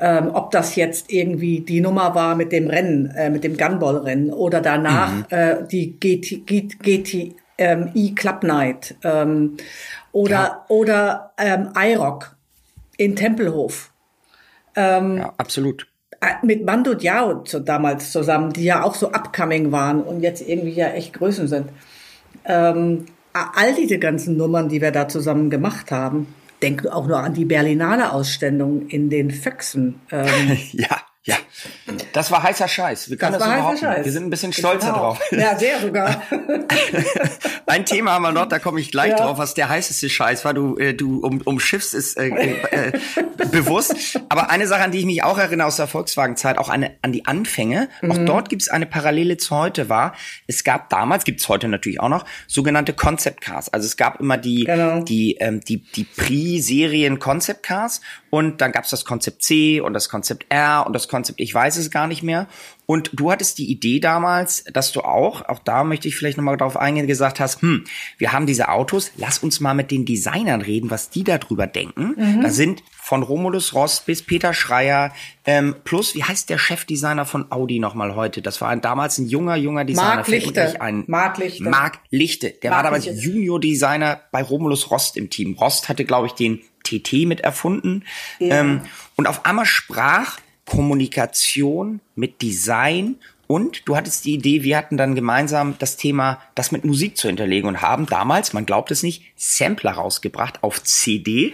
ähm, 0.00 0.30
ob 0.32 0.50
das 0.50 0.76
jetzt 0.76 1.12
irgendwie 1.12 1.60
die 1.60 1.80
Nummer 1.80 2.14
war 2.14 2.34
mit 2.34 2.52
dem 2.52 2.68
Rennen, 2.68 3.10
äh, 3.10 3.30
mit 3.30 3.44
dem 3.44 3.56
Gunball-Rennen 3.56 4.30
oder 4.30 4.60
danach 4.60 5.12
mhm. 5.12 5.24
äh, 5.30 5.56
die 5.70 5.98
GT, 5.98 6.46
GT, 6.46 7.34
ähm, 7.58 7.90
E-Club 7.94 8.42
Night 8.42 8.96
ähm, 9.04 9.56
oder, 10.10 10.34
ja. 10.34 10.64
oder 10.68 11.32
ähm, 11.38 11.70
IROC 11.76 12.34
in 12.96 13.16
Tempelhof. 13.16 13.92
Ähm, 14.74 15.18
ja, 15.18 15.34
absolut. 15.36 15.86
Äh, 16.20 16.44
mit 16.44 16.64
Mando 16.64 16.94
Diao 16.94 17.42
zu, 17.42 17.60
damals 17.60 18.12
zusammen, 18.12 18.52
die 18.52 18.64
ja 18.64 18.82
auch 18.82 18.94
so 18.94 19.08
upcoming 19.12 19.72
waren 19.72 20.02
und 20.02 20.22
jetzt 20.22 20.46
irgendwie 20.46 20.72
ja 20.72 20.88
echt 20.88 21.12
Größen 21.14 21.48
sind. 21.48 21.68
Ähm, 22.44 23.06
all 23.32 23.74
diese 23.74 23.98
ganzen 23.98 24.36
Nummern, 24.36 24.68
die 24.68 24.80
wir 24.80 24.90
da 24.90 25.08
zusammen 25.08 25.50
gemacht 25.50 25.90
haben, 25.90 26.34
denke 26.62 26.94
auch 26.94 27.06
nur 27.06 27.18
an 27.18 27.34
die 27.34 27.44
Berlinale 27.44 28.12
Ausstellung 28.12 28.86
in 28.88 29.10
den 29.10 29.30
Füchsen. 29.30 30.00
Ähm, 30.10 30.56
ja. 30.72 31.02
Ja, 31.24 31.36
das 32.12 32.32
war 32.32 32.42
heißer 32.42 32.66
Scheiß. 32.66 33.08
Wir 33.08 33.16
können 33.16 33.34
das, 33.34 33.44
das 33.44 33.54
behaupten. 33.54 33.78
Scheiß. 33.78 34.04
Wir 34.04 34.10
sind 34.10 34.24
ein 34.24 34.30
bisschen 34.30 34.52
stolz 34.52 34.84
darauf. 34.84 35.20
Ja, 35.30 35.56
sehr 35.56 35.78
sogar. 35.78 36.20
ein 37.66 37.86
Thema 37.86 38.12
haben 38.12 38.22
wir 38.22 38.32
noch, 38.32 38.46
da 38.46 38.58
komme 38.58 38.80
ich 38.80 38.90
gleich 38.90 39.10
ja. 39.10 39.18
drauf, 39.18 39.38
was 39.38 39.54
der 39.54 39.68
heißeste 39.68 40.10
Scheiß 40.10 40.44
war. 40.44 40.52
Du, 40.52 40.76
äh, 40.78 40.94
du 40.94 41.20
um, 41.20 41.40
umschiffst 41.42 41.94
es 41.94 42.16
äh, 42.16 42.26
äh, 42.26 42.92
bewusst. 43.52 44.18
Aber 44.30 44.50
eine 44.50 44.66
Sache, 44.66 44.82
an 44.82 44.90
die 44.90 44.98
ich 44.98 45.06
mich 45.06 45.22
auch 45.22 45.38
erinnere 45.38 45.68
aus 45.68 45.76
der 45.76 45.86
Volkswagen-Zeit, 45.86 46.58
auch 46.58 46.68
eine, 46.68 46.96
an 47.02 47.12
die 47.12 47.24
Anfänge. 47.24 47.88
Mhm. 48.00 48.10
Auch 48.10 48.18
dort 48.24 48.48
gibt 48.48 48.62
es 48.62 48.68
eine 48.68 48.86
Parallele 48.86 49.36
zu 49.36 49.54
heute 49.54 49.88
war. 49.88 50.16
Es 50.48 50.64
gab 50.64 50.90
damals, 50.90 51.22
gibt 51.22 51.40
es 51.40 51.48
heute 51.48 51.68
natürlich 51.68 52.00
auch 52.00 52.08
noch, 52.08 52.24
sogenannte 52.48 52.94
Concept 52.94 53.40
Cars. 53.40 53.72
Also 53.72 53.86
es 53.86 53.96
gab 53.96 54.18
immer 54.18 54.38
die, 54.38 54.64
genau. 54.64 55.02
die, 55.02 55.36
ähm, 55.36 55.60
die, 55.60 55.84
die 55.84 56.02
Pre-Serien 56.02 57.20
Concept 57.20 57.62
Cars 57.62 58.00
und 58.30 58.60
dann 58.60 58.72
gab 58.72 58.84
es 58.84 58.90
das 58.90 59.04
Konzept 59.04 59.42
C 59.42 59.80
und 59.80 59.92
das 59.92 60.08
Konzept 60.08 60.46
R 60.48 60.84
und 60.86 60.94
das 60.94 61.06
Konzept, 61.12 61.40
ich 61.40 61.54
weiß 61.54 61.76
es 61.76 61.90
gar 61.90 62.06
nicht 62.08 62.22
mehr. 62.22 62.48
Und 62.86 63.10
du 63.12 63.30
hattest 63.30 63.58
die 63.58 63.70
Idee 63.70 64.00
damals, 64.00 64.64
dass 64.72 64.90
du 64.90 65.02
auch, 65.02 65.48
auch 65.48 65.60
da 65.60 65.84
möchte 65.84 66.08
ich 66.08 66.16
vielleicht 66.16 66.36
nochmal 66.36 66.56
drauf 66.56 66.76
eingehen, 66.76 67.06
gesagt 67.06 67.38
hast, 67.38 67.62
hm, 67.62 67.84
wir 68.18 68.32
haben 68.32 68.46
diese 68.46 68.68
Autos, 68.68 69.12
lass 69.16 69.38
uns 69.38 69.60
mal 69.60 69.74
mit 69.74 69.90
den 69.90 70.04
Designern 70.04 70.60
reden, 70.60 70.90
was 70.90 71.10
die 71.10 71.22
darüber 71.22 71.66
denken. 71.66 72.14
Mhm. 72.16 72.42
Da 72.42 72.50
sind 72.50 72.82
von 73.00 73.22
Romulus 73.22 73.74
Ross 73.74 74.00
bis 74.00 74.22
Peter 74.22 74.54
Schreier, 74.54 75.12
ähm, 75.44 75.76
plus, 75.84 76.14
wie 76.14 76.24
heißt 76.24 76.50
der 76.50 76.58
Chefdesigner 76.58 77.26
von 77.26 77.50
Audi 77.50 77.78
nochmal 77.78 78.14
heute? 78.14 78.42
Das 78.42 78.60
war 78.60 78.68
ein, 78.68 78.80
damals 78.80 79.18
ein 79.18 79.26
junger, 79.26 79.56
junger 79.56 79.84
Designer. 79.84 80.16
Mark 80.16 80.28
Lichte. 80.28 80.80
Ein, 80.80 81.04
Mark 81.06 81.38
Lichte. 81.38 81.64
Mark 81.64 81.98
Lichte. 82.10 82.50
Der 82.50 82.70
Mark 82.70 82.84
war 82.84 82.90
damals 82.90 83.24
Junior-Designer 83.24 84.20
bei 84.30 84.42
Romulus 84.42 84.90
Rost 84.90 85.16
im 85.16 85.30
Team. 85.30 85.54
Rost 85.54 85.88
hatte, 85.88 86.04
glaube 86.04 86.26
ich, 86.26 86.32
den 86.32 86.60
TT 86.84 87.26
mit 87.26 87.40
erfunden. 87.40 88.04
Ja. 88.38 88.60
Ähm, 88.60 88.82
und 89.16 89.26
auf 89.26 89.46
einmal 89.46 89.66
sprach 89.66 90.38
Kommunikation 90.64 92.00
mit 92.14 92.42
Design 92.42 93.16
und 93.52 93.86
du 93.86 93.96
hattest 93.96 94.24
die 94.24 94.32
Idee, 94.32 94.62
wir 94.62 94.78
hatten 94.78 94.96
dann 94.96 95.14
gemeinsam 95.14 95.74
das 95.78 95.98
Thema, 95.98 96.40
das 96.54 96.72
mit 96.72 96.86
Musik 96.86 97.18
zu 97.18 97.28
hinterlegen 97.28 97.68
und 97.68 97.82
haben 97.82 98.06
damals, 98.06 98.54
man 98.54 98.64
glaubt 98.64 98.90
es 98.90 99.02
nicht, 99.02 99.24
Sampler 99.36 99.92
rausgebracht 99.92 100.62
auf 100.62 100.82
CD. 100.82 101.52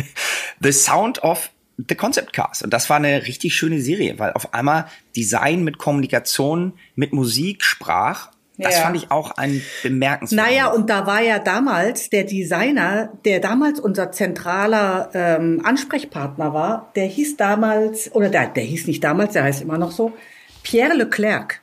The 0.60 0.72
Sound 0.72 1.22
of 1.22 1.50
The 1.76 1.94
Concept 1.94 2.32
Cars. 2.32 2.62
Und 2.62 2.70
das 2.70 2.90
war 2.90 2.96
eine 2.96 3.26
richtig 3.26 3.54
schöne 3.54 3.80
Serie, 3.80 4.18
weil 4.18 4.32
auf 4.32 4.54
einmal 4.54 4.86
Design 5.14 5.62
mit 5.62 5.78
Kommunikation, 5.78 6.72
mit 6.96 7.12
Musik 7.12 7.62
sprach. 7.62 8.32
Das 8.58 8.74
ja. 8.76 8.82
fand 8.82 8.96
ich 8.96 9.10
auch 9.10 9.32
ein 9.32 9.60
bemerkenswertes. 9.82 10.32
Naja, 10.32 10.68
und 10.68 10.88
da 10.88 11.06
war 11.06 11.20
ja 11.22 11.38
damals 11.38 12.08
der 12.08 12.24
Designer, 12.24 13.12
der 13.24 13.40
damals 13.40 13.80
unser 13.80 14.12
zentraler 14.12 15.10
ähm, 15.12 15.60
Ansprechpartner 15.64 16.54
war, 16.54 16.90
der 16.96 17.06
hieß 17.06 17.36
damals, 17.36 18.14
oder 18.14 18.30
der, 18.30 18.46
der 18.46 18.64
hieß 18.64 18.86
nicht 18.86 19.04
damals, 19.04 19.34
der 19.34 19.44
heißt 19.44 19.60
immer 19.60 19.76
noch 19.76 19.92
so, 19.92 20.12
Pierre 20.62 20.94
Leclerc. 20.94 21.60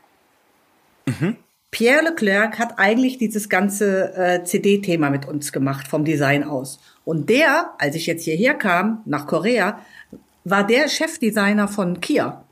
Mhm. 1.06 1.38
Pierre 1.72 2.04
Leclerc 2.04 2.60
hat 2.60 2.78
eigentlich 2.78 3.18
dieses 3.18 3.50
ganze 3.50 4.14
äh, 4.16 4.44
CD-Thema 4.44 5.10
mit 5.10 5.26
uns 5.26 5.52
gemacht, 5.52 5.88
vom 5.88 6.06
Design 6.06 6.44
aus. 6.44 6.80
Und 7.04 7.30
der, 7.30 7.74
als 7.80 7.96
ich 7.96 8.06
jetzt 8.06 8.24
hierher 8.24 8.54
kam, 8.54 9.02
nach 9.06 9.26
Korea, 9.26 9.80
war 10.44 10.68
der 10.68 10.88
Chefdesigner 10.88 11.68
von 11.68 12.00
Kia. 12.00 12.43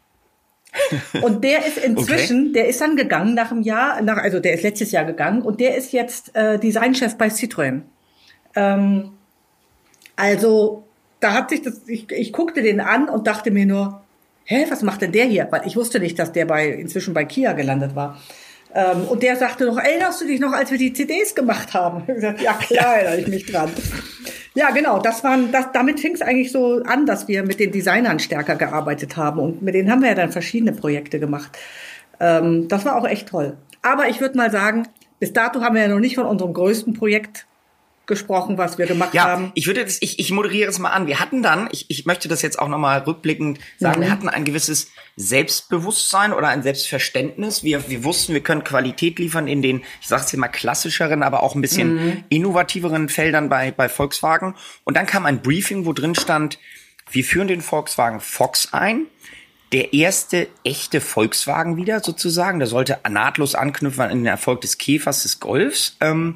Und 1.22 1.44
der 1.44 1.66
ist 1.66 1.78
inzwischen, 1.78 2.44
okay. 2.44 2.54
der 2.54 2.68
ist 2.68 2.82
dann 2.82 2.96
gegangen 2.96 3.34
nach 3.34 3.52
einem 3.52 3.62
Jahr, 3.62 4.02
nach, 4.02 4.18
also 4.18 4.40
der 4.40 4.54
ist 4.54 4.64
letztes 4.64 4.92
Jahr 4.92 5.06
gegangen 5.06 5.42
und 5.42 5.60
der 5.60 5.76
ist 5.76 5.92
jetzt 5.92 6.34
äh, 6.36 6.58
Designchef 6.58 7.18
bei 7.18 7.28
Citroën. 7.28 7.82
Ähm, 8.56 9.12
also 10.16 10.84
da 11.20 11.34
hat 11.34 11.50
sich 11.50 11.62
das, 11.62 11.88
ich, 11.88 12.10
ich 12.12 12.32
guckte 12.32 12.62
den 12.62 12.80
an 12.80 13.10
und 13.10 13.28
dachte 13.28 13.52
mir 13.52 13.66
nur, 13.66 14.02
hä, 14.46 14.66
was 14.70 14.82
macht 14.82 15.02
denn 15.02 15.12
der 15.12 15.26
hier? 15.26 15.48
Weil 15.52 15.66
ich 15.66 15.76
wusste 15.76 16.00
nicht, 16.00 16.18
dass 16.20 16.32
der 16.32 16.46
bei 16.46 16.68
inzwischen 16.68 17.14
bei 17.14 17.26
Kia 17.26 17.54
gelandet 17.54 17.96
war. 17.96 18.18
Ähm, 18.74 19.04
und 19.10 19.24
der 19.24 19.36
sagte 19.36 19.66
noch, 19.66 19.78
erinnerst 19.78 20.22
du 20.22 20.26
dich 20.26 20.40
noch, 20.40 20.54
als 20.54 20.72
wir 20.72 20.78
die 20.78 20.94
CDs 20.94 21.36
gemacht 21.36 21.74
haben? 21.74 22.04
Ich 22.08 22.42
ja 22.42 22.54
klar, 22.54 22.96
erinnere 22.96 23.20
ich 23.20 23.28
mich 23.28 23.46
dran. 23.46 23.70
Ja, 24.54 24.72
genau, 24.72 25.00
das 25.00 25.24
waren, 25.24 25.52
das, 25.52 25.72
damit 25.74 26.00
fing 26.00 26.14
es 26.14 26.22
eigentlich 26.22 26.52
so 26.52 26.82
an, 26.84 27.06
dass 27.06 27.28
wir 27.28 27.44
mit 27.44 27.60
den 27.60 27.72
Designern 27.72 28.20
stärker 28.20 28.56
gearbeitet 28.56 29.18
haben. 29.18 29.40
Und 29.40 29.62
mit 29.62 29.76
denen 29.76 29.90
haben 29.90 30.02
wir 30.02 30.10
ja 30.10 30.16
dann 30.16 30.32
verschiedene 30.32 30.74
Projekte 30.74 31.20
gemacht. 31.20 31.58
Ähm, 32.20 32.68
das 32.68 32.86
war 32.86 32.96
auch 32.96 33.08
echt 33.08 33.30
toll. 33.30 33.58
Aber 33.82 34.10
ich 34.10 34.22
würde 34.22 34.38
mal 34.38 34.52
sagen, 34.52 34.88
bis 35.20 35.34
dato 35.34 35.62
haben 35.62 35.76
wir 35.76 35.84
ja 35.84 35.88
noch 35.88 36.00
nicht 36.00 36.16
von 36.16 36.26
unserem 36.26 36.54
größten 36.54 36.94
Projekt 36.94 37.46
gesprochen, 38.12 38.58
was 38.58 38.78
wir 38.78 38.86
gemacht 38.86 39.14
ja, 39.14 39.24
haben. 39.24 39.52
Ich 39.56 39.66
würde 39.66 39.84
das, 39.84 39.98
ich, 40.02 40.20
ich 40.20 40.32
moderiere 40.32 40.70
es 40.70 40.78
mal 40.78 40.90
an. 40.90 41.08
Wir 41.08 41.20
hatten 41.20 41.42
dann, 41.42 41.70
ich, 41.72 41.86
ich 41.90 42.06
möchte 42.06 42.28
das 42.28 42.42
jetzt 42.42 42.60
auch 42.60 42.68
nochmal 42.68 43.00
rückblickend 43.00 43.60
sagen, 43.80 44.00
mhm. 44.00 44.04
wir 44.04 44.12
hatten 44.12 44.30
ein 44.30 44.44
gewisses 44.44 44.92
Selbstbewusstsein 45.16 46.34
oder 46.34 46.50
ein 46.50 46.62
Selbstverständnis. 46.62 47.64
Wir, 47.64 47.90
wir 47.90 48.04
wussten, 48.04 48.34
wir 48.34 48.44
können 48.44 48.64
Qualität 48.64 49.18
liefern 49.18 49.48
in 49.48 49.62
den, 49.62 49.84
ich 50.02 50.08
sage 50.08 50.24
es 50.24 50.30
hier 50.30 50.40
mal 50.40 50.50
klassischeren, 50.50 51.24
aber 51.24 51.42
auch 51.42 51.56
ein 51.56 51.62
bisschen 51.62 51.94
mhm. 51.94 52.24
innovativeren 52.30 53.10
Feldern 53.10 53.50
bei, 53.50 53.72
bei 53.72 53.90
Volkswagen. 53.90 54.56
Und 54.84 54.98
dann 54.98 55.06
kam 55.06 55.26
ein 55.26 55.42
Briefing, 55.42 55.86
wo 55.86 55.94
drin 55.94 56.14
stand, 56.14 56.60
wir 57.10 57.24
führen 57.24 57.48
den 57.48 57.62
Volkswagen 57.62 58.20
Fox 58.20 58.74
ein 58.74 59.08
der 59.72 59.94
erste 59.94 60.50
echte 60.66 61.00
Volkswagen 61.00 61.78
wieder 61.78 62.02
sozusagen. 62.02 62.60
Der 62.60 62.68
sollte 62.68 63.00
nahtlos 63.10 63.56
anknüpfen 63.56 64.02
an 64.02 64.10
den 64.10 64.26
Erfolg 64.26 64.62
des 64.62 64.78
Käfers, 64.78 65.24
des 65.24 65.40
Golfs. 65.40 65.96
Ähm, 66.02 66.36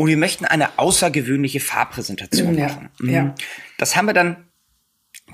und 0.00 0.08
wir 0.08 0.16
möchten 0.16 0.46
eine 0.46 0.78
außergewöhnliche 0.78 1.60
Farbpräsentation 1.60 2.56
ja, 2.56 2.68
machen. 2.68 2.88
Mhm. 3.00 3.10
Ja. 3.10 3.34
Das 3.76 3.96
haben 3.96 4.06
wir 4.06 4.14
dann 4.14 4.48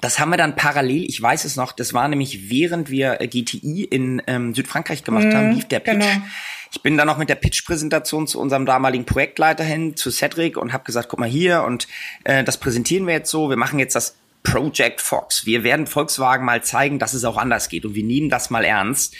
das 0.01 0.19
haben 0.19 0.31
wir 0.31 0.37
dann 0.37 0.57
parallel, 0.57 1.05
ich 1.05 1.23
weiß 1.23 1.45
es 1.45 1.55
noch, 1.55 1.71
das 1.71 1.95
war 1.95 2.09
nämlich 2.09 2.51
während 2.51 2.91
wir 2.91 3.21
äh, 3.21 3.29
GTI 3.29 3.85
in 3.85 4.21
ähm, 4.27 4.55
Südfrankreich 4.55 5.05
gemacht 5.05 5.27
mhm, 5.27 5.35
haben, 5.35 5.53
lief 5.53 5.67
der 5.67 5.79
Pitch. 5.79 6.01
Genau. 6.01 6.27
Ich 6.73 6.83
bin 6.83 6.97
dann 6.97 7.07
noch 7.07 7.17
mit 7.17 7.29
der 7.29 7.37
Pitch-Präsentation 7.37 8.27
zu 8.27 8.41
unserem 8.41 8.67
damaligen 8.67 9.05
Projektleiter 9.05 9.63
hin, 9.63 9.97
zu 9.97 10.11
Cedric 10.11 10.57
und 10.57 10.73
habe 10.73 10.83
gesagt, 10.83 11.11
guck 11.11 11.21
mal 11.21 11.29
hier 11.29 11.63
und 11.63 11.87
äh, 12.25 12.43
das 12.43 12.59
präsentieren 12.59 13.07
wir 13.07 13.15
jetzt 13.15 13.31
so, 13.31 13.49
wir 13.49 13.57
machen 13.57 13.79
jetzt 13.79 13.95
das 13.95 14.17
Project 14.43 15.01
Fox. 15.01 15.47
Wir 15.47 15.63
werden 15.63 15.87
Volkswagen 15.87 16.45
mal 16.45 16.65
zeigen, 16.65 16.99
dass 16.99 17.15
es 17.15 17.25
auch 17.25 17.37
anders 17.37 17.69
geht 17.69 17.87
und 17.87 17.95
wir 17.95 18.05
nehmen 18.05 18.31
das 18.31 18.51
mal 18.51 18.65
ernst. 18.65 19.15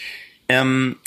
Ähm, 0.49 0.97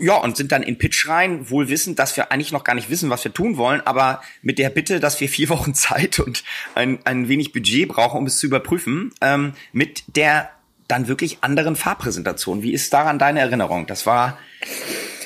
ja, 0.00 0.16
und 0.16 0.36
sind 0.36 0.52
dann 0.52 0.62
in 0.62 0.78
Pitch 0.78 1.08
rein, 1.08 1.50
wohl 1.50 1.68
wissend, 1.68 1.98
dass 1.98 2.16
wir 2.16 2.32
eigentlich 2.32 2.52
noch 2.52 2.64
gar 2.64 2.74
nicht 2.74 2.90
wissen, 2.90 3.10
was 3.10 3.24
wir 3.24 3.32
tun 3.32 3.56
wollen, 3.56 3.80
aber 3.82 4.22
mit 4.42 4.58
der 4.58 4.70
Bitte, 4.70 5.00
dass 5.00 5.20
wir 5.20 5.28
vier 5.28 5.48
Wochen 5.50 5.74
Zeit 5.74 6.18
und 6.18 6.44
ein, 6.74 6.98
ein 7.04 7.28
wenig 7.28 7.52
Budget 7.52 7.88
brauchen, 7.88 8.18
um 8.18 8.26
es 8.26 8.38
zu 8.38 8.46
überprüfen, 8.46 9.12
ähm, 9.20 9.52
mit 9.72 10.04
der 10.16 10.50
dann 10.88 11.06
wirklich 11.06 11.38
anderen 11.42 11.76
Farbpräsentation. 11.76 12.62
Wie 12.62 12.72
ist 12.72 12.92
daran 12.92 13.18
deine 13.18 13.40
Erinnerung? 13.40 13.86
Das 13.86 14.06
war, 14.06 14.38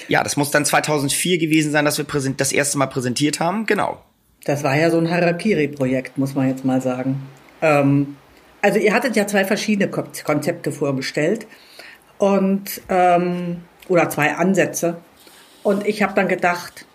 ja, 0.08 0.22
das 0.22 0.36
muss 0.36 0.50
dann 0.50 0.64
2004 0.64 1.38
gewesen 1.38 1.72
sein, 1.72 1.84
dass 1.84 1.96
wir 1.96 2.04
präsent, 2.04 2.40
das 2.40 2.52
erste 2.52 2.76
Mal 2.76 2.86
präsentiert 2.86 3.40
haben. 3.40 3.64
Genau. 3.64 4.02
Das 4.44 4.62
war 4.62 4.76
ja 4.76 4.90
so 4.90 4.98
ein 4.98 5.10
Harakiri-Projekt, 5.10 6.18
muss 6.18 6.34
man 6.34 6.48
jetzt 6.48 6.66
mal 6.66 6.82
sagen. 6.82 7.22
Ähm, 7.62 8.16
also 8.60 8.78
ihr 8.78 8.92
hattet 8.92 9.16
ja 9.16 9.26
zwei 9.26 9.44
verschiedene 9.44 9.90
Konzepte 9.90 10.70
vorgestellt 10.70 11.46
und 12.18 12.80
ähm, 12.88 13.62
oder 13.88 14.08
zwei 14.10 14.34
Ansätze. 14.34 14.96
Und 15.62 15.86
ich 15.86 16.02
habe 16.02 16.14
dann 16.14 16.28
gedacht, 16.28 16.86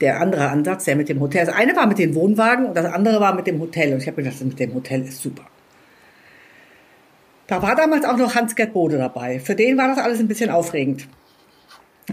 der 0.00 0.20
andere 0.20 0.48
Ansatz, 0.48 0.84
der 0.84 0.96
mit 0.96 1.08
dem 1.08 1.20
Hotel, 1.20 1.46
das 1.46 1.54
eine 1.54 1.74
war 1.74 1.86
mit 1.86 1.98
den 1.98 2.14
Wohnwagen 2.14 2.66
und 2.66 2.76
das 2.76 2.86
andere 2.86 3.20
war 3.20 3.34
mit 3.34 3.46
dem 3.46 3.60
Hotel. 3.60 3.92
Und 3.92 4.02
ich 4.02 4.06
habe 4.06 4.16
gedacht, 4.16 4.34
das 4.34 4.44
mit 4.44 4.58
dem 4.58 4.74
Hotel 4.74 5.02
ist 5.02 5.22
super. 5.22 5.44
Da 7.46 7.62
war 7.62 7.76
damals 7.76 8.04
auch 8.04 8.16
noch 8.16 8.34
Hans-Gerd 8.34 8.72
Bode 8.72 8.98
dabei. 8.98 9.38
Für 9.38 9.54
den 9.54 9.78
war 9.78 9.88
das 9.88 9.98
alles 9.98 10.18
ein 10.18 10.28
bisschen 10.28 10.50
aufregend. 10.50 11.06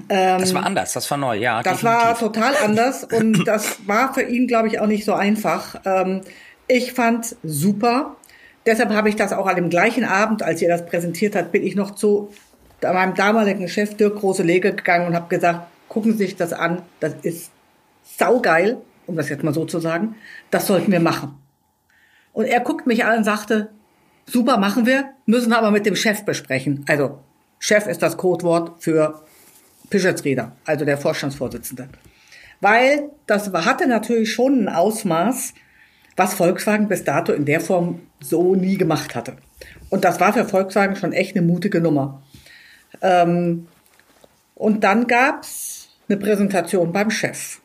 Ähm, 0.09 0.39
das 0.39 0.53
war 0.53 0.65
anders, 0.65 0.93
das 0.93 1.09
war 1.11 1.17
neu, 1.17 1.37
ja. 1.37 1.61
Das 1.61 1.79
definitiv. 1.79 2.05
war 2.05 2.17
total 2.17 2.53
anders 2.63 3.03
und 3.11 3.45
das 3.45 3.87
war 3.87 4.13
für 4.13 4.23
ihn, 4.23 4.47
glaube 4.47 4.67
ich, 4.67 4.79
auch 4.79 4.87
nicht 4.87 5.05
so 5.05 5.13
einfach. 5.13 5.81
Ähm, 5.85 6.21
ich 6.67 6.93
fand 6.93 7.35
super. 7.43 8.15
Deshalb 8.65 8.91
habe 8.91 9.09
ich 9.09 9.15
das 9.15 9.33
auch 9.33 9.45
an 9.45 9.55
dem 9.55 9.69
gleichen 9.69 10.05
Abend, 10.05 10.41
als 10.41 10.61
ihr 10.61 10.69
das 10.69 10.85
präsentiert 10.85 11.35
hat, 11.35 11.51
bin 11.51 11.63
ich 11.63 11.75
noch 11.75 11.91
zu 11.91 12.29
meinem 12.91 13.15
damaligen 13.15 13.67
Chef 13.67 13.95
Dirk 13.95 14.17
Große 14.17 14.43
Lege 14.43 14.73
gegangen 14.73 15.07
und 15.07 15.15
habe 15.15 15.29
gesagt, 15.29 15.67
gucken 15.87 16.13
Sie 16.13 16.25
sich 16.25 16.35
das 16.35 16.53
an, 16.53 16.81
das 16.99 17.13
ist 17.21 17.51
saugeil, 18.03 18.77
um 19.05 19.15
das 19.15 19.29
jetzt 19.29 19.43
mal 19.43 19.53
so 19.53 19.65
zu 19.65 19.79
sagen, 19.79 20.15
das 20.51 20.67
sollten 20.67 20.91
wir 20.91 20.99
machen. 20.99 21.37
Und 22.33 22.45
er 22.45 22.59
guckt 22.61 22.87
mich 22.87 23.05
an 23.05 23.19
und 23.19 23.23
sagte, 23.23 23.69
super, 24.25 24.57
machen 24.57 24.85
wir, 24.85 25.09
müssen 25.25 25.49
wir 25.49 25.57
aber 25.59 25.71
mit 25.71 25.85
dem 25.85 25.95
Chef 25.95 26.25
besprechen. 26.25 26.83
Also 26.87 27.19
Chef 27.59 27.87
ist 27.87 28.01
das 28.01 28.17
Codewort 28.17 28.83
für 28.83 29.23
Pischetsrieder, 29.89 30.53
also 30.65 30.85
der 30.85 30.97
Vorstandsvorsitzende. 30.97 31.89
Weil 32.59 33.09
das 33.27 33.51
hatte 33.51 33.87
natürlich 33.87 34.33
schon 34.33 34.63
ein 34.63 34.69
Ausmaß, 34.69 35.53
was 36.15 36.33
Volkswagen 36.33 36.87
bis 36.87 37.03
dato 37.03 37.33
in 37.33 37.45
der 37.45 37.59
Form 37.59 38.01
so 38.19 38.55
nie 38.55 38.77
gemacht 38.77 39.15
hatte. 39.15 39.37
Und 39.89 40.03
das 40.03 40.19
war 40.19 40.33
für 40.33 40.45
Volkswagen 40.45 40.95
schon 40.95 41.13
echt 41.13 41.35
eine 41.35 41.45
mutige 41.45 41.81
Nummer. 41.81 42.23
Ähm, 43.01 43.67
und 44.55 44.83
dann 44.83 45.07
gab's 45.07 45.89
eine 46.07 46.17
Präsentation 46.17 46.91
beim 46.91 47.09
Chef. 47.09 47.59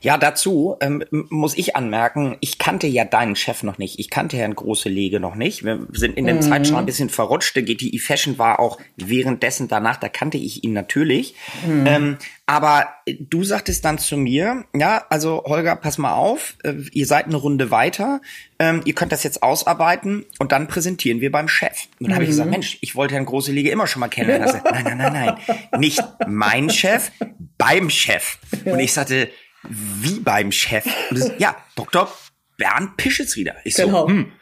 Ja, 0.00 0.16
dazu 0.16 0.76
ähm, 0.80 1.04
muss 1.10 1.56
ich 1.56 1.76
anmerken, 1.76 2.36
ich 2.40 2.58
kannte 2.58 2.86
ja 2.86 3.04
deinen 3.04 3.36
Chef 3.36 3.62
noch 3.62 3.78
nicht. 3.78 3.98
Ich 3.98 4.08
kannte 4.08 4.36
Herrn 4.36 4.54
Große 4.54 4.88
Lege 4.88 5.20
noch 5.20 5.34
nicht. 5.34 5.64
Wir 5.64 5.86
sind 5.92 6.16
in 6.16 6.26
der 6.26 6.36
mhm. 6.36 6.42
Zeit 6.42 6.66
schon 6.66 6.76
ein 6.76 6.86
bisschen 6.86 7.10
verrutscht. 7.10 7.54
Der 7.54 7.62
GTI 7.62 7.98
Fashion 7.98 8.38
war 8.38 8.60
auch 8.60 8.78
währenddessen 8.96 9.68
danach, 9.68 9.98
da 9.98 10.08
kannte 10.08 10.38
ich 10.38 10.64
ihn 10.64 10.72
natürlich. 10.72 11.34
Mhm. 11.66 11.86
Ähm, 11.86 12.18
aber 12.46 12.88
du 13.06 13.44
sagtest 13.44 13.84
dann 13.84 13.98
zu 13.98 14.16
mir, 14.16 14.64
ja, 14.74 15.04
also 15.08 15.44
Holger, 15.44 15.76
pass 15.76 15.98
mal 15.98 16.14
auf, 16.14 16.56
äh, 16.64 16.74
ihr 16.92 17.06
seid 17.06 17.26
eine 17.26 17.36
Runde 17.36 17.70
weiter, 17.70 18.20
ähm, 18.58 18.80
ihr 18.84 18.94
könnt 18.94 19.12
das 19.12 19.22
jetzt 19.22 19.42
ausarbeiten 19.42 20.24
und 20.38 20.50
dann 20.50 20.66
präsentieren 20.66 21.20
wir 21.20 21.30
beim 21.30 21.46
Chef. 21.46 21.86
Und 22.00 22.06
dann 22.06 22.08
mhm. 22.08 22.14
habe 22.14 22.24
ich 22.24 22.30
gesagt. 22.30 22.50
Mensch, 22.50 22.78
ich 22.80 22.96
wollte 22.96 23.14
Herrn 23.14 23.26
Große 23.26 23.52
Liga 23.52 23.70
immer 23.70 23.86
schon 23.86 24.00
mal 24.00 24.08
kennenlernen. 24.08 24.48
Er 24.48 24.52
sagt, 24.52 24.64
nein, 24.64 24.84
nein, 24.84 24.98
nein, 24.98 25.12
nein, 25.12 25.80
nicht 25.80 26.02
mein 26.26 26.70
Chef, 26.70 27.12
beim 27.58 27.90
Chef. 27.90 28.38
Und 28.64 28.80
ich 28.80 28.92
sagte, 28.92 29.28
wie 29.68 30.20
beim 30.20 30.52
Chef? 30.52 30.84
Das, 31.10 31.32
ja, 31.38 31.56
Dr. 31.76 32.12
Bernd 32.56 32.96
Pischetsrieder. 32.96 33.56
Ich 33.64 33.74
so, 33.74 33.86
genau. 33.86 34.08
hm. 34.08 34.32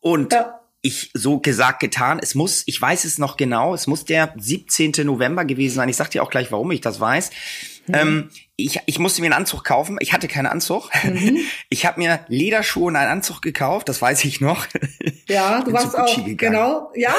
Und 0.00 0.32
ja. 0.32 0.60
ich 0.82 1.10
so 1.14 1.38
gesagt, 1.38 1.80
getan, 1.80 2.18
es 2.22 2.34
muss, 2.34 2.62
ich 2.66 2.80
weiß 2.80 3.04
es 3.04 3.18
noch 3.18 3.36
genau, 3.36 3.74
es 3.74 3.86
muss 3.86 4.04
der 4.04 4.34
17. 4.36 4.92
November 5.04 5.44
gewesen 5.44 5.76
sein. 5.76 5.88
Ich 5.88 5.96
sag 5.96 6.10
dir 6.10 6.22
auch 6.22 6.30
gleich, 6.30 6.52
warum 6.52 6.70
ich 6.72 6.82
das 6.82 7.00
weiß. 7.00 7.30
Mhm. 7.86 7.94
Ähm, 7.94 8.30
ich, 8.56 8.80
ich 8.86 8.98
musste 8.98 9.20
mir 9.20 9.26
einen 9.26 9.34
Anzug 9.34 9.64
kaufen. 9.64 9.96
Ich 10.00 10.12
hatte 10.12 10.28
keinen 10.28 10.46
Anzug. 10.46 10.90
Mhm. 11.02 11.38
Ich 11.70 11.86
habe 11.86 11.98
mir 11.98 12.20
Lederschuhe 12.28 12.84
und 12.84 12.96
einen 12.96 13.10
Anzug 13.10 13.42
gekauft, 13.42 13.88
das 13.88 14.00
weiß 14.00 14.24
ich 14.24 14.40
noch. 14.40 14.66
Ja, 15.28 15.60
du 15.62 15.72
warst 15.72 15.98
auch, 15.98 16.06
gegangen. 16.14 16.36
genau, 16.36 16.92
ja. 16.94 17.14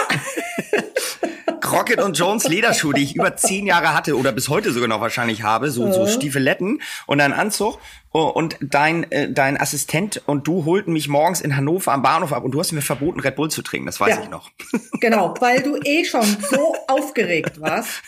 Crockett 1.62 2.00
und 2.00 2.18
Jones 2.18 2.48
Lederschuhe, 2.48 2.94
die 2.94 3.04
ich 3.04 3.16
über 3.16 3.36
zehn 3.36 3.66
Jahre 3.66 3.94
hatte 3.94 4.18
oder 4.18 4.32
bis 4.32 4.50
heute 4.50 4.72
sogar 4.72 4.88
noch 4.88 5.02
wahrscheinlich 5.02 5.44
habe, 5.44 5.72
so, 5.72 5.92
so 5.92 6.08
Stiefeletten 6.08 6.82
und 7.06 7.20
einen 7.20 7.34
Anzug. 7.34 7.80
Oh, 8.18 8.30
und 8.30 8.56
dein, 8.62 9.12
äh, 9.12 9.30
dein 9.30 9.60
Assistent 9.60 10.22
und 10.26 10.48
du 10.48 10.64
holten 10.64 10.94
mich 10.94 11.10
morgens 11.10 11.42
in 11.42 11.58
Hannover 11.58 11.92
am 11.92 12.02
Bahnhof 12.02 12.32
ab 12.32 12.46
und 12.46 12.52
du 12.52 12.60
hast 12.62 12.72
mir 12.72 12.82
verboten, 12.82 13.20
Red 13.20 13.36
Bull 13.36 13.52
zu 13.52 13.62
trinken, 13.62 13.88
das 13.88 14.00
weiß 14.00 14.16
ja, 14.16 14.24
ich 14.24 14.30
noch. 14.30 14.52
Genau, 15.02 15.34
weil 15.42 15.62
du 15.62 15.76
eh 15.84 16.06
schon 16.06 16.24
so 16.24 16.78
aufgeregt 16.88 17.60
warst 17.60 18.02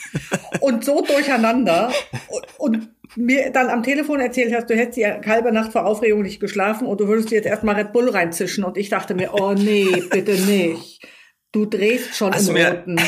und 0.61 0.85
so 0.85 1.01
durcheinander 1.01 1.91
und, 2.29 2.45
und 2.57 2.89
mir 3.17 3.51
dann 3.51 3.69
am 3.69 3.83
Telefon 3.83 4.21
erzählt 4.21 4.55
hast, 4.55 4.69
du 4.69 4.77
hättest 4.77 4.95
die 4.95 5.05
halbe 5.05 5.51
Nacht 5.51 5.73
vor 5.73 5.85
Aufregung 5.85 6.21
nicht 6.21 6.39
geschlafen 6.39 6.87
und 6.87 7.01
du 7.01 7.09
würdest 7.09 7.29
dir 7.29 7.35
jetzt 7.35 7.47
erstmal 7.47 7.75
Red 7.75 7.91
Bull 7.91 8.07
reinzischen 8.09 8.63
und 8.63 8.77
ich 8.77 8.87
dachte 8.87 9.13
mir, 9.13 9.33
oh 9.33 9.55
nee, 9.55 10.03
bitte 10.09 10.39
nicht. 10.39 11.05
Du 11.51 11.65
drehst 11.65 12.15
schon 12.15 12.33
Hast 12.33 12.49
im 12.49 12.55
Roten. 12.55 13.01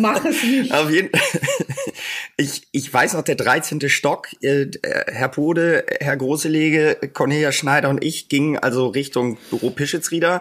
Mach 0.00 0.24
es 0.24 0.42
nicht. 0.42 0.72
Auf 0.72 0.90
jeden 0.90 1.10
ich, 2.36 2.66
ich 2.72 2.92
weiß 2.92 3.14
noch, 3.14 3.22
der 3.22 3.36
13. 3.36 3.88
Stock, 3.88 4.28
äh, 4.42 4.66
Herr 4.82 5.28
Pode, 5.28 5.86
Herr 6.00 6.16
Großelege, 6.16 7.10
Cornelia 7.12 7.52
Schneider 7.52 7.90
und 7.90 8.02
ich 8.02 8.28
gingen 8.28 8.58
also 8.58 8.88
Richtung 8.88 9.38
Büro 9.50 9.70
Pischitzrieder. 9.70 10.40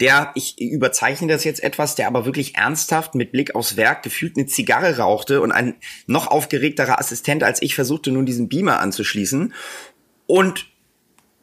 Der, 0.00 0.32
ich 0.34 0.58
überzeichne 0.58 1.28
das 1.28 1.44
jetzt 1.44 1.62
etwas, 1.62 1.94
der 1.94 2.06
aber 2.06 2.24
wirklich 2.24 2.56
ernsthaft 2.56 3.14
mit 3.14 3.32
Blick 3.32 3.54
aufs 3.54 3.76
Werk 3.76 4.02
gefühlt 4.02 4.36
eine 4.36 4.46
Zigarre 4.46 4.96
rauchte 4.96 5.42
und 5.42 5.52
ein 5.52 5.74
noch 6.06 6.26
aufgeregterer 6.26 6.98
Assistent 6.98 7.42
als 7.42 7.60
ich 7.60 7.74
versuchte 7.74 8.10
nun 8.10 8.24
diesen 8.24 8.48
Beamer 8.48 8.80
anzuschließen. 8.80 9.52
Und 10.26 10.66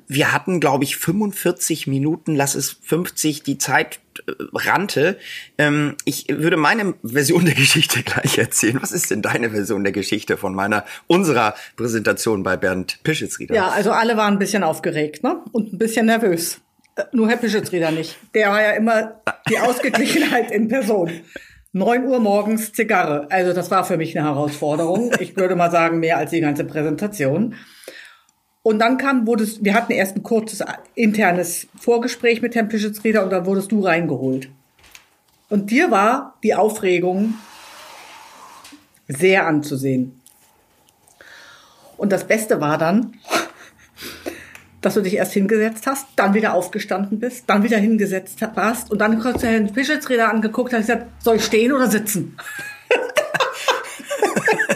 wir 0.07 0.31
hatten, 0.31 0.59
glaube 0.59 0.83
ich, 0.83 0.97
45 0.97 1.87
Minuten, 1.87 2.35
lass 2.35 2.55
es 2.55 2.71
50, 2.71 3.43
die 3.43 3.57
Zeit 3.57 3.99
äh, 4.27 4.31
rannte. 4.53 5.17
Ähm, 5.57 5.95
ich 6.05 6.27
würde 6.29 6.57
meine 6.57 6.95
Version 7.03 7.45
der 7.45 7.55
Geschichte 7.55 8.03
gleich 8.03 8.37
erzählen. 8.37 8.79
Was 8.81 8.91
ist 8.91 9.11
denn 9.11 9.21
deine 9.21 9.51
Version 9.51 9.83
der 9.83 9.93
Geschichte 9.93 10.37
von 10.37 10.53
meiner, 10.53 10.85
unserer 11.07 11.55
Präsentation 11.75 12.43
bei 12.43 12.57
Bernd 12.57 12.99
Pischitzrieder? 13.03 13.55
Ja, 13.55 13.69
also 13.69 13.91
alle 13.91 14.17
waren 14.17 14.33
ein 14.33 14.39
bisschen 14.39 14.63
aufgeregt, 14.63 15.23
ne? 15.23 15.41
Und 15.51 15.73
ein 15.73 15.77
bisschen 15.77 16.05
nervös. 16.05 16.61
Äh, 16.95 17.03
nur 17.11 17.29
Herr 17.29 17.37
Pischitzrieder 17.37 17.91
nicht. 17.91 18.17
Der 18.33 18.49
war 18.49 18.61
ja 18.61 18.71
immer 18.71 19.21
die 19.49 19.59
Ausgeglichenheit 19.59 20.51
in 20.51 20.67
Person. 20.67 21.11
9 21.73 22.05
Uhr 22.05 22.19
morgens 22.19 22.71
Zigarre. 22.71 23.27
Also 23.31 23.51
das 23.51 23.71
war 23.71 23.83
für 23.83 23.97
mich 23.97 24.17
eine 24.17 24.27
Herausforderung. 24.27 25.11
Ich 25.19 25.35
würde 25.35 25.55
mal 25.55 25.71
sagen, 25.71 25.99
mehr 25.99 26.17
als 26.17 26.29
die 26.29 26.39
ganze 26.39 26.65
Präsentation. 26.65 27.55
Und 28.63 28.79
dann 28.79 28.97
kam, 28.97 29.27
wurdest, 29.27 29.63
wir 29.63 29.73
hatten 29.73 29.91
erst 29.91 30.15
ein 30.15 30.23
kurzes 30.23 30.63
internes 30.95 31.67
Vorgespräch 31.79 32.41
mit 32.41 32.55
Herrn 32.55 32.69
Pischitzrieder 32.69 33.23
und 33.23 33.29
dann 33.29 33.45
wurdest 33.45 33.73
du 33.73 33.81
reingeholt. 33.81 34.49
Und 35.49 35.69
dir 35.69 35.91
war 35.91 36.37
die 36.43 36.55
Aufregung 36.55 37.35
sehr 39.09 39.45
anzusehen. 39.45 40.21
Und 41.97 42.13
das 42.13 42.25
Beste 42.25 42.61
war 42.61 42.77
dann, 42.77 43.13
dass 44.81 44.93
du 44.93 45.01
dich 45.01 45.15
erst 45.15 45.33
hingesetzt 45.33 45.85
hast, 45.85 46.07
dann 46.15 46.33
wieder 46.33 46.53
aufgestanden 46.53 47.19
bist, 47.19 47.43
dann 47.47 47.63
wieder 47.63 47.77
hingesetzt 47.77 48.41
warst 48.55 48.91
und 48.91 48.99
dann 48.99 49.21
hast 49.23 49.43
du 49.43 49.47
Herrn 49.47 49.71
Pischitzrieder 49.71 50.29
angeguckt 50.29 50.73
und 50.73 50.79
gesagt, 50.79 51.07
soll 51.21 51.35
ich 51.35 51.45
stehen 51.45 51.73
oder 51.73 51.89
sitzen? 51.89 52.37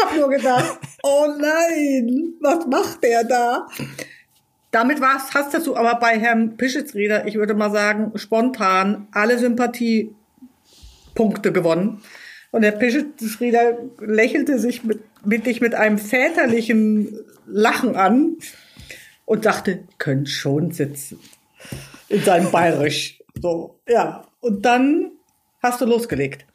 ich 0.00 0.06
habe 0.06 0.18
nur 0.18 0.30
gedacht, 0.30 0.78
oh 1.02 1.26
nein, 1.38 2.34
was 2.40 2.66
macht 2.66 3.02
der 3.02 3.24
da? 3.24 3.66
Damit 4.70 5.00
war's, 5.00 5.34
hast 5.34 5.66
du 5.66 5.74
aber 5.76 5.98
bei 5.98 6.16
Herrn 6.18 6.56
Pischitzrieder, 6.56 7.26
ich 7.26 7.34
würde 7.34 7.54
mal 7.54 7.72
sagen, 7.72 8.12
spontan 8.16 9.08
alle 9.12 9.38
Sympathiepunkte 9.38 11.52
gewonnen. 11.52 12.02
Und 12.52 12.62
der 12.62 12.72
Pischitzrieder 12.72 13.78
lächelte 14.00 14.58
sich 14.58 14.82
mit, 14.84 15.02
mit 15.24 15.46
dich 15.46 15.60
mit 15.60 15.74
einem 15.74 15.98
väterlichen 15.98 17.16
Lachen 17.46 17.94
an 17.96 18.36
und 19.24 19.44
sagte, 19.44 19.84
könnt 19.98 20.28
schon 20.28 20.72
sitzen. 20.72 21.20
In 22.08 22.22
seinem 22.22 22.50
Bayerisch. 22.50 23.22
So, 23.40 23.78
ja. 23.86 24.26
Und 24.40 24.64
dann 24.64 25.12
hast 25.62 25.80
du 25.80 25.86
losgelegt. 25.86 26.46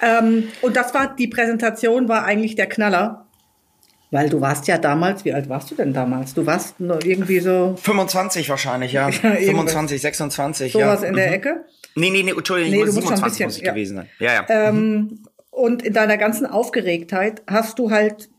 Ähm, 0.00 0.48
und 0.62 0.76
das 0.76 0.94
war, 0.94 1.14
die 1.14 1.28
Präsentation 1.28 2.08
war 2.08 2.24
eigentlich 2.24 2.54
der 2.54 2.66
Knaller. 2.66 3.26
Weil 4.12 4.28
du 4.28 4.40
warst 4.40 4.66
ja 4.66 4.76
damals, 4.76 5.24
wie 5.24 5.32
alt 5.32 5.48
warst 5.48 5.70
du 5.70 5.76
denn 5.76 5.92
damals? 5.92 6.34
Du 6.34 6.44
warst 6.44 6.80
nur 6.80 7.04
irgendwie 7.04 7.38
so. 7.38 7.76
25 7.80 8.48
wahrscheinlich, 8.50 8.92
ja. 8.92 9.08
ja 9.22 9.36
25, 9.36 10.00
26, 10.00 10.72
so 10.72 10.80
ja. 10.80 10.86
Sowas 10.96 11.08
in 11.08 11.14
der 11.14 11.28
mhm. 11.28 11.34
Ecke? 11.34 11.64
Nee, 11.94 12.10
nee, 12.10 12.22
nee, 12.22 12.30
Entschuldigung, 12.30 12.72
nee, 12.72 12.80
ich 12.80 12.86
muss 12.86 12.94
27 12.94 13.24
bisschen, 13.24 13.46
muss 13.46 13.56
ich 13.56 13.62
ja. 13.62 13.72
gewesen 13.72 13.96
sein. 13.96 14.08
Ja, 14.18 14.32
ja. 14.32 14.46
Ähm, 14.48 14.76
mhm. 14.76 15.18
Und 15.50 15.82
in 15.82 15.92
deiner 15.92 16.16
ganzen 16.16 16.46
Aufgeregtheit 16.46 17.42
hast 17.46 17.78
du 17.78 17.90
halt 17.90 18.30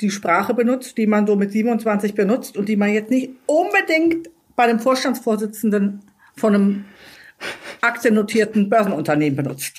die 0.00 0.10
Sprache 0.10 0.54
benutzt, 0.54 0.96
die 0.96 1.06
man 1.06 1.26
so 1.26 1.36
mit 1.36 1.52
27 1.52 2.14
benutzt 2.14 2.56
und 2.56 2.68
die 2.68 2.76
man 2.76 2.90
jetzt 2.90 3.10
nicht 3.10 3.30
unbedingt 3.46 4.30
bei 4.56 4.64
einem 4.64 4.80
Vorstandsvorsitzenden 4.80 6.00
von 6.36 6.54
einem 6.54 6.84
aktiennotierten 7.80 8.68
Börsenunternehmen 8.68 9.36
benutzt. 9.36 9.78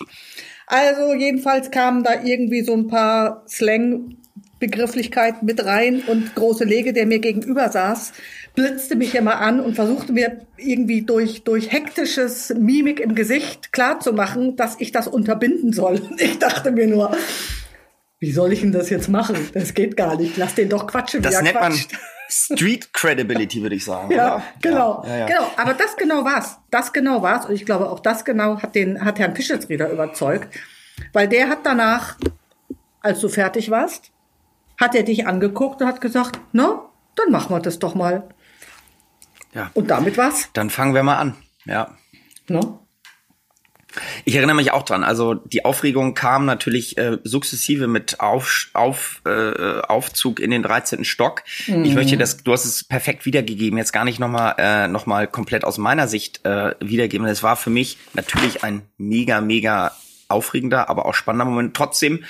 Also 0.67 1.13
jedenfalls 1.13 1.69
kamen 1.69 2.03
da 2.03 2.23
irgendwie 2.23 2.63
so 2.63 2.73
ein 2.73 2.87
paar 2.87 3.43
Slang 3.47 4.17
Begrifflichkeit 4.61 5.43
mit 5.43 5.65
rein 5.65 6.03
und 6.07 6.35
große 6.35 6.63
Lege, 6.63 6.93
der 6.93 7.07
mir 7.07 7.19
gegenüber 7.19 7.67
saß, 7.69 8.13
blitzte 8.55 8.95
mich 8.95 9.15
immer 9.15 9.41
an 9.41 9.59
und 9.59 9.75
versuchte 9.75 10.13
mir 10.13 10.45
irgendwie 10.55 11.01
durch, 11.01 11.43
durch 11.43 11.71
hektisches 11.71 12.53
Mimik 12.57 12.99
im 12.99 13.15
Gesicht 13.15 13.73
klarzumachen, 13.73 14.55
dass 14.55 14.75
ich 14.79 14.91
das 14.91 15.07
unterbinden 15.07 15.73
soll. 15.73 15.99
Und 15.99 16.21
ich 16.21 16.39
dachte 16.39 16.71
mir 16.71 16.87
nur, 16.87 17.17
wie 18.19 18.31
soll 18.31 18.53
ich 18.53 18.61
denn 18.61 18.71
das 18.71 18.91
jetzt 18.91 19.09
machen? 19.09 19.35
Das 19.53 19.73
geht 19.73 19.97
gar 19.97 20.15
nicht. 20.15 20.37
Lass 20.37 20.53
den 20.53 20.69
doch 20.69 20.85
quatschen. 20.85 21.23
Das 21.23 21.41
nennt 21.41 21.57
quatscht. 21.57 21.91
man 21.91 22.01
Street 22.31 22.93
Credibility, 22.93 23.61
würde 23.61 23.75
ich 23.75 23.83
sagen. 23.83 24.11
ja, 24.15 24.35
oder? 24.35 24.43
genau. 24.61 25.03
Ja, 25.05 25.09
ja, 25.09 25.17
ja. 25.17 25.25
Genau. 25.25 25.51
Aber 25.57 25.73
das 25.73 25.97
genau 25.97 26.23
war's. 26.23 26.57
Das 26.69 26.93
genau 26.93 27.21
war's. 27.21 27.45
Und 27.45 27.55
ich 27.55 27.65
glaube, 27.65 27.89
auch 27.89 27.99
das 27.99 28.23
genau 28.23 28.61
hat 28.61 28.75
den, 28.75 29.03
hat 29.03 29.19
Herrn 29.19 29.33
Pischelsrieder 29.33 29.89
überzeugt. 29.89 30.53
Weil 31.13 31.27
der 31.27 31.49
hat 31.49 31.59
danach, 31.63 32.17
als 33.01 33.19
du 33.19 33.29
fertig 33.29 33.69
warst, 33.69 34.11
hat 34.79 34.95
er 34.95 35.03
dich 35.03 35.27
angeguckt 35.27 35.81
und 35.81 35.87
hat 35.87 35.99
gesagt, 35.99 36.39
na, 36.53 36.89
dann 37.15 37.31
machen 37.31 37.55
wir 37.55 37.59
das 37.59 37.79
doch 37.79 37.95
mal. 37.95 38.29
Ja. 39.53 39.69
Und 39.73 39.91
damit 39.91 40.17
was? 40.17 40.49
Dann 40.53 40.69
fangen 40.69 40.93
wir 40.93 41.03
mal 41.03 41.17
an. 41.17 41.35
Ja. 41.65 41.95
No? 42.47 42.80
Ich 44.25 44.35
erinnere 44.35 44.55
mich 44.55 44.71
auch 44.71 44.83
dran. 44.83 45.03
Also 45.03 45.35
die 45.35 45.65
Aufregung 45.65 46.13
kam 46.13 46.45
natürlich 46.45 46.97
äh, 46.97 47.17
sukzessive 47.23 47.87
mit 47.87 48.19
auf, 48.19 48.69
auf, 48.73 49.21
äh, 49.25 49.81
Aufzug 49.81 50.39
in 50.39 50.51
den 50.51 50.63
13. 50.63 51.05
Stock. 51.05 51.43
Mhm. 51.67 51.85
Ich 51.85 51.93
möchte 51.93 52.17
das, 52.17 52.37
du 52.37 52.51
hast 52.51 52.65
es 52.65 52.83
perfekt 52.83 53.25
wiedergegeben, 53.25 53.77
jetzt 53.77 53.93
gar 53.93 54.05
nicht 54.05 54.19
nochmal 54.19 54.55
äh, 54.57 54.87
noch 54.87 55.05
mal 55.05 55.27
komplett 55.27 55.63
aus 55.65 55.77
meiner 55.77 56.07
Sicht 56.07 56.45
äh, 56.45 56.75
wiedergeben. 56.79 57.27
Es 57.27 57.43
war 57.43 57.55
für 57.55 57.69
mich 57.69 57.97
natürlich 58.13 58.63
ein 58.63 58.81
mega, 58.97 59.41
mega 59.41 59.91
aufregender, 60.31 60.89
aber 60.89 61.05
auch 61.05 61.13
spannender 61.13 61.45
Moment. 61.45 61.75
Trotzdem 61.75 62.23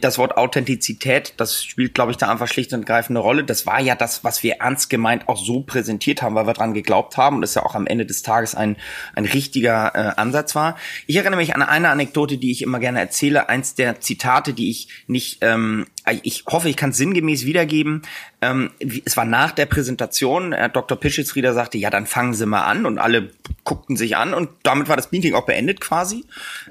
das 0.00 0.18
Wort 0.18 0.36
Authentizität, 0.36 1.34
das 1.36 1.62
spielt, 1.62 1.94
glaube 1.94 2.12
ich, 2.12 2.16
da 2.16 2.30
einfach 2.30 2.48
schlicht 2.48 2.72
und 2.72 2.80
ergreifend 2.80 3.16
eine 3.16 3.24
Rolle. 3.24 3.44
Das 3.44 3.66
war 3.66 3.80
ja 3.80 3.94
das, 3.94 4.24
was 4.24 4.42
wir 4.42 4.54
ernst 4.54 4.88
gemeint 4.88 5.28
auch 5.28 5.36
so 5.36 5.60
präsentiert 5.60 6.22
haben, 6.22 6.34
weil 6.34 6.46
wir 6.46 6.54
dran 6.54 6.72
geglaubt 6.72 7.16
haben 7.16 7.36
und 7.36 7.42
das 7.42 7.54
ja 7.54 7.64
auch 7.64 7.74
am 7.74 7.86
Ende 7.86 8.06
des 8.06 8.22
Tages 8.22 8.54
ein, 8.54 8.76
ein 9.14 9.26
richtiger 9.26 9.94
äh, 9.94 10.20
Ansatz 10.20 10.54
war. 10.54 10.76
Ich 11.06 11.16
erinnere 11.16 11.36
mich 11.36 11.54
an 11.54 11.62
eine 11.62 11.90
Anekdote, 11.90 12.38
die 12.38 12.50
ich 12.50 12.62
immer 12.62 12.78
gerne 12.78 13.00
erzähle. 13.00 13.48
Eins 13.48 13.74
der 13.74 14.00
Zitate, 14.00 14.54
die 14.54 14.70
ich 14.70 14.88
nicht, 15.06 15.38
ähm, 15.42 15.86
ich 16.22 16.44
hoffe, 16.48 16.68
ich 16.68 16.76
kann 16.76 16.90
es 16.90 16.96
sinngemäß 16.96 17.44
wiedergeben. 17.44 18.02
Ähm, 18.40 18.70
es 19.04 19.16
war 19.16 19.24
nach 19.24 19.52
der 19.52 19.66
Präsentation. 19.66 20.52
Herr 20.52 20.68
Dr. 20.68 20.98
Pischitzrieder 20.98 21.52
sagte, 21.52 21.78
ja, 21.78 21.90
dann 21.90 22.06
fangen 22.06 22.34
Sie 22.34 22.46
mal 22.46 22.64
an 22.64 22.86
und 22.86 22.98
alle 22.98 23.30
guckten 23.64 23.96
sich 23.96 24.16
an 24.16 24.34
und 24.34 24.48
damit 24.64 24.88
war 24.88 24.96
das 24.96 25.12
Meeting 25.12 25.34
auch 25.34 25.46
beendet 25.46 25.80
quasi. 25.80 26.24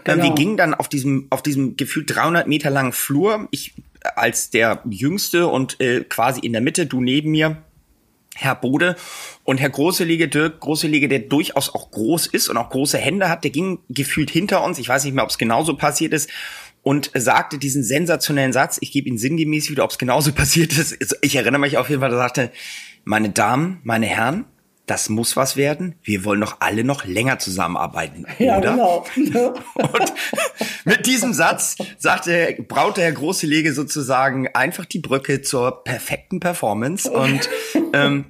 Genau. 0.04 0.18
Ähm, 0.18 0.24
wir 0.24 0.36
gingen 0.36 0.58
dann 0.58 0.74
auf 0.74 0.90
diesem, 0.90 1.28
auf 1.30 1.42
diesem 1.42 1.78
gefühlt 1.78 2.14
300 2.14 2.48
Meter 2.48 2.70
langen 2.70 2.92
Flur. 2.92 3.11
Ich 3.52 3.74
als 4.16 4.50
der 4.50 4.82
Jüngste 4.90 5.48
und 5.48 5.80
äh, 5.80 6.04
quasi 6.04 6.42
in 6.42 6.54
der 6.54 6.62
Mitte, 6.62 6.86
du 6.86 7.02
neben 7.02 7.32
mir, 7.32 7.64
Herr 8.36 8.56
Bode 8.56 8.96
und 9.44 9.60
Herr 9.60 9.70
Großelege, 9.70 10.28
Dirk 10.28 10.62
Großelege, 10.62 11.10
der 11.10 11.20
durchaus 11.20 11.74
auch 11.74 11.92
groß 11.92 12.28
ist 12.28 12.50
und 12.50 12.58
auch 12.58 12.70
große 12.70 12.98
Hände 12.98 13.30
hat, 13.30 13.44
der 13.44 13.52
ging 13.52 13.80
gefühlt 13.90 14.32
hinter 14.32 14.64
uns. 14.64 14.80
Ich 14.80 14.88
weiß 14.88 15.04
nicht 15.04 15.14
mehr, 15.14 15.24
ob 15.24 15.30
es 15.30 15.38
genauso 15.38 15.76
passiert 15.76 16.14
ist 16.14 16.30
und 16.82 17.12
sagte 17.14 17.58
diesen 17.58 17.84
sensationellen 17.84 18.54
Satz. 18.54 18.78
Ich 18.82 18.92
gebe 18.92 19.10
ihn 19.10 19.18
sinngemäß 19.18 19.70
wieder, 19.70 19.84
ob 19.84 19.92
es 19.92 19.98
genauso 19.98 20.32
passiert 20.34 20.78
ist. 20.78 20.98
Ich 21.22 21.36
erinnere 21.36 21.60
mich 21.60 21.78
auf 21.78 21.90
jeden 21.90 22.02
Fall, 22.02 22.12
er 22.12 22.18
sagte, 22.18 22.52
meine 23.04 23.30
Damen, 23.30 23.80
meine 23.84 24.06
Herren, 24.06 24.46
das 24.92 25.08
muss 25.08 25.38
was 25.38 25.56
werden. 25.56 25.96
Wir 26.04 26.26
wollen 26.26 26.42
doch 26.42 26.58
alle 26.60 26.84
noch 26.84 27.06
länger 27.06 27.40
zusammenarbeiten, 27.40 28.26
ja, 28.40 28.58
oder? 28.58 28.72
Genau. 28.72 29.06
Und 29.76 30.14
mit 30.84 31.06
diesem 31.06 31.34
Satz 31.34 31.78
sagte, 31.98 32.58
braute 32.68 33.02
Herr 33.02 33.14
Großelege 33.14 33.72
sozusagen 33.72 34.50
einfach 34.50 34.84
die 34.84 35.00
Brücke 35.00 35.42
zur 35.42 35.86
perfekten 35.86 36.42
Performance 36.42 37.10
und 37.10 37.50
ähm, 37.94 38.26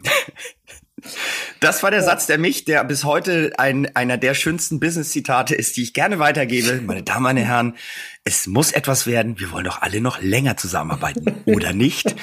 Das 1.60 1.82
war 1.82 1.90
der 1.90 2.04
Satz, 2.04 2.28
der 2.28 2.38
mich, 2.38 2.64
der 2.66 2.84
bis 2.84 3.06
heute 3.06 3.54
ein, 3.58 3.96
einer 3.96 4.18
der 4.18 4.36
schönsten 4.36 4.80
Business-Zitate 4.80 5.56
ist, 5.56 5.78
die 5.78 5.82
ich 5.82 5.94
gerne 5.94 6.20
weitergebe. 6.20 6.80
Meine 6.86 7.02
Damen, 7.02 7.24
meine 7.24 7.44
Herren, 7.44 7.76
es 8.24 8.46
muss 8.46 8.72
etwas 8.72 9.08
werden. 9.08 9.40
Wir 9.40 9.52
wollen 9.52 9.66
doch 9.66 9.82
alle 9.82 10.00
noch 10.00 10.22
länger 10.22 10.58
zusammenarbeiten, 10.58 11.42
oder 11.46 11.74
nicht? 11.74 12.16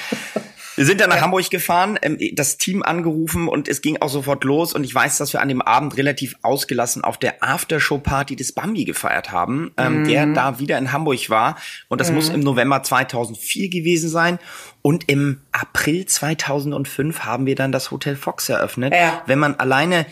Wir 0.79 0.85
sind 0.85 1.01
dann 1.01 1.09
nach 1.09 1.17
ja. 1.17 1.23
Hamburg 1.23 1.49
gefahren, 1.49 1.99
ähm, 2.01 2.17
das 2.35 2.57
Team 2.57 2.83
angerufen 2.83 3.49
und 3.49 3.67
es 3.67 3.81
ging 3.81 3.97
auch 3.99 4.07
sofort 4.07 4.45
los. 4.45 4.73
Und 4.73 4.85
ich 4.85 4.95
weiß, 4.95 5.17
dass 5.17 5.33
wir 5.33 5.41
an 5.41 5.49
dem 5.49 5.61
Abend 5.61 5.97
relativ 5.97 6.37
ausgelassen 6.41 7.03
auf 7.03 7.17
der 7.17 7.43
Aftershow-Party 7.43 8.37
des 8.37 8.53
Bambi 8.53 8.85
gefeiert 8.85 9.29
haben, 9.29 9.73
ähm, 9.75 10.03
mhm. 10.03 10.07
der 10.07 10.25
da 10.27 10.57
wieder 10.57 10.77
in 10.77 10.93
Hamburg 10.93 11.29
war. 11.29 11.57
Und 11.89 11.99
das 11.99 12.11
mhm. 12.11 12.15
muss 12.15 12.29
im 12.29 12.39
November 12.39 12.81
2004 12.81 13.67
gewesen 13.67 14.09
sein. 14.09 14.39
Und 14.81 15.09
im 15.09 15.41
April 15.51 16.05
2005 16.05 17.25
haben 17.25 17.45
wir 17.45 17.55
dann 17.55 17.73
das 17.73 17.91
Hotel 17.91 18.15
Fox 18.15 18.47
eröffnet. 18.47 18.93
Ja. 18.93 19.21
Wenn 19.25 19.39
man 19.39 19.55
alleine 19.55 20.05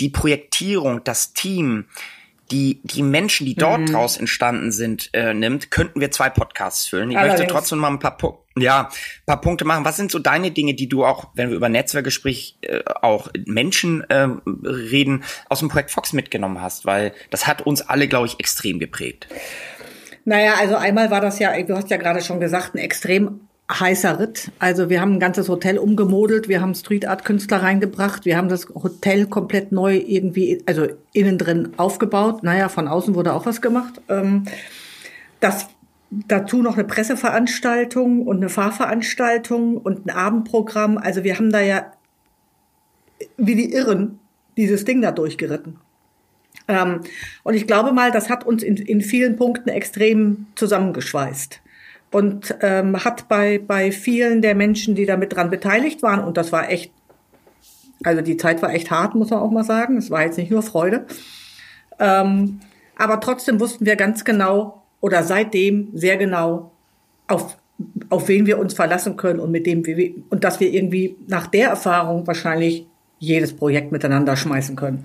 die 0.00 0.08
Projektierung, 0.08 1.04
das 1.04 1.32
Team, 1.32 1.84
die, 2.50 2.80
die 2.84 3.02
Menschen, 3.02 3.46
die 3.46 3.54
dort 3.54 3.80
mhm. 3.80 3.86
draus 3.86 4.16
entstanden 4.16 4.72
sind, 4.72 5.10
äh, 5.12 5.34
nimmt, 5.34 5.70
könnten 5.70 6.00
wir 6.00 6.10
zwei 6.10 6.30
Podcasts 6.30 6.86
füllen. 6.86 7.10
Ich 7.10 7.16
Allerdings. 7.16 7.40
möchte 7.40 7.52
trotzdem 7.52 7.78
mal 7.78 7.88
ein 7.88 7.98
paar, 7.98 8.16
ja, 8.56 8.88
paar 9.26 9.40
Punkte 9.40 9.64
machen. 9.64 9.84
Was 9.84 9.96
sind 9.96 10.10
so 10.10 10.18
deine 10.18 10.50
Dinge, 10.50 10.74
die 10.74 10.88
du 10.88 11.04
auch, 11.04 11.28
wenn 11.34 11.50
wir 11.50 11.56
über 11.56 11.68
Netzwerkgespräch 11.68 12.58
äh, 12.62 12.80
auch 13.02 13.28
Menschen 13.46 14.02
äh, 14.10 14.28
reden, 14.64 15.24
aus 15.48 15.60
dem 15.60 15.68
Projekt 15.68 15.90
Fox 15.90 16.12
mitgenommen 16.12 16.62
hast? 16.62 16.86
Weil 16.86 17.12
das 17.30 17.46
hat 17.46 17.62
uns 17.62 17.82
alle, 17.82 18.08
glaube 18.08 18.26
ich, 18.26 18.40
extrem 18.40 18.78
geprägt. 18.78 19.28
Naja, 20.24 20.54
also 20.58 20.76
einmal 20.76 21.10
war 21.10 21.20
das 21.20 21.38
ja, 21.38 21.60
du 21.62 21.74
hast 21.74 21.90
ja 21.90 21.96
gerade 21.96 22.20
schon 22.22 22.40
gesagt, 22.40 22.74
ein 22.74 22.78
extrem 22.78 23.47
heißer 23.70 24.18
Ritt. 24.18 24.50
Also 24.58 24.88
wir 24.88 25.00
haben 25.00 25.14
ein 25.14 25.20
ganzes 25.20 25.48
Hotel 25.48 25.78
umgemodelt, 25.78 26.48
wir 26.48 26.60
haben 26.60 26.74
Street 26.74 27.06
Art 27.06 27.24
Künstler 27.24 27.62
reingebracht, 27.62 28.24
wir 28.24 28.36
haben 28.36 28.48
das 28.48 28.68
Hotel 28.68 29.26
komplett 29.26 29.72
neu 29.72 29.96
irgendwie, 29.96 30.62
also 30.66 30.86
innen 31.12 31.36
drin 31.36 31.74
aufgebaut. 31.76 32.42
Naja, 32.42 32.68
von 32.68 32.88
außen 32.88 33.14
wurde 33.14 33.34
auch 33.34 33.44
was 33.44 33.60
gemacht. 33.60 34.00
Ähm, 34.08 34.44
das 35.40 35.68
dazu 36.10 36.62
noch 36.62 36.74
eine 36.74 36.84
Presseveranstaltung 36.84 38.26
und 38.26 38.38
eine 38.38 38.48
Fahrveranstaltung 38.48 39.76
und 39.76 40.06
ein 40.06 40.10
Abendprogramm. 40.10 40.96
Also 40.96 41.22
wir 41.22 41.36
haben 41.36 41.52
da 41.52 41.60
ja 41.60 41.92
wie 43.36 43.54
die 43.54 43.72
Irren 43.72 44.18
dieses 44.56 44.86
Ding 44.86 45.02
da 45.02 45.12
durchgeritten. 45.12 45.76
Ähm, 46.66 47.02
und 47.42 47.54
ich 47.54 47.66
glaube 47.66 47.92
mal, 47.92 48.10
das 48.10 48.30
hat 48.30 48.46
uns 48.46 48.62
in, 48.62 48.76
in 48.76 49.02
vielen 49.02 49.36
Punkten 49.36 49.68
extrem 49.68 50.46
zusammengeschweißt 50.54 51.60
und 52.10 52.56
ähm, 52.60 53.04
hat 53.04 53.28
bei, 53.28 53.58
bei 53.58 53.92
vielen 53.92 54.42
der 54.42 54.54
Menschen, 54.54 54.94
die 54.94 55.06
damit 55.06 55.34
dran 55.34 55.50
beteiligt 55.50 56.02
waren, 56.02 56.24
und 56.24 56.36
das 56.36 56.52
war 56.52 56.70
echt, 56.70 56.92
also 58.04 58.22
die 58.22 58.36
Zeit 58.36 58.62
war 58.62 58.72
echt 58.72 58.90
hart, 58.90 59.14
muss 59.14 59.30
man 59.30 59.40
auch 59.40 59.50
mal 59.50 59.64
sagen, 59.64 59.96
es 59.96 60.10
war 60.10 60.22
jetzt 60.22 60.38
nicht 60.38 60.50
nur 60.50 60.62
Freude, 60.62 61.06
ähm, 61.98 62.60
aber 62.96 63.20
trotzdem 63.20 63.60
wussten 63.60 63.86
wir 63.86 63.96
ganz 63.96 64.24
genau 64.24 64.82
oder 65.00 65.22
seitdem 65.22 65.90
sehr 65.94 66.16
genau, 66.16 66.72
auf, 67.26 67.56
auf 68.10 68.28
wen 68.28 68.46
wir 68.46 68.58
uns 68.58 68.74
verlassen 68.74 69.16
können 69.16 69.40
und 69.40 69.50
mit 69.50 69.66
dem 69.66 69.86
wir, 69.86 70.14
und 70.30 70.44
dass 70.44 70.60
wir 70.60 70.72
irgendwie 70.72 71.16
nach 71.26 71.46
der 71.46 71.68
Erfahrung 71.68 72.26
wahrscheinlich 72.26 72.86
jedes 73.18 73.54
Projekt 73.54 73.92
miteinander 73.92 74.36
schmeißen 74.36 74.76
können. 74.76 75.04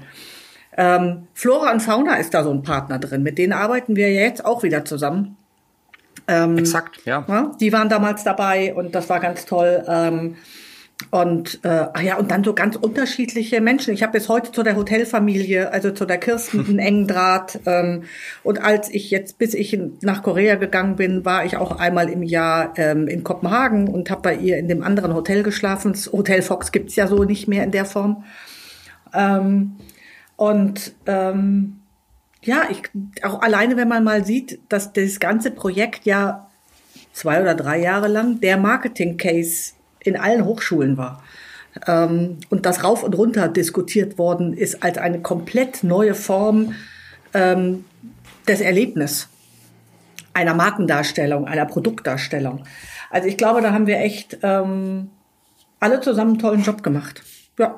Ähm, 0.75 1.27
Flora 1.33 1.71
und 1.71 1.81
Fauna 1.81 2.15
ist 2.15 2.33
da 2.33 2.43
so 2.43 2.51
ein 2.51 2.63
Partner 2.63 2.99
drin. 2.99 3.23
Mit 3.23 3.37
denen 3.37 3.53
arbeiten 3.53 3.95
wir 3.95 4.11
jetzt 4.11 4.43
auch 4.43 4.63
wieder 4.63 4.85
zusammen. 4.85 5.37
Ähm, 6.27 6.57
Exakt, 6.57 6.99
ja. 7.05 7.25
ja. 7.27 7.51
Die 7.59 7.73
waren 7.73 7.89
damals 7.89 8.23
dabei 8.23 8.73
und 8.73 8.95
das 8.95 9.09
war 9.09 9.19
ganz 9.19 9.45
toll. 9.45 9.83
Ähm, 9.87 10.35
und 11.11 11.59
äh, 11.63 11.87
ach 11.93 12.01
ja, 12.01 12.17
und 12.17 12.31
dann 12.31 12.43
so 12.43 12.53
ganz 12.53 12.75
unterschiedliche 12.75 13.61
Menschen. 13.61 13.93
Ich 13.93 14.03
habe 14.03 14.13
bis 14.13 14.29
heute 14.29 14.51
zu 14.51 14.63
der 14.63 14.75
Hotelfamilie, 14.75 15.71
also 15.71 15.91
zu 15.91 16.05
der 16.05 16.17
Kirsten, 16.17 16.65
einen 16.69 16.79
engen 16.79 17.07
Draht. 17.07 17.59
Ähm, 17.65 18.03
und 18.43 18.61
als 18.63 18.89
ich 18.89 19.11
jetzt, 19.11 19.37
bis 19.37 19.53
ich 19.53 19.77
nach 20.01 20.23
Korea 20.23 20.55
gegangen 20.55 20.95
bin, 20.95 21.25
war 21.25 21.45
ich 21.45 21.57
auch 21.57 21.79
einmal 21.79 22.09
im 22.09 22.23
Jahr 22.23 22.73
ähm, 22.77 23.07
in 23.07 23.23
Kopenhagen 23.23 23.87
und 23.87 24.09
habe 24.09 24.21
bei 24.21 24.35
ihr 24.35 24.57
in 24.57 24.67
dem 24.67 24.83
anderen 24.83 25.13
Hotel 25.13 25.43
geschlafen. 25.43 25.93
Das 25.93 26.11
Hotel 26.11 26.41
Fox 26.41 26.71
gibt's 26.71 26.95
ja 26.95 27.07
so 27.07 27.23
nicht 27.23 27.47
mehr 27.47 27.63
in 27.63 27.71
der 27.71 27.85
Form. 27.85 28.23
Ähm, 29.13 29.75
und 30.35 30.93
ähm, 31.05 31.79
ja, 32.45 32.63
ich, 32.69 32.83
auch 33.23 33.41
alleine, 33.41 33.77
wenn 33.77 33.87
man 33.87 34.03
mal 34.03 34.25
sieht, 34.25 34.59
dass 34.69 34.93
das 34.93 35.19
ganze 35.19 35.51
Projekt 35.51 36.05
ja 36.05 36.49
zwei 37.13 37.41
oder 37.41 37.55
drei 37.55 37.79
Jahre 37.79 38.07
lang 38.07 38.39
der 38.41 38.57
Marketing-Case 38.57 39.73
in 39.99 40.17
allen 40.17 40.45
Hochschulen 40.45 40.97
war. 40.97 41.23
Ähm, 41.87 42.37
und 42.49 42.65
das 42.65 42.83
rauf 42.83 43.03
und 43.03 43.15
runter 43.15 43.47
diskutiert 43.47 44.17
worden 44.17 44.53
ist 44.53 44.83
als 44.83 44.97
eine 44.97 45.21
komplett 45.21 45.83
neue 45.83 46.15
Form 46.15 46.75
ähm, 47.33 47.85
des 48.47 48.61
Erlebnisses, 48.61 49.29
einer 50.33 50.53
Markendarstellung, 50.53 51.47
einer 51.47 51.65
Produktdarstellung. 51.65 52.63
Also 53.09 53.27
ich 53.27 53.37
glaube, 53.37 53.61
da 53.61 53.71
haben 53.71 53.87
wir 53.87 53.99
echt 53.99 54.39
ähm, 54.43 55.09
alle 55.79 56.01
zusammen 56.01 56.31
einen 56.31 56.39
tollen 56.39 56.63
Job 56.63 56.83
gemacht. 56.83 57.23
Ja. 57.57 57.77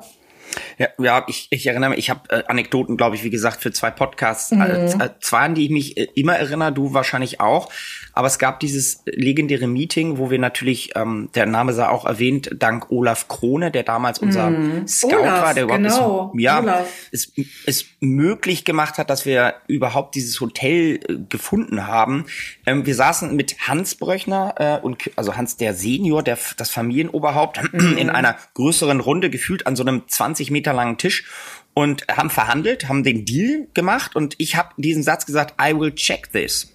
Ja, 0.78 0.88
ja 0.98 1.24
ich, 1.28 1.48
ich 1.50 1.66
erinnere 1.66 1.90
mich, 1.90 1.98
ich 1.98 2.10
habe 2.10 2.28
äh, 2.30 2.44
Anekdoten, 2.46 2.96
glaube 2.96 3.16
ich, 3.16 3.24
wie 3.24 3.30
gesagt, 3.30 3.62
für 3.62 3.72
zwei 3.72 3.90
Podcasts. 3.90 4.50
Mhm. 4.50 4.62
Äh, 4.62 5.10
zwei, 5.20 5.38
an 5.40 5.54
die 5.54 5.66
ich 5.66 5.70
mich 5.70 5.96
äh, 5.96 6.08
immer 6.14 6.36
erinnere, 6.36 6.72
du 6.72 6.94
wahrscheinlich 6.94 7.40
auch. 7.40 7.70
Aber 8.16 8.28
es 8.28 8.38
gab 8.38 8.60
dieses 8.60 9.02
legendäre 9.04 9.66
Meeting, 9.66 10.16
wo 10.16 10.30
wir 10.30 10.38
natürlich, 10.38 10.92
ähm, 10.96 11.28
der 11.34 11.44
Name 11.44 11.74
sei 11.74 11.86
auch 11.86 12.06
erwähnt, 12.06 12.48
dank 12.58 12.90
Olaf 12.90 13.28
Krone, 13.28 13.70
der 13.70 13.82
damals 13.82 14.20
unser 14.20 14.48
mm. 14.48 14.88
Scout 14.88 15.18
Olaf, 15.18 15.42
war, 15.42 15.52
der 15.52 15.64
überhaupt 15.64 15.82
genau. 15.82 16.32
es, 16.34 16.40
ja, 16.42 16.84
es, 17.12 17.32
es 17.66 17.84
möglich 18.00 18.64
gemacht 18.64 18.96
hat, 18.96 19.10
dass 19.10 19.26
wir 19.26 19.56
überhaupt 19.68 20.14
dieses 20.14 20.40
Hotel 20.40 20.98
äh, 21.06 21.16
gefunden 21.28 21.86
haben. 21.86 22.24
Ähm, 22.64 22.86
wir 22.86 22.94
saßen 22.94 23.36
mit 23.36 23.68
Hans 23.68 23.96
Bröchner 23.96 24.54
äh, 24.56 24.78
und 24.82 25.10
also 25.16 25.36
Hans 25.36 25.58
der 25.58 25.74
Senior, 25.74 26.22
der 26.22 26.38
das 26.56 26.70
Familienoberhaupt, 26.70 27.60
mm. 27.74 27.98
in 27.98 28.08
einer 28.08 28.36
größeren 28.54 29.00
Runde 29.00 29.28
gefühlt 29.28 29.66
an 29.66 29.76
so 29.76 29.82
einem 29.82 30.08
20 30.08 30.50
Meter 30.50 30.72
langen 30.72 30.96
Tisch 30.96 31.26
und 31.74 32.06
haben 32.08 32.30
verhandelt, 32.30 32.88
haben 32.88 33.04
den 33.04 33.26
Deal 33.26 33.66
gemacht 33.74 34.16
und 34.16 34.36
ich 34.38 34.56
habe 34.56 34.70
diesen 34.78 35.02
Satz 35.02 35.26
gesagt, 35.26 35.60
I 35.60 35.78
will 35.78 35.94
check 35.94 36.32
this. 36.32 36.72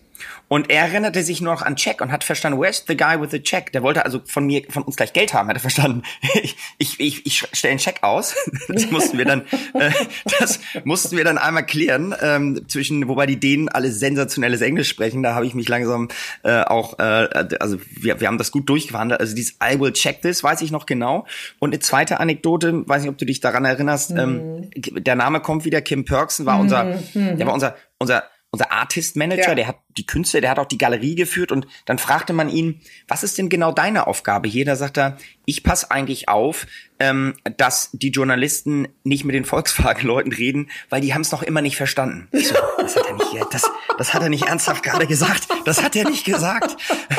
Und 0.52 0.70
er 0.70 0.82
erinnerte 0.82 1.24
sich 1.24 1.40
nur 1.40 1.54
noch 1.54 1.62
an 1.62 1.78
Check 1.78 2.02
und 2.02 2.12
hat 2.12 2.26
verstanden, 2.26 2.60
where's 2.60 2.84
the 2.86 2.98
guy 2.98 3.18
with 3.22 3.32
the 3.32 3.42
check? 3.42 3.72
Der 3.72 3.84
wollte 3.84 4.04
also 4.04 4.20
von 4.26 4.46
mir, 4.46 4.64
von 4.68 4.84
uns 4.84 4.98
gleich 4.98 5.14
Geld 5.14 5.34
haben, 5.34 5.48
hat 5.48 5.56
er 5.56 5.62
verstanden. 5.62 6.04
Ich, 6.44 6.56
ich, 6.78 7.00
ich, 7.00 7.26
ich 7.26 7.48
stelle 7.54 7.72
einen 7.72 7.80
Check 7.80 8.00
aus. 8.02 8.36
Das 8.68 8.92
mussten 8.92 9.18
wir 9.18 9.24
dann, 9.24 9.44
äh, 9.74 9.92
das 10.40 10.60
mussten 10.84 11.16
wir 11.16 11.24
dann 11.24 11.38
einmal 11.38 11.66
klären, 11.66 12.14
ähm, 12.22 12.66
zwischen, 12.68 13.08
wobei 13.08 13.28
die 13.28 13.40
Dänen 13.40 13.70
alle 13.70 13.92
sensationelles 13.92 14.60
Englisch 14.60 14.90
sprechen. 14.90 15.24
Da 15.24 15.36
habe 15.36 15.46
ich 15.46 15.54
mich 15.54 15.70
langsam 15.70 16.10
äh, 16.44 16.64
auch, 16.64 17.00
äh, 17.00 17.30
also 17.62 17.78
wir, 17.90 18.20
wir 18.20 18.28
haben 18.28 18.38
das 18.38 18.52
gut 18.52 18.68
durchgewandert. 18.68 19.22
Also 19.22 19.34
dieses 19.34 19.54
I 19.64 19.80
will 19.80 19.94
check 19.94 20.22
this, 20.22 20.44
weiß 20.44 20.62
ich 20.64 20.72
noch 20.72 20.86
genau. 20.86 21.26
Und 21.60 21.70
eine 21.70 21.80
zweite 21.80 22.20
Anekdote, 22.20 22.86
weiß 22.86 23.04
nicht, 23.04 23.10
ob 23.12 23.18
du 23.18 23.26
dich 23.26 23.40
daran 23.40 23.64
erinnerst, 23.64 24.12
ähm, 24.12 24.58
mhm. 24.58 24.70
ähm, 24.76 25.04
der 25.06 25.16
Name 25.16 25.40
kommt 25.40 25.64
wieder, 25.64 25.82
Kim 25.82 26.04
Perksen 26.04 26.46
war 26.46 26.60
unser, 26.60 27.00
mhm. 27.14 27.38
der 27.38 27.48
war 27.48 27.54
unser, 27.54 27.76
unser 28.00 28.24
unser 28.52 28.70
Artist 28.70 29.16
Manager, 29.16 29.50
ja. 29.50 29.56
der 29.56 29.68
hat 29.68 29.78
die 29.98 30.06
Künstler, 30.06 30.42
der 30.42 30.52
hat 30.52 30.60
auch 30.60 30.66
die 30.66 30.78
Galerie 30.78 31.16
geführt 31.16 31.54
und 31.54 31.68
dann 31.86 31.98
fragte 31.98 32.34
man 32.34 32.50
ihn, 32.50 32.82
was 33.08 33.24
ist 33.24 33.38
denn 33.38 33.48
genau 33.48 33.72
deine 33.72 34.08
Aufgabe 34.08 34.50
hier? 34.50 34.66
Da 34.66 34.76
sagt 34.76 34.98
er, 34.98 35.18
ich 35.46 35.64
passe 35.64 35.90
eigentlich 35.90 36.28
auf, 36.28 36.68
ähm, 37.00 37.36
dass 37.56 37.90
die 37.94 38.10
Journalisten 38.10 38.90
nicht 39.04 39.24
mit 39.24 39.36
den 39.36 39.46
Volkswagen-Leuten 39.46 40.34
reden, 40.34 40.70
weil 40.90 41.00
die 41.00 41.14
haben 41.14 41.22
es 41.22 41.32
noch 41.32 41.44
immer 41.44 41.62
nicht 41.62 41.78
verstanden. 41.78 42.28
So, 42.34 42.56
das 42.78 42.98
hat 42.98 43.06
er 43.08 43.14
nicht, 43.14 43.54
das, 43.54 43.72
das 43.98 44.14
hat 44.14 44.22
er 44.22 44.30
nicht 44.30 44.46
ernsthaft 44.46 44.84
gerade 44.84 45.08
gesagt. 45.08 45.48
Das 45.64 45.82
hat 45.82 45.96
er 45.96 46.10
nicht 46.10 46.26
gesagt. 46.26 46.76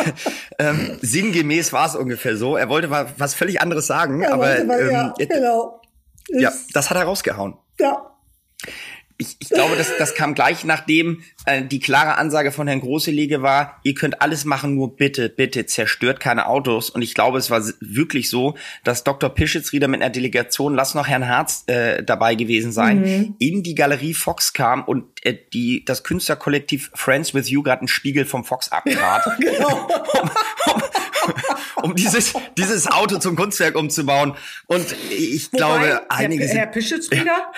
ähm, 0.59 0.99
sinngemäß 1.01 1.73
war 1.73 1.87
es 1.87 1.97
ungefähr 1.97 2.37
so. 2.37 2.59
Er 2.59 2.69
wollte 2.69 2.91
was 2.91 3.35
völlig 3.35 3.63
anderes 3.63 3.87
sagen, 3.87 4.21
er 4.21 4.35
aber 4.35 4.65
mal, 4.65 4.81
ähm, 4.81 4.91
ja, 4.91 5.15
genau. 5.19 5.81
ja, 6.29 6.53
das 6.75 6.91
hat 6.91 6.99
er 6.99 7.05
rausgehauen. 7.05 7.57
Ja 7.81 8.13
ich, 9.23 9.37
ich 9.39 9.49
glaube, 9.49 9.77
das, 9.77 9.97
das 9.99 10.15
kam 10.15 10.35
gleich 10.35 10.65
nachdem 10.65 11.23
äh, 11.47 11.63
die 11.63 11.81
klare 11.81 12.19
Ansage 12.19 12.53
von 12.53 12.67
Herrn 12.67 12.81
Großelege 12.81 13.43
war, 13.43 13.81
ihr 13.85 13.95
könnt 13.95 14.21
alles 14.21 14.45
machen, 14.45 14.75
nur 14.75 14.97
bitte, 14.97 15.29
bitte 15.29 15.67
zerstört 15.67 16.21
keine 16.21 16.47
Autos. 16.47 16.91
Und 16.91 17.03
ich 17.03 17.15
glaube, 17.15 17.39
es 17.39 17.51
war 17.51 17.63
wirklich 17.81 18.29
so, 18.29 18.57
dass 18.85 19.05
Dr. 19.05 19.31
Pischitzrieder 19.31 19.89
mit 19.89 20.03
einer 20.03 20.11
Delegation, 20.11 20.75
lass 20.75 20.95
noch 20.95 21.07
Herrn 21.07 21.29
Harz 21.29 21.65
äh, 21.67 22.03
dabei 22.03 22.35
gewesen 22.35 22.73
sein, 22.73 23.01
mhm. 23.01 23.35
in 23.39 23.63
die 23.63 23.75
Galerie 23.75 24.15
Fox 24.15 24.53
kam 24.53 24.85
und 24.85 25.05
äh, 25.25 25.37
die 25.53 25.85
das 25.85 26.03
Künstlerkollektiv 26.03 26.91
Friends 26.95 27.33
with 27.33 27.49
You 27.49 27.63
gerade 27.63 27.83
einen 27.83 27.89
Spiegel 27.89 28.25
vom 28.25 28.45
Fox 28.45 28.71
abtrat. 28.71 29.25
genau. 29.39 29.89
um, 31.83 31.95
dieses, 31.95 32.35
dieses 32.59 32.89
Auto 32.89 33.19
zum 33.19 33.37
Kunstwerk 33.37 33.77
umzubauen. 33.77 34.35
Und 34.67 34.87
ich 35.11 35.53
Wobei, 35.53 35.59
glaube, 35.59 36.07
einige 36.09 36.45
Herr, 36.45 36.55
Herr 36.55 36.67
Pischitzrieder 36.67 37.53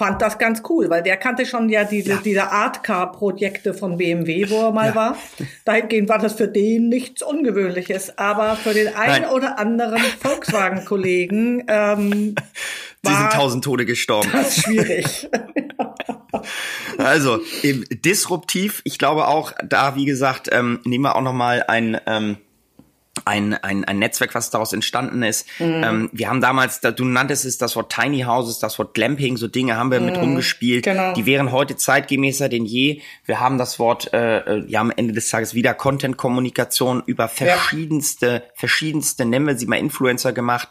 fand 0.00 0.22
das 0.22 0.38
ganz 0.38 0.62
cool, 0.70 0.88
weil 0.88 1.02
der 1.02 1.18
kannte 1.18 1.44
schon 1.44 1.68
ja 1.68 1.84
diese, 1.84 2.12
ja. 2.12 2.20
diese 2.24 2.50
Art-Car-Projekte 2.50 3.74
von 3.74 3.98
BMW, 3.98 4.48
wo 4.48 4.62
er 4.62 4.72
mal 4.72 4.88
ja. 4.88 4.94
war. 4.94 5.18
Dahingehend 5.66 6.08
war 6.08 6.18
das 6.18 6.32
für 6.32 6.48
den 6.48 6.88
nichts 6.88 7.20
Ungewöhnliches, 7.20 8.16
aber 8.16 8.56
für 8.56 8.72
den 8.72 8.96
einen 8.96 9.24
Nein. 9.24 9.30
oder 9.30 9.58
anderen 9.58 9.98
Volkswagen-Kollegen 10.20 11.64
ähm, 11.68 12.34
Sie 13.02 13.14
sind 13.14 13.32
tausend 13.32 13.62
Tode 13.62 13.84
gestorben. 13.84 14.30
Das 14.32 14.56
ist 14.56 14.64
schwierig. 14.64 15.28
also, 16.96 17.40
disruptiv, 17.62 18.80
ich 18.84 18.98
glaube 18.98 19.28
auch, 19.28 19.52
da, 19.62 19.96
wie 19.96 20.06
gesagt, 20.06 20.48
ähm, 20.50 20.80
nehmen 20.84 21.04
wir 21.04 21.14
auch 21.14 21.22
nochmal 21.22 21.64
ein, 21.68 22.00
ähm, 22.06 22.38
ein, 23.30 23.54
ein, 23.54 23.84
ein 23.84 23.98
Netzwerk, 24.00 24.34
was 24.34 24.50
daraus 24.50 24.72
entstanden 24.72 25.22
ist. 25.22 25.46
Mhm. 25.60 25.84
Ähm, 25.84 26.10
wir 26.12 26.28
haben 26.28 26.40
damals, 26.40 26.80
du 26.80 27.04
nanntest 27.04 27.44
es 27.44 27.58
das 27.58 27.76
Wort 27.76 27.92
Tiny 27.92 28.22
Houses, 28.22 28.58
das 28.58 28.78
Wort 28.78 28.92
Glamping, 28.94 29.36
so 29.36 29.46
Dinge 29.46 29.76
haben 29.76 29.92
wir 29.92 30.00
mhm. 30.00 30.06
mit 30.06 30.16
rumgespielt. 30.16 30.84
Genau. 30.84 31.14
Die 31.14 31.26
wären 31.26 31.52
heute 31.52 31.76
zeitgemäßer 31.76 32.48
denn 32.48 32.64
je. 32.64 33.00
Wir 33.26 33.38
haben 33.38 33.56
das 33.56 33.78
Wort, 33.78 34.12
äh, 34.12 34.38
äh, 34.38 34.64
ja 34.66 34.80
am 34.80 34.90
Ende 34.94 35.14
des 35.14 35.28
Tages 35.28 35.54
wieder 35.54 35.74
Content-Kommunikation 35.74 37.04
über 37.06 37.28
verschiedenste, 37.28 38.26
ja. 38.26 38.42
verschiedenste, 38.54 39.24
nennen 39.24 39.46
wir 39.46 39.56
sie 39.56 39.66
mal 39.66 39.78
Influencer 39.78 40.32
gemacht. 40.32 40.68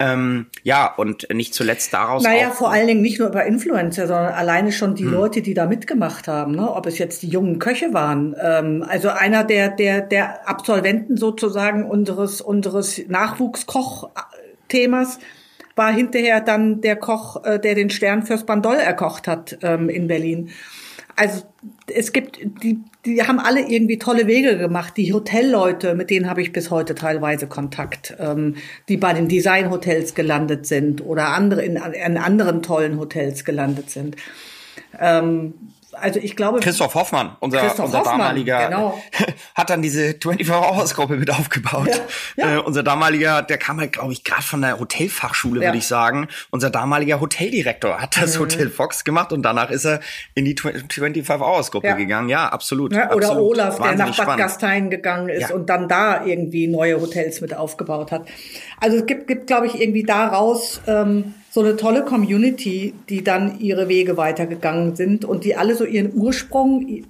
Ähm, 0.00 0.46
ja, 0.62 0.94
und 0.96 1.26
nicht 1.32 1.54
zuletzt 1.54 1.92
daraus. 1.92 2.22
Naja, 2.22 2.50
vor 2.50 2.70
allen 2.70 2.86
Dingen 2.86 3.02
nicht 3.02 3.18
nur 3.18 3.28
über 3.28 3.44
Influencer, 3.44 4.06
sondern 4.06 4.32
alleine 4.32 4.70
schon 4.70 4.94
die 4.94 5.04
hm. 5.04 5.12
Leute, 5.12 5.42
die 5.42 5.54
da 5.54 5.66
mitgemacht 5.66 6.28
haben, 6.28 6.52
ne? 6.52 6.72
ob 6.72 6.86
es 6.86 6.98
jetzt 6.98 7.22
die 7.22 7.28
jungen 7.28 7.58
Köche 7.58 7.92
waren. 7.92 8.36
Ähm, 8.40 8.84
also 8.86 9.08
einer 9.08 9.42
der, 9.44 9.70
der, 9.70 10.02
der 10.02 10.48
Absolventen 10.48 11.16
sozusagen 11.16 11.84
unseres, 11.84 12.40
unseres 12.40 13.02
Nachwuchskoch-Themas 13.08 15.18
war 15.74 15.92
hinterher 15.92 16.40
dann 16.40 16.80
der 16.80 16.94
Koch, 16.96 17.44
äh, 17.44 17.58
der 17.58 17.74
den 17.74 17.90
Stern 17.90 18.24
fürs 18.24 18.44
Bandol 18.44 18.76
erkocht 18.76 19.26
hat 19.26 19.58
ähm, 19.62 19.88
in 19.88 20.06
Berlin. 20.06 20.50
Also 21.18 21.42
es 21.92 22.12
gibt, 22.12 22.38
die, 22.62 22.78
die 23.04 23.22
haben 23.24 23.40
alle 23.40 23.68
irgendwie 23.68 23.98
tolle 23.98 24.28
Wege 24.28 24.56
gemacht. 24.56 24.96
Die 24.96 25.12
Hotelleute, 25.12 25.96
mit 25.96 26.10
denen 26.10 26.30
habe 26.30 26.42
ich 26.42 26.52
bis 26.52 26.70
heute 26.70 26.94
teilweise 26.94 27.48
Kontakt, 27.48 28.14
ähm, 28.20 28.54
die 28.88 28.96
bei 28.96 29.12
den 29.12 29.26
Designhotels 29.26 30.14
gelandet 30.14 30.66
sind 30.66 31.04
oder 31.04 31.30
andere 31.30 31.64
in, 31.64 31.76
in 31.76 32.16
anderen 32.18 32.62
tollen 32.62 33.00
Hotels 33.00 33.44
gelandet 33.44 33.90
sind. 33.90 34.14
Ähm, 35.00 35.54
also 36.00 36.20
ich 36.20 36.36
glaube. 36.36 36.60
Christoph 36.60 36.94
Hoffmann, 36.94 37.36
unser, 37.40 37.60
Christoph 37.60 37.86
unser 37.86 38.00
Hoffmann, 38.00 38.18
damaliger, 38.18 38.66
genau. 38.66 39.02
hat 39.54 39.70
dann 39.70 39.82
diese 39.82 40.10
24-Hours-Gruppe 40.10 41.16
mit 41.16 41.30
aufgebaut. 41.30 41.88
Ja, 42.36 42.48
ja. 42.48 42.56
Äh, 42.56 42.58
unser 42.58 42.82
damaliger, 42.82 43.42
der 43.42 43.58
kam 43.58 43.80
halt, 43.80 43.92
glaube 43.92 44.12
ich, 44.12 44.24
gerade 44.24 44.42
von 44.42 44.62
der 44.62 44.78
Hotelfachschule, 44.78 45.60
ja. 45.60 45.68
würde 45.68 45.78
ich 45.78 45.86
sagen. 45.86 46.28
Unser 46.50 46.70
damaliger 46.70 47.20
Hoteldirektor 47.20 48.00
hat 48.00 48.16
das 48.16 48.36
mhm. 48.36 48.40
Hotel 48.42 48.70
Fox 48.70 49.04
gemacht 49.04 49.32
und 49.32 49.42
danach 49.42 49.70
ist 49.70 49.84
er 49.84 50.00
in 50.34 50.44
die 50.44 50.54
25-Hours-Gruppe 50.54 51.94
gegangen. 51.94 52.28
Ja, 52.28 52.48
absolut. 52.48 52.92
oder 52.92 53.10
absolut. 53.10 53.38
Olaf, 53.38 53.78
Wahnsinnig 53.78 53.96
der 53.96 53.96
nach 53.96 54.06
Bad 54.06 54.14
spannend. 54.14 54.38
Gastein 54.38 54.90
gegangen 54.90 55.28
ist 55.28 55.50
und 55.50 55.68
dann 55.68 55.88
da 55.88 56.24
irgendwie 56.24 56.66
neue 56.66 57.00
Hotels 57.00 57.40
mit 57.40 57.54
aufgebaut 57.54 58.12
hat. 58.12 58.26
Also 58.80 58.98
es 58.98 59.06
gibt, 59.06 59.26
gibt 59.26 59.46
glaube 59.46 59.66
ich, 59.66 59.80
irgendwie 59.80 60.02
daraus 60.02 60.80
ähm, 60.86 61.34
so 61.50 61.60
eine 61.60 61.76
tolle 61.76 62.04
Community, 62.04 62.94
die 63.08 63.24
dann 63.24 63.58
ihre 63.58 63.88
Wege 63.88 64.16
weitergegangen 64.16 64.96
sind 64.96 65.24
und 65.24 65.44
die 65.44 65.56
alle 65.56 65.74
so 65.74 65.84
ihren 65.84 66.12
Ursprung, 66.14 67.04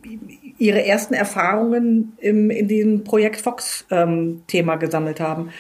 ihre 0.59 0.85
ersten 0.85 1.15
Erfahrungen 1.15 2.13
im, 2.19 2.51
in 2.51 2.69
diesem 2.69 3.05
Projekt 3.05 3.41
Fox-Thema 3.41 4.73
ähm, 4.75 4.79
gesammelt 4.79 5.21
haben. 5.21 5.51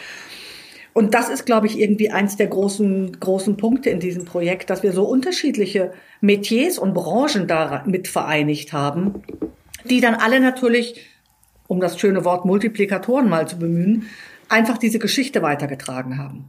Und 0.92 1.14
das 1.14 1.28
ist, 1.28 1.46
glaube 1.46 1.68
ich, 1.68 1.78
irgendwie 1.78 2.10
eins 2.10 2.36
der 2.36 2.48
großen, 2.48 3.20
großen 3.20 3.56
Punkte 3.56 3.90
in 3.90 4.00
diesem 4.00 4.24
Projekt, 4.24 4.68
dass 4.70 4.82
wir 4.82 4.92
so 4.92 5.04
unterschiedliche 5.04 5.92
Metiers 6.20 6.78
und 6.78 6.94
Branchen 6.94 7.46
da 7.46 7.84
mit 7.86 8.08
vereinigt 8.08 8.72
haben, 8.72 9.22
die 9.88 10.00
dann 10.00 10.16
alle 10.16 10.40
natürlich, 10.40 11.06
um 11.68 11.78
das 11.78 12.00
schöne 12.00 12.24
Wort 12.24 12.44
Multiplikatoren 12.44 13.28
mal 13.28 13.46
zu 13.46 13.58
bemühen, 13.58 14.06
einfach 14.48 14.78
diese 14.78 14.98
Geschichte 14.98 15.40
weitergetragen 15.42 16.18
haben. 16.18 16.46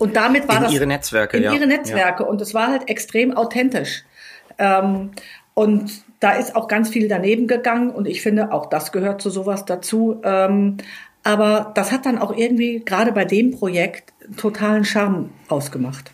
Und 0.00 0.16
damit 0.16 0.48
war 0.48 0.56
in 0.56 0.62
das 0.64 0.72
ihre 0.72 0.86
Netzwerke, 0.86 1.36
in 1.36 1.42
ja. 1.42 1.52
ihre 1.52 1.66
Netzwerke. 1.66 2.22
Ja. 2.22 2.28
Und 2.28 2.40
es 2.40 2.54
war 2.54 2.68
halt 2.68 2.88
extrem 2.88 3.36
authentisch. 3.36 4.04
Ähm, 4.58 5.10
und 5.52 5.92
da 6.20 6.32
ist 6.32 6.56
auch 6.56 6.68
ganz 6.68 6.88
viel 6.88 7.06
daneben 7.06 7.46
gegangen. 7.46 7.90
Und 7.90 8.08
ich 8.08 8.22
finde, 8.22 8.50
auch 8.50 8.66
das 8.66 8.92
gehört 8.92 9.20
zu 9.20 9.28
sowas 9.28 9.66
dazu. 9.66 10.20
Ähm, 10.24 10.78
aber 11.22 11.72
das 11.74 11.92
hat 11.92 12.06
dann 12.06 12.18
auch 12.18 12.34
irgendwie 12.34 12.82
gerade 12.82 13.12
bei 13.12 13.26
dem 13.26 13.50
Projekt 13.50 14.14
totalen 14.38 14.84
Charme 14.84 15.30
ausgemacht. 15.48 16.12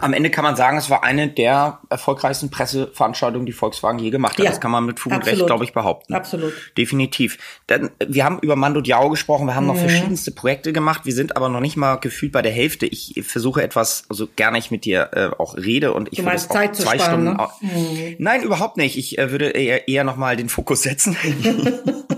Am 0.00 0.12
Ende 0.12 0.30
kann 0.30 0.44
man 0.44 0.56
sagen, 0.56 0.76
es 0.76 0.90
war 0.90 1.04
eine 1.04 1.28
der 1.28 1.80
erfolgreichsten 1.90 2.50
Presseveranstaltungen, 2.50 3.46
die 3.46 3.52
Volkswagen 3.52 3.98
je 3.98 4.10
gemacht 4.10 4.38
hat. 4.38 4.44
Ja, 4.44 4.50
das 4.50 4.60
kann 4.60 4.70
man 4.70 4.84
mit 4.84 5.00
Fug 5.00 5.12
und 5.12 5.26
Recht, 5.26 5.46
glaube 5.46 5.64
ich, 5.64 5.72
behaupten. 5.72 6.14
Absolut. 6.14 6.52
Definitiv. 6.76 7.38
Denn 7.68 7.90
wir 8.06 8.24
haben 8.24 8.38
über 8.40 8.56
Mando 8.56 8.80
Diao 8.80 9.10
gesprochen, 9.10 9.46
wir 9.46 9.54
haben 9.54 9.64
mhm. 9.64 9.72
noch 9.74 9.78
verschiedenste 9.78 10.30
Projekte 10.30 10.72
gemacht, 10.72 11.02
wir 11.04 11.12
sind 11.12 11.36
aber 11.36 11.48
noch 11.48 11.60
nicht 11.60 11.76
mal 11.76 11.96
gefühlt 11.96 12.32
bei 12.32 12.42
der 12.42 12.52
Hälfte. 12.52 12.86
Ich 12.86 13.22
versuche 13.26 13.62
etwas, 13.62 14.04
also 14.08 14.28
gerne 14.36 14.58
ich 14.58 14.70
mit 14.70 14.84
dir 14.84 15.10
äh, 15.12 15.30
auch 15.38 15.56
rede 15.56 15.92
und 15.92 16.08
ich 16.12 16.18
du 16.18 16.24
meinst 16.24 16.52
Zeit 16.52 16.76
zwei 16.76 16.98
sparen, 16.98 17.36
Stunden. 17.36 17.36
Ne? 17.36 17.48
Mhm. 17.60 18.16
Nein, 18.18 18.42
überhaupt 18.42 18.76
nicht. 18.76 18.96
Ich 18.96 19.18
äh, 19.18 19.30
würde 19.30 19.50
eher, 19.50 19.88
eher 19.88 20.04
noch 20.04 20.16
mal 20.16 20.36
den 20.36 20.48
Fokus 20.48 20.82
setzen. 20.82 21.16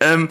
ähm, 0.00 0.28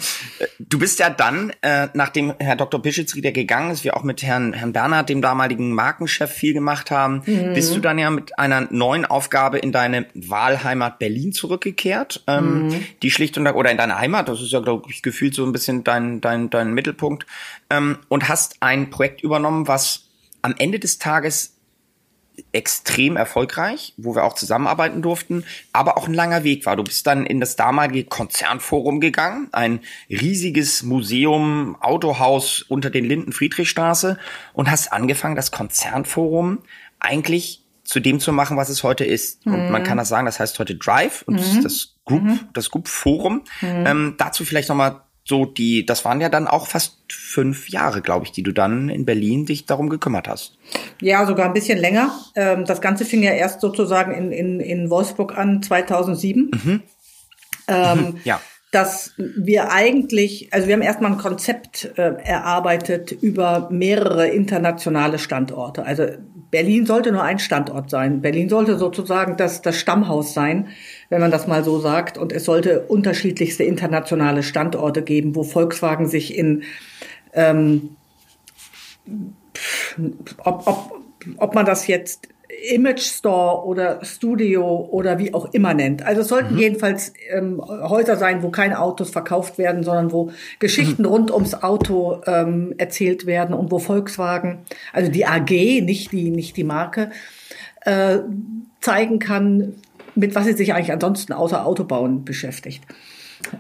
du 0.59 0.79
bist 0.79 0.99
ja 0.99 1.09
dann, 1.09 1.51
äh, 1.61 1.87
nachdem 1.93 2.33
Herr 2.39 2.55
Dr. 2.55 2.81
Bischitzrieder 2.81 3.31
gegangen 3.31 3.71
ist, 3.71 3.83
wir 3.83 3.95
auch 3.95 4.03
mit 4.03 4.23
Herrn, 4.23 4.53
Herrn 4.53 4.73
Bernhard, 4.73 5.09
dem 5.09 5.21
damaligen 5.21 5.73
Markenchef, 5.73 6.31
viel 6.31 6.53
gemacht 6.53 6.91
haben, 6.91 7.21
mhm. 7.25 7.53
bist 7.53 7.75
du 7.75 7.79
dann 7.79 7.97
ja 7.97 8.09
mit 8.09 8.37
einer 8.39 8.67
neuen 8.71 9.05
Aufgabe 9.05 9.59
in 9.59 9.71
deine 9.71 10.05
Wahlheimat 10.13 10.99
Berlin 10.99 11.33
zurückgekehrt, 11.33 12.23
ähm, 12.27 12.67
mhm. 12.67 12.85
die 13.01 13.11
schlicht 13.11 13.37
und 13.37 13.47
oder 13.47 13.71
in 13.71 13.77
deine 13.77 13.97
Heimat, 13.97 14.29
das 14.29 14.41
ist 14.41 14.51
ja, 14.51 14.59
glaube 14.59 14.89
ich, 14.89 15.01
gefühlt 15.01 15.33
so 15.33 15.45
ein 15.45 15.51
bisschen 15.51 15.83
dein, 15.83 16.21
dein, 16.21 16.49
dein 16.49 16.73
Mittelpunkt, 16.73 17.25
ähm, 17.69 17.97
und 18.07 18.29
hast 18.29 18.57
ein 18.59 18.89
Projekt 18.89 19.21
übernommen, 19.21 19.67
was 19.67 20.05
am 20.41 20.55
Ende 20.57 20.79
des 20.79 20.99
Tages 20.99 21.55
extrem 22.51 23.17
erfolgreich, 23.17 23.93
wo 23.97 24.15
wir 24.15 24.23
auch 24.23 24.33
zusammenarbeiten 24.33 25.01
durften, 25.01 25.43
aber 25.73 25.97
auch 25.97 26.07
ein 26.07 26.13
langer 26.13 26.43
Weg 26.43 26.65
war. 26.65 26.75
Du 26.75 26.83
bist 26.83 27.05
dann 27.07 27.25
in 27.25 27.39
das 27.39 27.55
damalige 27.55 28.05
Konzernforum 28.05 28.99
gegangen, 28.99 29.49
ein 29.51 29.81
riesiges 30.09 30.83
Museum, 30.83 31.75
Autohaus 31.79 32.61
unter 32.61 32.89
den 32.89 33.05
Linden 33.05 33.31
Friedrichstraße 33.31 34.17
und 34.53 34.69
hast 34.69 34.91
angefangen, 34.91 35.35
das 35.35 35.51
Konzernforum 35.51 36.59
eigentlich 36.99 37.63
zu 37.83 37.99
dem 37.99 38.19
zu 38.19 38.31
machen, 38.31 38.55
was 38.55 38.69
es 38.69 38.83
heute 38.83 39.03
ist. 39.03 39.45
Mhm. 39.45 39.53
Und 39.53 39.71
man 39.71 39.83
kann 39.83 39.97
das 39.97 40.09
sagen, 40.09 40.25
das 40.25 40.39
heißt 40.39 40.59
heute 40.59 40.75
Drive 40.75 41.23
und 41.23 41.35
mhm. 41.35 41.63
das 41.63 41.95
Group, 42.05 42.23
mhm. 42.23 42.39
das 42.53 42.69
Group 42.69 42.87
Forum. 42.87 43.43
Mhm. 43.61 43.85
Ähm, 43.87 44.15
dazu 44.17 44.45
vielleicht 44.45 44.69
nochmal 44.69 45.01
so 45.29 45.45
die, 45.45 45.85
das 45.85 46.03
waren 46.03 46.19
ja 46.19 46.27
dann 46.27 46.47
auch 46.47 46.67
fast 46.67 46.97
fünf 47.07 47.69
Jahre, 47.69 48.01
glaube 48.01 48.25
ich, 48.25 48.31
die 48.31 48.43
du 48.43 48.51
dann 48.51 48.89
in 48.89 49.05
Berlin 49.05 49.45
dich 49.45 49.65
darum 49.67 49.89
gekümmert 49.89 50.27
hast. 50.27 50.57
Ja, 50.99 51.25
sogar 51.25 51.45
ein 51.45 51.53
bisschen 51.53 51.77
länger. 51.77 52.11
Ähm, 52.35 52.65
das 52.65 52.81
Ganze 52.81 53.05
fing 53.05 53.23
ja 53.23 53.31
erst 53.31 53.61
sozusagen 53.61 54.11
in, 54.13 54.31
in, 54.31 54.59
in 54.59 54.89
Wolfsburg 54.89 55.37
an, 55.37 55.61
2007. 55.61 56.51
Mhm. 56.51 56.81
Ähm, 57.67 58.17
ja 58.23 58.41
dass 58.71 59.13
wir 59.17 59.71
eigentlich, 59.71 60.49
also 60.51 60.67
wir 60.67 60.75
haben 60.75 60.81
erstmal 60.81 61.11
ein 61.11 61.17
Konzept 61.17 61.91
äh, 61.97 62.13
erarbeitet 62.23 63.11
über 63.11 63.67
mehrere 63.71 64.27
internationale 64.27 65.17
Standorte. 65.17 65.85
Also 65.85 66.05
Berlin 66.51 66.85
sollte 66.85 67.11
nur 67.11 67.23
ein 67.23 67.39
Standort 67.39 67.89
sein. 67.89 68.21
Berlin 68.21 68.49
sollte 68.49 68.77
sozusagen 68.77 69.37
das, 69.37 69.61
das 69.61 69.77
Stammhaus 69.77 70.33
sein 70.33 70.69
wenn 71.09 71.21
man 71.21 71.31
das 71.31 71.47
mal 71.47 71.63
so 71.63 71.79
sagt. 71.79 72.17
Und 72.17 72.31
es 72.31 72.45
sollte 72.45 72.81
unterschiedlichste 72.81 73.63
internationale 73.63 74.43
Standorte 74.43 75.01
geben, 75.01 75.35
wo 75.35 75.43
Volkswagen 75.43 76.07
sich 76.07 76.37
in 76.37 76.63
ähm, 77.33 77.95
ob, 80.43 80.67
ob, 80.67 80.91
ob 81.37 81.55
man 81.55 81.65
das 81.65 81.87
jetzt 81.87 82.29
Image 82.71 83.01
Store 83.01 83.65
oder 83.65 84.03
Studio 84.03 84.87
oder 84.89 85.19
wie 85.19 85.33
auch 85.33 85.53
immer 85.53 85.73
nennt. 85.73 86.03
Also 86.03 86.21
es 86.21 86.27
sollten 86.27 86.55
mhm. 86.55 86.59
jedenfalls 86.59 87.13
ähm, 87.29 87.61
Häuser 87.61 88.17
sein, 88.17 88.41
wo 88.41 88.49
keine 88.49 88.79
Autos 88.79 89.11
verkauft 89.11 89.57
werden, 89.57 89.83
sondern 89.83 90.11
wo 90.11 90.31
Geschichten 90.57 91.03
mhm. 91.03 91.09
rund 91.09 91.31
ums 91.31 91.53
Auto 91.53 92.21
ähm, 92.25 92.73
erzählt 92.77 93.27
werden 93.27 93.53
und 93.53 93.71
wo 93.71 93.77
Volkswagen, 93.77 94.59
also 94.93 95.11
die 95.11 95.25
AG, 95.25 95.49
nicht 95.49 96.11
die, 96.11 96.31
nicht 96.31 96.57
die 96.57 96.63
Marke, 96.63 97.11
äh, 97.81 98.19
zeigen 98.81 99.19
kann, 99.19 99.75
mit 100.15 100.33
was 100.33 100.45
sie 100.45 100.53
sich 100.53 100.73
eigentlich 100.73 100.91
ansonsten 100.91 101.33
außer 101.33 101.65
Autobauen 101.65 102.25
beschäftigt. 102.25 102.83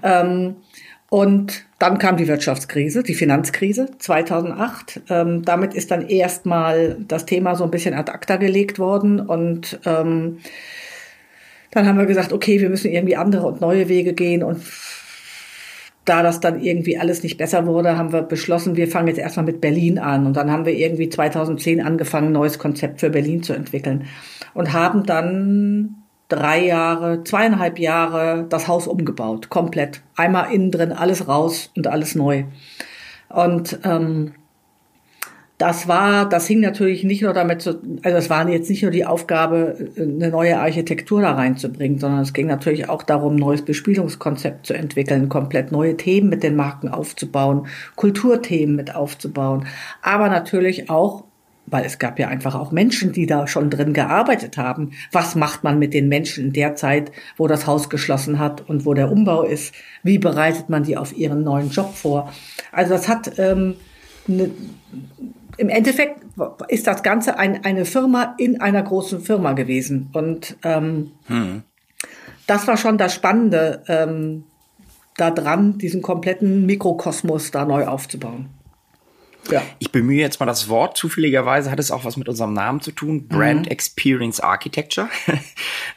Ähm, 0.03 0.55
und 1.09 1.65
dann 1.79 1.97
kam 1.97 2.17
die 2.17 2.27
Wirtschaftskrise, 2.27 3.01
die 3.01 3.15
Finanzkrise 3.15 3.89
2008. 3.97 5.01
Ähm, 5.09 5.43
damit 5.43 5.73
ist 5.73 5.89
dann 5.89 6.07
erstmal 6.07 6.97
das 7.07 7.25
Thema 7.25 7.55
so 7.55 7.63
ein 7.63 7.71
bisschen 7.71 7.95
ad 7.95 8.11
acta 8.11 8.35
gelegt 8.35 8.77
worden. 8.77 9.19
Und 9.19 9.79
ähm, 9.85 10.37
dann 11.71 11.87
haben 11.87 11.97
wir 11.97 12.05
gesagt, 12.05 12.31
okay, 12.31 12.61
wir 12.61 12.69
müssen 12.69 12.91
irgendwie 12.91 13.15
andere 13.15 13.47
und 13.47 13.59
neue 13.59 13.89
Wege 13.89 14.13
gehen. 14.13 14.43
Und 14.43 14.61
da 16.05 16.21
das 16.21 16.41
dann 16.41 16.61
irgendwie 16.61 16.97
alles 16.99 17.23
nicht 17.23 17.37
besser 17.37 17.65
wurde, 17.65 17.97
haben 17.97 18.13
wir 18.13 18.21
beschlossen, 18.21 18.75
wir 18.75 18.87
fangen 18.87 19.07
jetzt 19.07 19.19
erstmal 19.19 19.45
mit 19.45 19.61
Berlin 19.61 19.97
an. 19.97 20.27
Und 20.27 20.37
dann 20.37 20.51
haben 20.51 20.65
wir 20.65 20.73
irgendwie 20.73 21.09
2010 21.09 21.81
angefangen, 21.81 22.27
ein 22.27 22.33
neues 22.33 22.59
Konzept 22.59 22.99
für 22.99 23.09
Berlin 23.09 23.41
zu 23.41 23.53
entwickeln. 23.53 24.05
Und 24.53 24.73
haben 24.73 25.05
dann 25.07 25.98
drei 26.29 26.65
Jahre, 26.65 27.23
zweieinhalb 27.23 27.79
Jahre 27.79 28.45
das 28.47 28.67
Haus 28.67 28.87
umgebaut, 28.87 29.49
komplett. 29.49 30.01
Einmal 30.15 30.53
innen 30.53 30.71
drin, 30.71 30.93
alles 30.93 31.27
raus 31.27 31.71
und 31.75 31.87
alles 31.87 32.15
neu. 32.15 32.45
Und 33.27 33.79
ähm, 33.83 34.31
Das 35.57 35.89
war, 35.89 36.29
das 36.29 36.47
hing 36.47 36.61
natürlich 36.61 37.03
nicht 37.03 37.21
nur 37.21 37.33
damit 37.33 37.61
zu, 37.61 37.81
also 38.01 38.17
es 38.17 38.29
war 38.29 38.47
jetzt 38.47 38.69
nicht 38.69 38.81
nur 38.81 38.91
die 38.91 39.05
Aufgabe, 39.05 39.89
eine 39.97 40.29
neue 40.29 40.57
Architektur 40.57 41.21
da 41.21 41.33
reinzubringen, 41.33 41.99
sondern 41.99 42.21
es 42.21 42.31
ging 42.31 42.47
natürlich 42.47 42.87
auch 42.87 43.03
darum, 43.03 43.35
ein 43.35 43.39
neues 43.39 43.63
Bespielungskonzept 43.63 44.65
zu 44.65 44.73
entwickeln, 44.73 45.27
komplett 45.27 45.73
neue 45.73 45.97
Themen 45.97 46.29
mit 46.29 46.43
den 46.43 46.55
Marken 46.55 46.87
aufzubauen, 46.87 47.67
Kulturthemen 47.97 48.77
mit 48.77 48.95
aufzubauen, 48.95 49.65
aber 50.01 50.29
natürlich 50.29 50.89
auch 50.89 51.25
weil 51.69 51.85
es 51.85 51.99
gab 51.99 52.19
ja 52.19 52.27
einfach 52.27 52.55
auch 52.55 52.71
Menschen, 52.71 53.11
die 53.11 53.25
da 53.25 53.47
schon 53.47 53.69
drin 53.69 53.93
gearbeitet 53.93 54.57
haben. 54.57 54.91
Was 55.11 55.35
macht 55.35 55.63
man 55.63 55.79
mit 55.79 55.93
den 55.93 56.07
Menschen 56.07 56.45
in 56.45 56.53
der 56.53 56.75
Zeit, 56.75 57.11
wo 57.37 57.47
das 57.47 57.67
Haus 57.67 57.89
geschlossen 57.89 58.39
hat 58.39 58.67
und 58.69 58.85
wo 58.85 58.93
der 58.93 59.11
Umbau 59.11 59.43
ist? 59.43 59.73
Wie 60.03 60.17
bereitet 60.17 60.69
man 60.69 60.83
die 60.83 60.97
auf 60.97 61.15
ihren 61.15 61.43
neuen 61.43 61.69
Job 61.69 61.93
vor? 61.93 62.31
Also 62.71 62.93
das 62.93 63.07
hat 63.07 63.37
ähm, 63.37 63.75
eine, 64.27 64.51
im 65.57 65.69
Endeffekt 65.69 66.21
ist 66.69 66.87
das 66.87 67.03
Ganze 67.03 67.37
ein, 67.37 67.65
eine 67.65 67.85
Firma 67.85 68.35
in 68.37 68.61
einer 68.61 68.81
großen 68.81 69.19
Firma 69.21 69.53
gewesen. 69.53 70.09
Und 70.13 70.55
ähm, 70.63 71.11
hm. 71.27 71.63
das 72.47 72.67
war 72.67 72.77
schon 72.77 72.97
das 72.97 73.13
Spannende 73.13 73.83
ähm, 73.87 74.45
daran, 75.17 75.77
diesen 75.77 76.01
kompletten 76.01 76.65
Mikrokosmos 76.65 77.51
da 77.51 77.65
neu 77.65 77.87
aufzubauen. 77.87 78.49
Ja. 79.51 79.61
Ich 79.79 79.91
bemühe 79.91 80.19
jetzt 80.19 80.39
mal 80.39 80.45
das 80.45 80.69
Wort. 80.69 80.97
Zufälligerweise 80.97 81.71
hat 81.71 81.79
es 81.79 81.91
auch 81.91 82.05
was 82.05 82.17
mit 82.17 82.29
unserem 82.29 82.53
Namen 82.53 82.81
zu 82.81 82.91
tun. 82.91 83.27
Brand 83.27 83.65
mhm. 83.65 83.71
Experience 83.71 84.39
Architecture. 84.39 85.09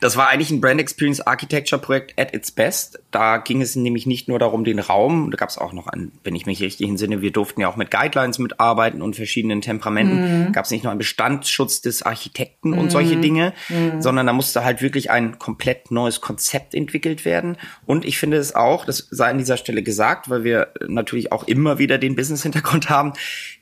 Das 0.00 0.16
war 0.16 0.28
eigentlich 0.30 0.50
ein 0.50 0.60
Brand 0.60 0.80
Experience 0.80 1.20
Architecture 1.20 1.80
Projekt 1.80 2.18
at 2.18 2.34
its 2.34 2.50
best. 2.50 2.98
Da 3.12 3.36
ging 3.36 3.62
es 3.62 3.76
nämlich 3.76 4.04
nicht 4.04 4.26
nur 4.26 4.40
darum, 4.40 4.64
den 4.64 4.80
Raum, 4.80 5.30
da 5.30 5.36
gab 5.36 5.48
es 5.48 5.58
auch 5.58 5.72
noch 5.72 5.86
ein, 5.86 6.10
wenn 6.24 6.34
ich 6.34 6.44
mich 6.44 6.60
richtig 6.60 6.88
entsinne, 6.88 7.22
wir 7.22 7.30
durften 7.30 7.60
ja 7.60 7.68
auch 7.68 7.76
mit 7.76 7.92
Guidelines 7.92 8.40
mitarbeiten 8.40 9.00
und 9.00 9.14
verschiedenen 9.14 9.60
Temperamenten. 9.60 10.46
Mhm. 10.46 10.52
Gab 10.52 10.64
es 10.64 10.72
nicht 10.72 10.82
nur 10.82 10.90
einen 10.90 10.98
Bestandsschutz 10.98 11.82
des 11.82 12.02
Architekten 12.02 12.70
mhm. 12.70 12.78
und 12.78 12.90
solche 12.90 13.16
Dinge, 13.16 13.52
mhm. 13.68 14.02
sondern 14.02 14.26
da 14.26 14.32
musste 14.32 14.64
halt 14.64 14.82
wirklich 14.82 15.12
ein 15.12 15.38
komplett 15.38 15.92
neues 15.92 16.20
Konzept 16.20 16.74
entwickelt 16.74 17.24
werden. 17.24 17.56
Und 17.86 18.04
ich 18.04 18.18
finde 18.18 18.38
es 18.38 18.56
auch, 18.56 18.84
das 18.84 19.06
sei 19.10 19.30
an 19.30 19.38
dieser 19.38 19.56
Stelle 19.56 19.84
gesagt, 19.84 20.28
weil 20.30 20.42
wir 20.42 20.72
natürlich 20.88 21.30
auch 21.30 21.44
immer 21.44 21.78
wieder 21.78 21.98
den 21.98 22.16
Business-Hintergrund 22.16 22.90
haben, 22.90 23.12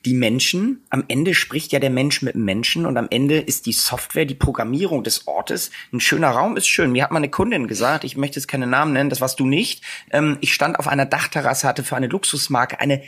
die 0.04 0.14
Menschen, 0.14 0.82
am 0.90 1.04
Ende 1.08 1.34
spricht 1.34 1.72
ja 1.72 1.78
der 1.78 1.90
Mensch 1.90 2.22
mit 2.22 2.34
dem 2.34 2.44
Menschen 2.44 2.86
und 2.86 2.96
am 2.96 3.08
Ende 3.10 3.38
ist 3.38 3.66
die 3.66 3.72
Software, 3.72 4.24
die 4.24 4.34
Programmierung 4.34 5.04
des 5.04 5.26
Ortes. 5.26 5.70
Ein 5.92 6.00
schöner 6.00 6.30
Raum 6.30 6.56
ist 6.56 6.68
schön. 6.68 6.92
Mir 6.92 7.04
hat 7.04 7.10
mal 7.10 7.18
eine 7.18 7.30
Kundin 7.30 7.68
gesagt, 7.68 8.04
ich 8.04 8.16
möchte 8.16 8.38
jetzt 8.38 8.46
keine 8.46 8.66
Namen 8.66 8.92
nennen, 8.92 9.10
das 9.10 9.20
warst 9.20 9.40
du 9.40 9.46
nicht. 9.46 9.82
Ähm, 10.10 10.38
ich 10.40 10.54
stand 10.54 10.78
auf 10.78 10.88
einer 10.88 11.06
Dachterrasse, 11.06 11.68
hatte 11.68 11.84
für 11.84 11.96
eine 11.96 12.06
Luxusmarke 12.06 12.80
eine 12.80 13.02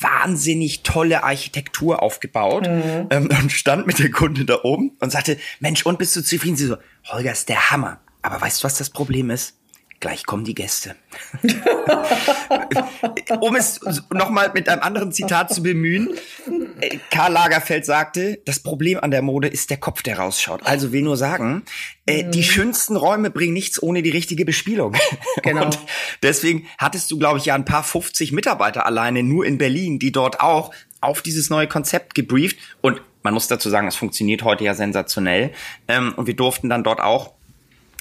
wahnsinnig 0.00 0.82
tolle 0.82 1.24
Architektur 1.24 2.02
aufgebaut 2.02 2.68
mhm. 2.68 3.06
ähm, 3.10 3.28
und 3.42 3.52
stand 3.52 3.86
mit 3.86 3.98
der 3.98 4.10
Kundin 4.10 4.46
da 4.46 4.60
oben 4.62 4.96
und 5.00 5.10
sagte, 5.10 5.38
Mensch, 5.60 5.84
und 5.84 5.98
bist 5.98 6.16
du 6.16 6.22
zufrieden? 6.22 6.56
Sie 6.56 6.66
so, 6.66 6.76
Holger, 7.06 7.32
ist 7.32 7.48
der 7.48 7.70
Hammer. 7.70 8.00
Aber 8.22 8.40
weißt 8.40 8.62
du, 8.62 8.64
was 8.64 8.78
das 8.78 8.88
Problem 8.88 9.30
ist? 9.30 9.58
Gleich 10.00 10.26
kommen 10.26 10.44
die 10.44 10.54
Gäste. 10.54 10.96
um 13.40 13.56
es 13.56 13.80
nochmal 14.12 14.50
mit 14.52 14.68
einem 14.68 14.82
anderen 14.82 15.12
Zitat 15.12 15.52
zu 15.52 15.62
bemühen. 15.62 16.10
Karl 17.10 17.32
Lagerfeld 17.32 17.86
sagte, 17.86 18.40
das 18.44 18.58
Problem 18.60 18.98
an 19.00 19.10
der 19.10 19.22
Mode 19.22 19.48
ist 19.48 19.70
der 19.70 19.78
Kopf, 19.78 20.02
der 20.02 20.18
rausschaut. 20.18 20.60
Also 20.64 20.92
will 20.92 21.02
nur 21.02 21.16
sagen, 21.16 21.64
äh, 22.06 22.24
die 22.24 22.40
mhm. 22.40 22.42
schönsten 22.42 22.96
Räume 22.96 23.30
bringen 23.30 23.54
nichts 23.54 23.82
ohne 23.82 24.02
die 24.02 24.10
richtige 24.10 24.44
Bespielung. 24.44 24.94
Genau. 25.42 25.66
Und 25.66 25.78
deswegen 26.22 26.66
hattest 26.78 27.10
du, 27.10 27.18
glaube 27.18 27.38
ich, 27.38 27.46
ja 27.46 27.54
ein 27.54 27.64
paar 27.64 27.82
50 27.82 28.32
Mitarbeiter 28.32 28.86
alleine 28.86 29.22
nur 29.22 29.44
in 29.44 29.58
Berlin, 29.58 29.98
die 29.98 30.10
dort 30.10 30.40
auch 30.40 30.72
auf 31.00 31.20
dieses 31.20 31.50
neue 31.50 31.68
Konzept 31.68 32.14
gebrieft 32.14 32.58
und 32.80 33.02
man 33.24 33.34
muss 33.34 33.48
dazu 33.48 33.70
sagen, 33.70 33.88
es 33.88 33.96
funktioniert 33.96 34.44
heute 34.44 34.64
ja 34.64 34.74
sensationell. 34.74 35.52
Ähm, 35.88 36.14
und 36.16 36.26
wir 36.26 36.36
durften 36.36 36.68
dann 36.68 36.84
dort 36.84 37.00
auch 37.00 37.32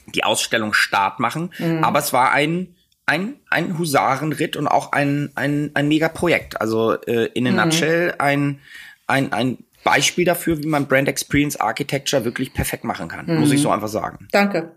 die 0.08 0.24
Ausstellung 0.24 0.74
Start 0.74 1.20
machen. 1.20 1.52
Mhm. 1.58 1.84
Aber 1.84 2.00
es 2.00 2.14
war 2.14 2.32
ein, 2.32 2.76
ein, 3.06 3.36
ein 3.50 3.78
Husarenritt 3.78 4.56
und 4.56 4.68
auch 4.68 4.92
ein, 4.92 5.32
ein, 5.36 5.72
ein 5.74 5.88
Mega-Projekt. 5.88 6.60
Also 6.62 6.94
äh, 7.02 7.26
in 7.34 7.48
a 7.48 7.52
mhm. 7.52 7.58
nutshell 7.58 8.16
ein, 8.18 8.60
ein, 9.08 9.34
ein 9.34 9.58
Beispiel 9.84 10.26
dafür, 10.26 10.60
wie 10.60 10.68
man 10.68 10.88
Brand 10.88 11.08
Experience 11.08 11.60
Architecture 11.60 12.26
wirklich 12.26 12.54
perfekt 12.54 12.84
machen 12.84 13.08
kann. 13.08 13.26
Mhm. 13.26 13.40
Muss 13.40 13.52
ich 13.52 13.62
so 13.62 13.70
einfach 13.70 13.90
sagen. 13.90 14.28
Danke. 14.32 14.72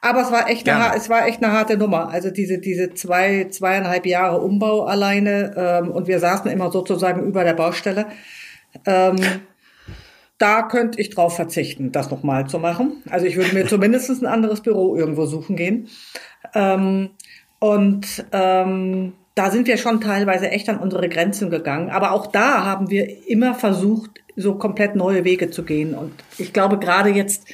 Aber 0.00 0.22
es 0.22 0.30
war 0.30 0.48
echt 0.48 0.68
eine, 0.68 0.94
es 0.96 1.08
war 1.08 1.26
echt 1.26 1.42
eine 1.42 1.52
harte 1.52 1.76
Nummer. 1.76 2.08
Also 2.10 2.30
diese, 2.30 2.58
diese 2.58 2.94
zwei, 2.94 3.48
zweieinhalb 3.50 4.06
Jahre 4.06 4.40
Umbau 4.40 4.84
alleine 4.84 5.54
ähm, 5.56 5.90
und 5.90 6.06
wir 6.06 6.20
saßen 6.20 6.50
immer 6.50 6.70
sozusagen 6.70 7.24
über 7.26 7.42
der 7.42 7.54
Baustelle. 7.54 8.06
Ähm, 8.86 9.16
da 10.38 10.62
könnte 10.62 11.00
ich 11.00 11.10
drauf 11.10 11.36
verzichten, 11.36 11.92
das 11.92 12.10
nochmal 12.10 12.48
zu 12.48 12.58
machen. 12.58 13.02
Also 13.10 13.26
ich 13.26 13.36
würde 13.36 13.54
mir 13.54 13.66
zumindest 13.68 14.10
ein 14.10 14.26
anderes 14.26 14.60
Büro 14.60 14.96
irgendwo 14.96 15.26
suchen 15.26 15.56
gehen. 15.56 15.88
Ähm, 16.54 17.10
und 17.58 18.24
ähm, 18.32 19.12
da 19.34 19.50
sind 19.50 19.66
wir 19.66 19.76
schon 19.76 20.00
teilweise 20.00 20.50
echt 20.50 20.68
an 20.68 20.78
unsere 20.78 21.08
Grenzen 21.08 21.50
gegangen. 21.50 21.90
Aber 21.90 22.12
auch 22.12 22.26
da 22.26 22.64
haben 22.64 22.90
wir 22.90 23.28
immer 23.28 23.54
versucht, 23.54 24.10
so 24.36 24.54
komplett 24.54 24.94
neue 24.94 25.24
Wege 25.24 25.50
zu 25.50 25.64
gehen. 25.64 25.94
Und 25.94 26.12
ich 26.38 26.52
glaube, 26.52 26.78
gerade 26.78 27.10
jetzt 27.10 27.46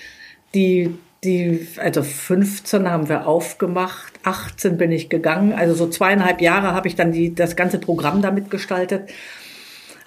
die, 0.55 0.95
die, 1.25 1.67
also 1.79 2.03
15 2.03 2.91
haben 2.91 3.09
wir 3.09 3.27
aufgemacht, 3.27 4.13
18 4.23 4.77
bin 4.77 4.93
ich 4.93 5.09
gegangen. 5.09 5.55
Also 5.55 5.75
so 5.75 5.89
zweieinhalb 5.89 6.41
Jahre 6.43 6.73
habe 6.73 6.89
ich 6.89 6.97
dann 6.97 7.13
die, 7.13 7.35
das 7.35 7.57
ganze 7.57 7.79
Programm 7.79 8.21
damit 8.21 8.51
gestaltet. 8.51 9.11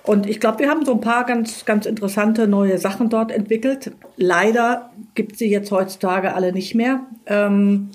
Und 0.08 0.26
ich 0.26 0.40
glaube, 0.40 0.60
wir 0.60 0.70
haben 0.70 0.86
so 0.86 0.94
ein 0.94 1.02
paar 1.02 1.26
ganz, 1.26 1.66
ganz 1.66 1.86
interessante 1.86 2.48
neue 2.48 2.78
Sachen 2.78 3.10
dort 3.10 3.30
entwickelt. 3.30 3.92
Leider 4.16 4.90
gibt 5.16 5.38
sie 5.38 5.50
jetzt 5.50 5.70
heutzutage 5.70 6.34
alle 6.34 6.54
nicht 6.54 6.76
mehr. 6.76 7.02
Ähm, 7.26 7.90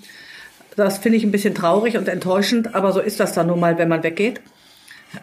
das 0.76 0.98
finde 0.98 1.16
ich 1.16 1.24
ein 1.24 1.30
bisschen 1.30 1.54
traurig 1.54 1.96
und 1.96 2.08
enttäuschend, 2.08 2.74
aber 2.74 2.92
so 2.92 3.00
ist 3.00 3.18
das 3.18 3.32
dann 3.32 3.46
nun 3.46 3.60
mal, 3.60 3.78
wenn 3.78 3.88
man 3.88 4.02
weggeht. 4.02 4.42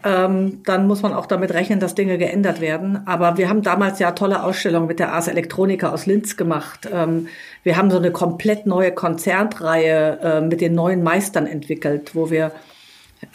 Ähm, 0.04 0.64
dann 0.66 0.88
muss 0.88 1.04
man 1.04 1.14
auch 1.14 1.28
damit 1.28 1.54
rechnen, 1.54 1.80
dass 1.80 1.94
Dinge 1.94 2.18
geändert 2.18 2.60
werden. 2.60 3.02
Aber 3.06 3.38
wir 3.38 3.50
haben 3.50 3.62
damals 3.62 4.00
ja 4.00 4.12
tolle 4.12 4.44
Ausstellungen 4.44 4.88
mit 4.88 5.00
der 5.00 5.14
Ars 5.14 5.28
Electronica 5.28 5.92
aus 5.92 6.08
Linz 6.08 6.38
gemacht. 6.38 6.90
Ähm, 6.92 7.28
wir 7.62 7.78
haben 7.78 7.92
so 7.92 7.98
eine 7.98 8.12
komplett 8.12 8.66
neue 8.66 8.92
Konzertreihe 8.92 10.20
äh, 10.24 10.42
mit 10.42 10.60
den 10.60 10.74
neuen 10.74 11.04
Meistern 11.04 11.46
entwickelt, 11.46 12.16
wo 12.16 12.32
wir 12.32 12.52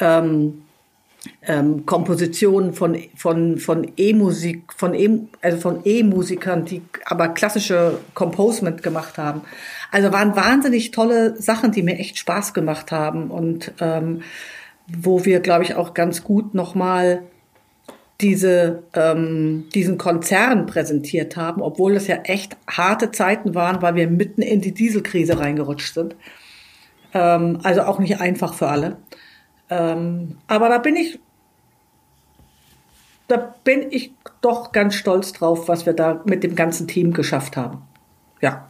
ähm, 0.00 0.63
ähm, 1.46 1.86
Kompositionen 1.86 2.72
von 2.72 2.98
von 3.16 3.58
von 3.58 3.92
E-Musik, 3.96 4.72
von 4.76 4.94
E 4.94 5.20
also 5.42 5.58
von 5.58 5.80
E-Musikern, 5.84 6.64
die 6.64 6.82
aber 7.04 7.28
klassische 7.28 7.98
Composement 8.14 8.82
gemacht 8.82 9.18
haben. 9.18 9.42
Also 9.90 10.12
waren 10.12 10.36
wahnsinnig 10.36 10.90
tolle 10.90 11.40
Sachen, 11.40 11.72
die 11.72 11.82
mir 11.82 11.98
echt 11.98 12.18
Spaß 12.18 12.54
gemacht 12.54 12.92
haben 12.92 13.30
und 13.30 13.72
ähm, 13.80 14.22
wo 14.86 15.24
wir, 15.24 15.40
glaube 15.40 15.64
ich, 15.64 15.74
auch 15.74 15.94
ganz 15.94 16.24
gut 16.24 16.54
nochmal 16.54 17.22
diese, 18.20 18.84
ähm, 18.94 19.68
diesen 19.74 19.98
Konzern 19.98 20.66
präsentiert 20.66 21.36
haben, 21.36 21.62
obwohl 21.62 21.96
es 21.96 22.06
ja 22.06 22.16
echt 22.24 22.56
harte 22.68 23.10
Zeiten 23.10 23.54
waren, 23.54 23.82
weil 23.82 23.96
wir 23.96 24.08
mitten 24.08 24.42
in 24.42 24.60
die 24.60 24.72
Dieselkrise 24.72 25.38
reingerutscht 25.38 25.94
sind. 25.94 26.14
Ähm, 27.12 27.58
also 27.62 27.82
auch 27.82 27.98
nicht 27.98 28.20
einfach 28.20 28.54
für 28.54 28.68
alle. 28.68 28.98
Ähm, 29.70 30.38
aber 30.46 30.68
da 30.68 30.78
bin 30.78 30.96
ich, 30.96 31.18
da 33.28 33.54
bin 33.64 33.90
ich 33.90 34.12
doch 34.40 34.72
ganz 34.72 34.94
stolz 34.94 35.32
drauf, 35.32 35.68
was 35.68 35.86
wir 35.86 35.94
da 35.94 36.20
mit 36.24 36.44
dem 36.44 36.54
ganzen 36.54 36.86
Team 36.86 37.12
geschafft 37.12 37.56
haben. 37.56 37.82
Ja. 38.40 38.68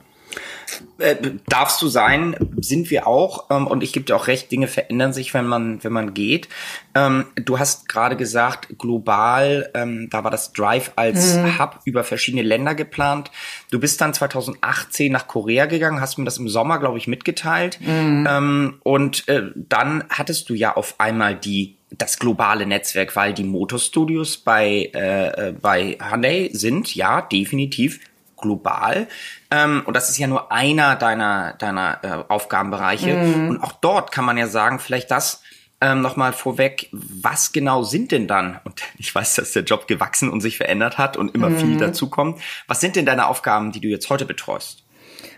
Äh, 0.98 1.16
darfst 1.48 1.82
du 1.82 1.88
sein, 1.88 2.36
sind 2.60 2.90
wir 2.90 3.06
auch. 3.06 3.50
Ähm, 3.50 3.66
und 3.66 3.82
ich 3.82 3.92
gebe 3.92 4.04
dir 4.04 4.16
auch 4.16 4.26
recht, 4.26 4.50
Dinge 4.50 4.68
verändern 4.68 5.12
sich, 5.12 5.34
wenn 5.34 5.46
man, 5.46 5.82
wenn 5.82 5.92
man 5.92 6.14
geht. 6.14 6.48
Ähm, 6.94 7.26
du 7.36 7.58
hast 7.58 7.88
gerade 7.88 8.16
gesagt, 8.16 8.78
global, 8.78 9.70
ähm, 9.74 10.08
da 10.10 10.24
war 10.24 10.30
das 10.30 10.52
Drive 10.52 10.92
als 10.96 11.36
mhm. 11.36 11.58
Hub 11.58 11.80
über 11.84 12.04
verschiedene 12.04 12.42
Länder 12.42 12.74
geplant. 12.74 13.30
Du 13.70 13.80
bist 13.80 14.00
dann 14.00 14.14
2018 14.14 15.10
nach 15.10 15.26
Korea 15.26 15.66
gegangen, 15.66 16.00
hast 16.00 16.18
mir 16.18 16.24
das 16.24 16.38
im 16.38 16.48
Sommer, 16.48 16.78
glaube 16.78 16.98
ich, 16.98 17.06
mitgeteilt. 17.06 17.78
Mhm. 17.80 18.26
Ähm, 18.28 18.74
und 18.82 19.28
äh, 19.28 19.50
dann 19.54 20.04
hattest 20.08 20.48
du 20.48 20.54
ja 20.54 20.76
auf 20.76 20.94
einmal 20.98 21.34
die 21.34 21.76
das 21.98 22.18
globale 22.18 22.66
Netzwerk, 22.66 23.14
weil 23.16 23.34
die 23.34 23.44
Motorstudios 23.44 24.38
bei, 24.38 24.90
äh, 24.94 25.48
äh 25.48 25.52
bei 25.52 25.96
Hyundai 26.00 26.50
sind 26.52 26.94
ja 26.94 27.22
definitiv 27.22 28.00
global. 28.44 29.08
Ähm, 29.50 29.82
und 29.86 29.96
das 29.96 30.10
ist 30.10 30.18
ja 30.18 30.26
nur 30.26 30.52
einer 30.52 30.94
deiner, 30.96 31.54
deiner 31.54 31.98
äh, 32.02 32.32
Aufgabenbereiche. 32.32 33.14
Mhm. 33.14 33.48
Und 33.48 33.62
auch 33.62 33.72
dort 33.72 34.12
kann 34.12 34.24
man 34.24 34.36
ja 34.36 34.46
sagen, 34.46 34.78
vielleicht 34.78 35.10
das 35.10 35.42
ähm, 35.80 36.02
nochmal 36.02 36.32
vorweg, 36.32 36.88
was 36.92 37.52
genau 37.52 37.82
sind 37.82 38.12
denn 38.12 38.28
dann, 38.28 38.60
und 38.64 38.82
ich 38.98 39.14
weiß, 39.14 39.36
dass 39.36 39.52
der 39.52 39.64
Job 39.64 39.86
gewachsen 39.88 40.30
und 40.30 40.40
sich 40.40 40.56
verändert 40.56 40.98
hat 40.98 41.16
und 41.16 41.34
immer 41.34 41.50
mhm. 41.50 41.58
viel 41.58 41.76
dazukommt, 41.78 42.40
was 42.68 42.80
sind 42.80 42.96
denn 42.96 43.06
deine 43.06 43.26
Aufgaben, 43.26 43.72
die 43.72 43.80
du 43.80 43.88
jetzt 43.88 44.08
heute 44.10 44.26
betreust? 44.26 44.84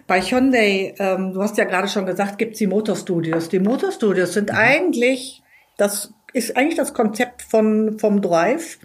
Bei 0.07 0.21
Hyundai, 0.21 0.95
ähm, 0.99 1.33
du 1.33 1.43
hast 1.43 1.59
ja 1.59 1.65
gerade 1.65 1.89
schon 1.89 2.07
gesagt, 2.07 2.39
gibt's 2.39 2.59
die 2.59 2.69
Motorstudios. 2.69 3.49
Die 3.49 3.59
Motorstudios 3.59 4.33
sind 4.35 4.51
mhm. 4.51 4.57
eigentlich, 4.57 5.43
das 5.77 6.13
ist 6.33 6.57
eigentlich 6.57 6.77
das 6.77 6.95
Konzept 6.95 7.43
von, 7.43 7.99
vom 7.99 8.21
Drive. 8.21 8.79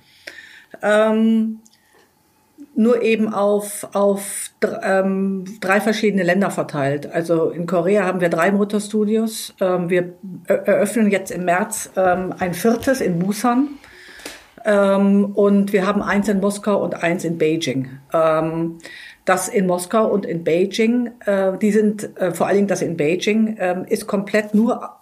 Ähm, 0.81 1.59
nur 2.75 3.01
eben 3.01 3.33
auf, 3.33 3.87
auf 3.93 4.51
ähm, 4.81 5.45
drei 5.59 5.81
verschiedene 5.81 6.23
Länder 6.23 6.51
verteilt. 6.51 7.11
Also 7.11 7.49
in 7.49 7.65
Korea 7.65 8.05
haben 8.05 8.21
wir 8.21 8.29
drei 8.29 8.51
Motorstudios. 8.51 9.53
Ähm, 9.59 9.89
wir 9.89 10.13
eröffnen 10.47 11.11
jetzt 11.11 11.31
im 11.31 11.45
März 11.45 11.91
ähm, 11.95 12.33
ein 12.39 12.53
viertes 12.53 13.01
in 13.01 13.19
Busan. 13.19 13.69
Ähm, 14.63 15.25
und 15.33 15.73
wir 15.73 15.85
haben 15.85 16.01
eins 16.01 16.29
in 16.29 16.39
Moskau 16.39 16.83
und 16.83 17.03
eins 17.03 17.23
in 17.23 17.37
Beijing. 17.37 17.89
Ähm, 18.13 18.77
das 19.25 19.47
in 19.47 19.67
Moskau 19.67 20.07
und 20.07 20.25
in 20.25 20.43
Beijing, 20.43 21.11
äh, 21.25 21.57
die 21.57 21.71
sind 21.71 22.17
äh, 22.17 22.31
vor 22.33 22.47
allen 22.47 22.55
Dingen 22.55 22.67
das 22.67 22.81
in 22.81 22.97
Beijing, 22.97 23.57
äh, 23.57 23.83
ist 23.87 24.07
komplett 24.07 24.53
nur 24.53 24.97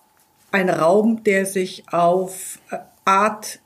ein 0.51 0.69
Raum, 0.69 1.23
der 1.23 1.45
sich 1.45 1.83
auf 1.91 2.59
äh, 2.71 2.77
Art 3.05 3.59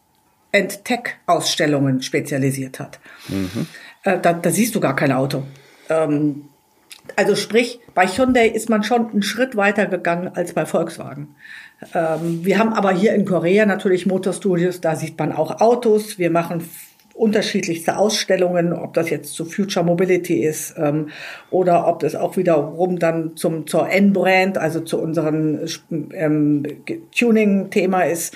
and 0.53 0.85
Tech 0.85 1.15
Ausstellungen 1.25 2.01
spezialisiert 2.01 2.79
hat. 2.79 2.99
Mhm. 3.27 3.67
Äh, 4.03 4.19
da, 4.19 4.33
da 4.33 4.49
siehst 4.49 4.75
du 4.75 4.79
gar 4.79 4.95
kein 4.95 5.11
Auto. 5.11 5.43
Ähm, 5.89 6.49
also 7.15 7.35
sprich, 7.35 7.79
bei 7.93 8.07
Hyundai 8.07 8.47
ist 8.47 8.69
man 8.69 8.83
schon 8.83 9.09
einen 9.09 9.23
Schritt 9.23 9.55
weiter 9.55 9.85
gegangen 9.85 10.31
als 10.33 10.53
bei 10.53 10.65
Volkswagen. 10.65 11.35
Ähm, 11.93 12.45
wir 12.45 12.59
haben 12.59 12.73
aber 12.73 12.91
hier 12.91 13.13
in 13.13 13.25
Korea 13.25 13.65
natürlich 13.65 14.05
Motorstudios, 14.05 14.81
da 14.81 14.95
sieht 14.95 15.19
man 15.19 15.33
auch 15.33 15.59
Autos. 15.59 16.17
Wir 16.17 16.29
machen 16.29 16.63
unterschiedlichste 17.13 17.97
Ausstellungen, 17.97 18.73
ob 18.73 18.93
das 18.93 19.09
jetzt 19.09 19.33
zu 19.33 19.45
Future 19.45 19.85
Mobility 19.85 20.43
ist 20.43 20.75
ähm, 20.77 21.09
oder 21.51 21.87
ob 21.87 21.99
das 21.99 22.15
auch 22.15 22.37
wiederum 22.37 22.97
dann 22.97 23.35
zum 23.35 23.67
zur 23.67 23.89
N-Brand, 23.89 24.57
also 24.57 24.79
zu 24.79 24.99
unserem 24.99 25.59
ähm, 26.13 26.63
Tuning-Thema 27.15 28.03
ist. 28.03 28.35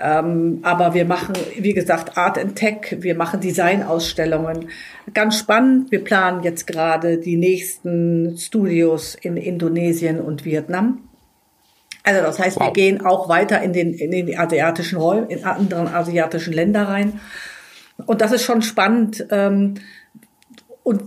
Ähm, 0.00 0.58
aber 0.62 0.94
wir 0.94 1.04
machen, 1.04 1.34
wie 1.56 1.72
gesagt, 1.72 2.16
Art 2.16 2.38
and 2.38 2.56
Tech, 2.56 2.96
wir 2.98 3.14
machen 3.14 3.40
Design-Ausstellungen. 3.40 4.68
Ganz 5.12 5.38
spannend. 5.38 5.92
Wir 5.92 6.02
planen 6.02 6.42
jetzt 6.42 6.66
gerade 6.66 7.18
die 7.18 7.36
nächsten 7.36 8.36
Studios 8.36 9.14
in 9.14 9.36
Indonesien 9.36 10.20
und 10.20 10.44
Vietnam. 10.44 11.08
Also 12.02 12.22
das 12.22 12.38
heißt, 12.38 12.58
wow. 12.58 12.66
wir 12.66 12.72
gehen 12.72 13.04
auch 13.04 13.28
weiter 13.28 13.62
in 13.62 13.72
den, 13.72 13.94
in 13.94 14.10
den 14.10 14.38
asiatischen 14.38 14.98
Räumen, 14.98 15.30
in 15.30 15.44
anderen 15.44 15.88
asiatischen 15.88 16.52
Länder 16.52 16.88
rein. 16.88 17.20
Und 18.04 18.20
das 18.20 18.32
ist 18.32 18.42
schon 18.42 18.62
spannend. 18.62 19.26
Ähm, 19.30 19.74
und 20.82 21.04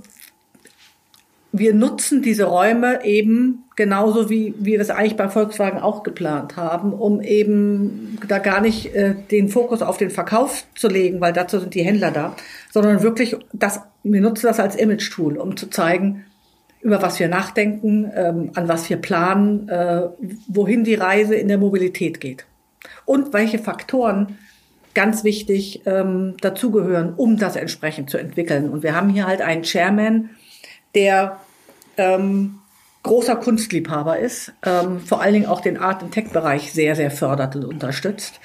wir 1.52 1.74
nutzen 1.74 2.22
diese 2.22 2.46
Räume 2.46 3.04
eben 3.06 3.64
genauso 3.76 4.30
wie, 4.30 4.54
wir 4.60 4.80
es 4.82 4.90
eigentlich 4.90 5.16
bei 5.16 5.30
Volkswagen 5.30 5.80
auch 5.80 6.04
geplant 6.04 6.58
haben, 6.58 6.94
um 6.94 7.22
eben 7.22 8.18
da 8.28 8.40
gar 8.40 8.60
nicht 8.60 8.94
äh, 8.96 9.16
den 9.32 9.50
Fokus 9.50 9.82
auf 9.82 9.98
den 9.98 10.10
Verkauf 10.10 10.66
zu 10.76 10.88
legen, 10.88 11.22
weil 11.22 11.34
dazu 11.34 11.60
sind 11.60 11.74
die 11.74 11.84
Händler 11.84 12.12
da, 12.12 12.36
sondern 12.72 13.02
wirklich 13.02 13.36
das, 13.54 13.82
wir 14.04 14.22
nutzen 14.22 14.48
das 14.48 14.60
als 14.60 14.76
Image-Tool, 14.76 15.38
um 15.38 15.56
zu 15.56 15.70
zeigen, 15.70 16.26
über 16.82 17.02
was 17.02 17.20
wir 17.20 17.28
nachdenken, 17.28 18.12
ähm, 18.16 18.52
an 18.56 18.68
was 18.68 18.90
wir 18.90 18.98
planen, 18.98 19.70
äh, 19.70 20.04
wohin 20.48 20.84
die 20.84 20.96
Reise 20.96 21.36
in 21.36 21.48
der 21.48 21.58
Mobilität 21.58 22.20
geht 22.20 22.46
und 23.06 23.34
welche 23.34 23.60
Faktoren 23.60 24.38
ganz 24.94 25.24
wichtig 25.24 25.84
ähm, 25.86 26.36
dazugehören, 26.42 27.14
um 27.16 27.38
das 27.38 27.56
entsprechend 27.56 28.10
zu 28.10 28.18
entwickeln. 28.18 28.70
Und 28.70 28.82
wir 28.82 28.96
haben 28.96 29.10
hier 29.10 29.28
halt 29.28 29.42
einen 29.42 29.62
Chairman, 29.62 30.32
der 30.98 31.40
ähm, 31.98 32.56
großer 33.04 33.36
Kunstliebhaber 33.36 34.18
ist, 34.18 34.52
ähm, 34.66 35.00
vor 35.00 35.22
allen 35.22 35.34
Dingen 35.34 35.46
auch 35.46 35.62
den 35.62 35.78
Art- 35.78 36.02
und 36.02 36.12
Tech-Bereich 36.12 36.74
sehr, 36.74 36.96
sehr 36.96 37.12
fördert 37.12 37.56
und 37.56 37.66
unterstützt. 37.66 38.40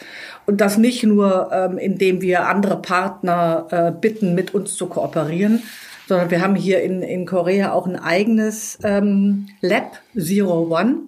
Und 0.44 0.60
das 0.60 0.76
nicht 0.76 1.02
nur, 1.02 1.50
ähm, 1.50 1.78
indem 1.78 2.20
wir 2.20 2.46
andere 2.46 2.80
Partner 2.80 3.66
äh, 3.70 3.90
bitten, 3.90 4.34
mit 4.34 4.54
uns 4.54 4.76
zu 4.76 4.86
kooperieren, 4.86 5.62
sondern 6.06 6.30
wir 6.30 6.42
haben 6.42 6.54
hier 6.54 6.82
in, 6.82 7.02
in 7.02 7.24
Korea 7.24 7.72
auch 7.72 7.86
ein 7.86 7.96
eigenes 7.96 8.78
ähm, 8.84 9.48
Lab, 9.62 9.98
Zero 10.14 10.68
One, 10.68 11.04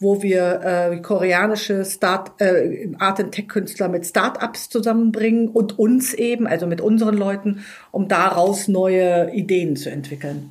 wo 0.00 0.22
wir 0.22 0.60
äh, 0.64 0.96
koreanische 1.00 1.84
Start, 1.84 2.40
äh, 2.40 2.88
Art 2.98 3.20
and 3.20 3.32
Tech 3.32 3.48
Künstler 3.48 3.88
mit 3.88 4.04
Startups 4.04 4.68
zusammenbringen 4.68 5.48
und 5.48 5.78
uns 5.78 6.12
eben, 6.12 6.46
also 6.46 6.66
mit 6.66 6.80
unseren 6.80 7.16
Leuten, 7.16 7.64
um 7.92 8.08
daraus 8.08 8.68
neue 8.68 9.30
Ideen 9.32 9.76
zu 9.76 9.90
entwickeln. 9.90 10.50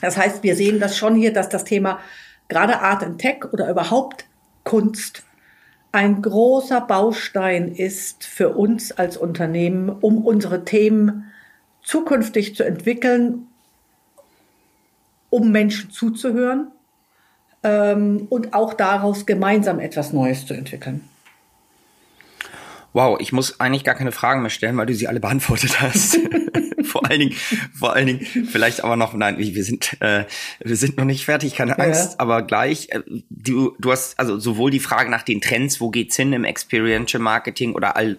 Das 0.00 0.16
heißt, 0.16 0.42
wir 0.42 0.56
sehen 0.56 0.80
das 0.80 0.96
schon 0.96 1.14
hier, 1.14 1.32
dass 1.32 1.48
das 1.48 1.64
Thema 1.64 2.00
gerade 2.48 2.80
Art 2.80 3.02
and 3.02 3.20
Tech 3.20 3.52
oder 3.52 3.70
überhaupt 3.70 4.26
Kunst 4.64 5.22
ein 5.92 6.22
großer 6.22 6.80
Baustein 6.80 7.68
ist 7.68 8.24
für 8.24 8.50
uns 8.50 8.92
als 8.92 9.16
Unternehmen, 9.16 9.88
um 9.88 10.24
unsere 10.24 10.64
Themen 10.64 11.32
zukünftig 11.82 12.54
zu 12.54 12.62
entwickeln, 12.62 13.48
um 15.30 15.50
Menschen 15.50 15.90
zuzuhören 15.90 16.68
ähm, 17.62 18.26
und 18.30 18.54
auch 18.54 18.74
daraus 18.74 19.26
gemeinsam 19.26 19.80
etwas 19.80 20.12
Neues 20.12 20.46
zu 20.46 20.54
entwickeln. 20.54 21.09
Wow, 22.92 23.18
ich 23.20 23.32
muss 23.32 23.60
eigentlich 23.60 23.84
gar 23.84 23.94
keine 23.94 24.12
Fragen 24.12 24.42
mehr 24.42 24.50
stellen, 24.50 24.76
weil 24.76 24.86
du 24.86 24.94
sie 24.94 25.08
alle 25.08 25.20
beantwortet 25.20 25.80
hast. 25.80 26.18
vor 26.90 27.08
allen 27.08 27.20
Dingen, 27.20 27.36
vor 27.72 27.94
allen 27.94 28.06
Dingen, 28.06 28.46
vielleicht 28.46 28.82
aber 28.82 28.96
noch, 28.96 29.14
nein, 29.14 29.38
wir 29.38 29.64
sind, 29.64 29.96
äh, 30.00 30.24
wir 30.62 30.76
sind 30.76 30.96
noch 30.96 31.04
nicht 31.04 31.24
fertig, 31.24 31.54
keine 31.54 31.78
Angst, 31.78 32.12
ja. 32.12 32.18
aber 32.18 32.42
gleich, 32.42 32.88
äh, 32.90 33.00
du, 33.30 33.76
du 33.78 33.92
hast 33.92 34.18
also 34.18 34.38
sowohl 34.38 34.70
die 34.70 34.80
Frage 34.80 35.10
nach 35.10 35.22
den 35.22 35.40
Trends, 35.40 35.80
wo 35.80 35.90
geht's 35.90 36.16
hin 36.16 36.32
im 36.32 36.44
Experiential 36.44 37.22
Marketing 37.22 37.74
oder 37.74 37.96
all, 37.96 38.18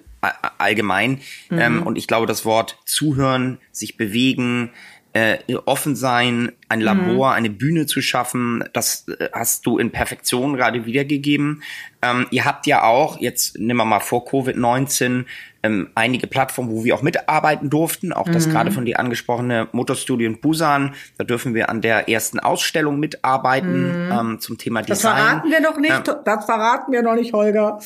allgemein, 0.58 1.20
mhm. 1.50 1.60
ähm, 1.60 1.84
und 1.84 1.98
ich 1.98 2.08
glaube, 2.08 2.28
das 2.28 2.46
Wort 2.46 2.78
zuhören, 2.86 3.60
sich 3.72 3.98
bewegen, 3.98 4.72
äh, 5.14 5.38
offen 5.66 5.96
sein, 5.96 6.54
ein 6.70 6.80
mhm. 6.80 6.86
Labor, 6.86 7.30
mhm. 7.30 7.36
eine 7.36 7.50
Bühne 7.50 7.86
zu 7.86 8.02
schaffen, 8.02 8.64
das 8.74 9.08
äh, 9.08 9.30
hast 9.34 9.66
du 9.66 9.78
in 9.78 9.92
Perfektion 9.92 10.56
gerade 10.56 10.86
wiedergegeben. 10.86 11.64
Ähm, 12.02 12.28
ihr 12.32 12.46
habt 12.46 12.66
ja 12.66 12.84
auch, 12.84 13.20
jetzt 13.20 13.58
nehmen 13.58 13.78
wir 13.78 13.86
mal 13.86 14.00
vor 14.00 14.26
Covid-19, 14.26 15.26
ähm, 15.64 15.90
einige 15.96 16.28
Plattformen, 16.28 16.72
wo 16.72 16.84
wir 16.84 16.96
auch 16.96 17.02
mitarbeiten 17.02 17.70
durften, 17.70 18.14
auch 18.14 18.28
das 18.28 18.48
mhm. 18.48 18.52
gerade 18.52 18.72
von 18.72 18.86
dir 18.86 19.00
angesprochene 19.00 19.68
Motorstudio 19.74 20.28
in 20.28 20.40
Busan, 20.40 20.96
da 21.18 21.24
dürfen 21.24 21.54
wir 21.54 21.70
an 21.70 21.82
der 21.82 22.10
ersten 22.10 22.40
Ausstellung 22.40 23.00
mitarbeiten 23.00 24.08
mhm. 24.08 24.12
ähm, 24.12 24.40
zum 24.40 24.58
Thema 24.58 24.82
Design. 24.82 25.16
Das 25.16 25.24
verraten 25.24 25.52
wir 25.52 25.62
noch 25.62 25.78
nicht, 25.78 26.08
das 26.26 26.46
verraten 26.46 26.92
wir 26.92 27.04
noch 27.04 27.16
nicht, 27.16 27.34
Holger. 27.34 27.80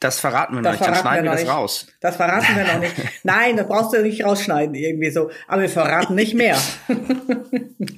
Das 0.00 0.20
verraten 0.20 0.54
wir 0.54 0.62
noch 0.62 0.70
nicht, 0.70 0.86
dann 0.86 0.94
schneiden 0.94 1.24
wir, 1.24 1.32
wir 1.32 1.44
das 1.44 1.48
raus. 1.48 1.88
Das 2.00 2.14
verraten 2.14 2.54
wir 2.54 2.64
noch 2.64 2.78
nicht. 2.78 2.94
Nein, 3.24 3.56
das 3.56 3.66
brauchst 3.66 3.92
du 3.92 4.00
nicht 4.00 4.24
rausschneiden, 4.24 4.76
irgendwie 4.76 5.10
so. 5.10 5.28
Aber 5.48 5.62
wir 5.62 5.68
verraten 5.68 6.14
nicht 6.14 6.34
mehr. 6.34 6.56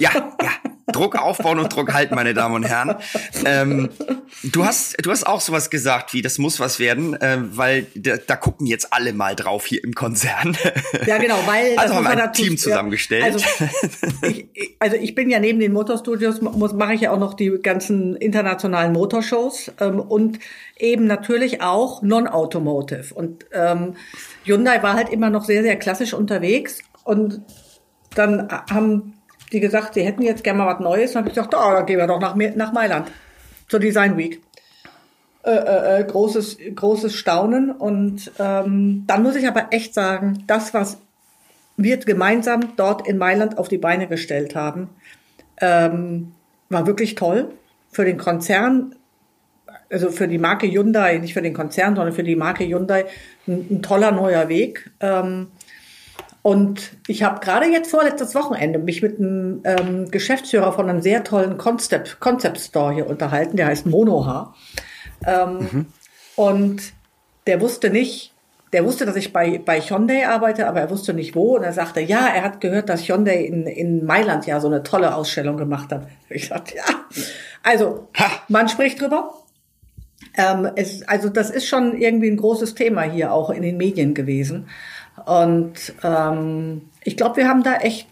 Ja, 0.00 0.36
ja, 0.42 0.50
Druck 0.92 1.16
aufbauen 1.16 1.58
und 1.58 1.74
Druck 1.74 1.92
halten, 1.92 2.14
meine 2.14 2.34
Damen 2.34 2.54
und 2.54 2.64
Herren. 2.64 2.96
Ähm, 3.44 3.90
du 4.42 4.64
hast, 4.64 4.96
du 5.04 5.10
hast 5.10 5.26
auch 5.26 5.40
sowas 5.40 5.70
gesagt 5.70 6.12
wie, 6.12 6.22
das 6.22 6.38
muss 6.38 6.60
was 6.60 6.78
werden, 6.78 7.14
äh, 7.20 7.38
weil 7.40 7.86
da, 7.94 8.16
da, 8.16 8.36
gucken 8.36 8.66
jetzt 8.66 8.92
alle 8.92 9.12
mal 9.12 9.34
drauf 9.34 9.66
hier 9.66 9.82
im 9.84 9.94
Konzern. 9.94 10.56
Ja, 11.06 11.18
genau, 11.18 11.38
weil 11.46 11.76
also 11.76 11.94
haben 11.94 12.04
wir 12.04 12.10
ein 12.10 12.18
dazu, 12.18 12.42
Team 12.42 12.56
zusammengestellt. 12.56 13.24
Also 13.24 13.44
ich, 14.22 14.48
also 14.78 14.96
ich 14.96 15.14
bin 15.14 15.30
ja 15.30 15.38
neben 15.38 15.58
den 15.58 15.72
Motorstudios 15.72 16.40
mache 16.40 16.94
ich 16.94 17.02
ja 17.02 17.10
auch 17.10 17.18
noch 17.18 17.34
die 17.34 17.58
ganzen 17.62 18.16
internationalen 18.16 18.92
Motorshows 18.92 19.72
ähm, 19.80 20.00
und 20.00 20.38
eben 20.78 21.06
natürlich 21.06 21.62
auch 21.62 22.02
Non-Automotive. 22.02 23.14
Und 23.14 23.46
ähm, 23.52 23.94
Hyundai 24.44 24.82
war 24.82 24.94
halt 24.94 25.10
immer 25.10 25.30
noch 25.30 25.44
sehr, 25.44 25.62
sehr 25.62 25.76
klassisch 25.76 26.14
unterwegs 26.14 26.80
und 27.04 27.42
dann 28.14 28.48
haben 28.70 29.17
die 29.52 29.60
gesagt, 29.60 29.94
sie 29.94 30.02
hätten 30.02 30.22
jetzt 30.22 30.44
gerne 30.44 30.58
mal 30.58 30.74
was 30.74 30.80
Neues. 30.80 31.12
Dann 31.12 31.20
habe 31.20 31.28
ich 31.28 31.34
gesagt, 31.34 31.54
oh, 31.54 31.72
dann 31.72 31.86
gehen 31.86 31.98
wir 31.98 32.06
doch 32.06 32.20
nach, 32.20 32.34
nach 32.34 32.72
Mailand 32.72 33.10
zur 33.68 33.80
Design 33.80 34.16
Week. 34.16 34.42
Äh, 35.42 35.50
äh, 35.50 36.00
äh, 36.00 36.04
großes, 36.04 36.58
großes 36.74 37.14
Staunen. 37.14 37.70
Und 37.70 38.32
ähm, 38.38 39.04
dann 39.06 39.22
muss 39.22 39.36
ich 39.36 39.46
aber 39.46 39.68
echt 39.70 39.94
sagen, 39.94 40.44
das, 40.46 40.74
was 40.74 40.98
wir 41.76 41.96
gemeinsam 41.98 42.76
dort 42.76 43.06
in 43.06 43.18
Mailand 43.18 43.56
auf 43.58 43.68
die 43.68 43.78
Beine 43.78 44.08
gestellt 44.08 44.54
haben, 44.54 44.90
ähm, 45.60 46.32
war 46.68 46.86
wirklich 46.86 47.14
toll. 47.14 47.50
Für 47.90 48.04
den 48.04 48.18
Konzern 48.18 48.94
also 49.90 50.10
für 50.10 50.28
die 50.28 50.38
Marke 50.38 50.70
Hyundai, 50.70 51.18
nicht 51.18 51.34
für 51.34 51.42
den 51.42 51.54
Konzern, 51.54 51.96
sondern 51.96 52.14
für 52.14 52.22
die 52.22 52.36
Marke 52.36 52.64
Hyundai 52.66 53.06
ein, 53.46 53.66
ein 53.70 53.82
toller 53.82 54.12
neuer 54.12 54.48
Weg. 54.48 54.90
Ähm, 55.00 55.48
und 56.48 56.92
ich 57.06 57.24
habe 57.24 57.40
gerade 57.40 57.66
jetzt 57.66 57.90
vorletztes 57.90 58.34
Wochenende 58.34 58.78
mich 58.78 59.02
mit 59.02 59.18
einem 59.18 59.60
ähm, 59.64 60.10
Geschäftsführer 60.10 60.72
von 60.72 60.88
einem 60.88 61.02
sehr 61.02 61.22
tollen 61.22 61.58
Concept, 61.58 62.20
Concept 62.20 62.58
Store 62.58 62.90
hier 62.94 63.06
unterhalten, 63.06 63.58
der 63.58 63.66
heißt 63.66 63.84
Monoha. 63.84 64.54
Ähm, 65.26 65.58
mhm. 65.58 65.86
Und 66.36 66.80
der 67.46 67.60
wusste 67.60 67.90
nicht, 67.90 68.32
der 68.72 68.86
wusste, 68.86 69.04
dass 69.04 69.16
ich 69.16 69.34
bei, 69.34 69.58
bei 69.62 69.78
Hyundai 69.82 70.26
arbeite, 70.26 70.66
aber 70.68 70.80
er 70.80 70.88
wusste 70.88 71.12
nicht 71.12 71.36
wo. 71.36 71.56
Und 71.56 71.64
er 71.64 71.74
sagte, 71.74 72.00
ja, 72.00 72.26
er 72.28 72.44
hat 72.44 72.62
gehört, 72.62 72.88
dass 72.88 73.06
Hyundai 73.06 73.44
in, 73.44 73.66
in 73.66 74.06
Mailand 74.06 74.46
ja 74.46 74.58
so 74.58 74.68
eine 74.68 74.82
tolle 74.82 75.14
Ausstellung 75.14 75.58
gemacht 75.58 75.92
hat. 75.92 76.06
Ich 76.30 76.48
sagte, 76.48 76.76
ja. 76.76 76.84
Also, 77.62 78.08
ha. 78.16 78.30
man 78.48 78.70
spricht 78.70 79.02
drüber. 79.02 79.34
Ähm, 80.34 80.66
es, 80.76 81.06
also, 81.06 81.28
das 81.28 81.50
ist 81.50 81.66
schon 81.66 81.94
irgendwie 82.00 82.30
ein 82.30 82.38
großes 82.38 82.74
Thema 82.74 83.02
hier 83.02 83.34
auch 83.34 83.50
in 83.50 83.60
den 83.60 83.76
Medien 83.76 84.14
gewesen. 84.14 84.68
Und 85.28 85.92
ähm, 86.02 86.88
ich 87.04 87.18
glaube, 87.18 87.36
wir 87.36 87.48
haben 87.48 87.62
da 87.62 87.76
echt 87.76 88.06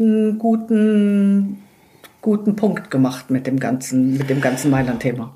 einen 0.00 0.36
guten, 0.40 1.62
guten 2.22 2.56
Punkt 2.56 2.90
gemacht 2.90 3.30
mit 3.30 3.46
dem 3.46 3.60
ganzen, 3.60 4.18
mit 4.18 4.28
dem 4.28 4.40
ganzen 4.40 4.72
Mailand-Thema. 4.72 5.32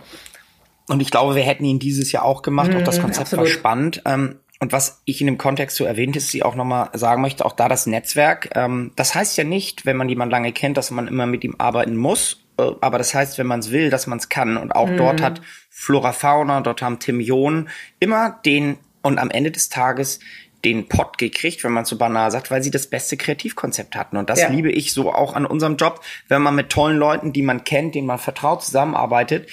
Und 0.88 1.00
ich 1.00 1.12
glaube, 1.12 1.36
wir 1.36 1.44
hätten 1.44 1.64
ihn 1.64 1.78
dieses 1.78 2.10
Jahr 2.10 2.24
auch 2.24 2.42
gemacht. 2.42 2.72
Mm, 2.72 2.78
auch 2.78 2.82
das 2.82 2.98
mhm, 2.98 3.02
Konzept 3.02 3.26
absolut. 3.26 3.44
war 3.44 3.52
spannend. 3.52 4.02
Ähm, 4.04 4.40
und 4.58 4.72
was 4.72 5.02
ich 5.04 5.20
in 5.20 5.28
dem 5.28 5.38
Kontext 5.38 5.76
so 5.76 5.84
erwähnt 5.84 6.16
ist, 6.16 6.32
sie 6.32 6.42
auch 6.42 6.56
nochmal 6.56 6.88
sagen 6.94 7.22
möchte, 7.22 7.44
auch 7.44 7.52
da 7.52 7.68
das 7.68 7.86
Netzwerk. 7.86 8.50
Ähm, 8.56 8.90
das 8.96 9.14
heißt 9.14 9.36
ja 9.36 9.44
nicht, 9.44 9.86
wenn 9.86 9.96
man 9.96 10.08
jemanden 10.08 10.32
lange 10.32 10.50
kennt, 10.50 10.76
dass 10.76 10.90
man 10.90 11.06
immer 11.06 11.26
mit 11.26 11.44
ihm 11.44 11.54
arbeiten 11.58 11.94
muss. 11.96 12.44
Äh, 12.58 12.72
aber 12.80 12.98
das 12.98 13.14
heißt, 13.14 13.38
wenn 13.38 13.46
man 13.46 13.60
es 13.60 13.70
will, 13.70 13.88
dass 13.88 14.08
man 14.08 14.18
es 14.18 14.28
kann. 14.28 14.56
Und 14.56 14.72
auch 14.72 14.90
mm. 14.90 14.96
dort 14.96 15.22
hat 15.22 15.40
Flora 15.70 16.12
Fauna, 16.12 16.60
dort 16.60 16.82
haben 16.82 16.98
Tim 16.98 17.20
John 17.20 17.68
immer 18.00 18.40
den 18.44 18.78
und 19.02 19.18
am 19.18 19.30
Ende 19.30 19.52
des 19.52 19.68
Tages 19.68 20.18
den 20.64 20.88
Pott 20.88 21.18
gekriegt, 21.18 21.62
wenn 21.64 21.72
man 21.72 21.84
so 21.84 21.96
banal 21.96 22.30
sagt, 22.30 22.50
weil 22.50 22.62
sie 22.62 22.70
das 22.70 22.86
beste 22.86 23.16
Kreativkonzept 23.16 23.96
hatten. 23.96 24.16
Und 24.16 24.30
das 24.30 24.40
ja. 24.40 24.48
liebe 24.48 24.70
ich 24.70 24.92
so 24.92 25.12
auch 25.12 25.34
an 25.34 25.46
unserem 25.46 25.76
Job, 25.76 26.00
wenn 26.28 26.42
man 26.42 26.54
mit 26.54 26.70
tollen 26.70 26.96
Leuten, 26.96 27.32
die 27.32 27.42
man 27.42 27.64
kennt, 27.64 27.94
denen 27.94 28.06
man 28.06 28.18
vertraut, 28.18 28.62
zusammenarbeitet. 28.62 29.48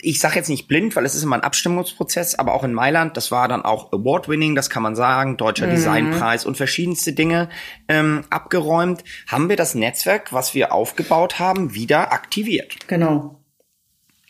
Ich 0.00 0.18
sage 0.18 0.36
jetzt 0.36 0.48
nicht 0.48 0.66
blind, 0.66 0.96
weil 0.96 1.04
es 1.04 1.14
ist 1.14 1.22
immer 1.22 1.36
ein 1.36 1.42
Abstimmungsprozess, 1.42 2.36
aber 2.36 2.54
auch 2.54 2.64
in 2.64 2.72
Mailand, 2.72 3.16
das 3.16 3.30
war 3.30 3.46
dann 3.46 3.62
auch 3.62 3.92
Award-Winning, 3.92 4.56
das 4.56 4.68
kann 4.68 4.82
man 4.82 4.96
sagen, 4.96 5.36
Deutscher 5.36 5.66
mhm. 5.66 5.72
Designpreis 5.72 6.44
und 6.44 6.56
verschiedenste 6.56 7.12
Dinge 7.12 7.48
ähm, 7.88 8.24
abgeräumt, 8.30 9.04
haben 9.28 9.48
wir 9.48 9.56
das 9.56 9.74
Netzwerk, 9.74 10.32
was 10.32 10.54
wir 10.54 10.72
aufgebaut 10.72 11.38
haben, 11.38 11.74
wieder 11.74 12.12
aktiviert. 12.12 12.88
Genau. 12.88 13.40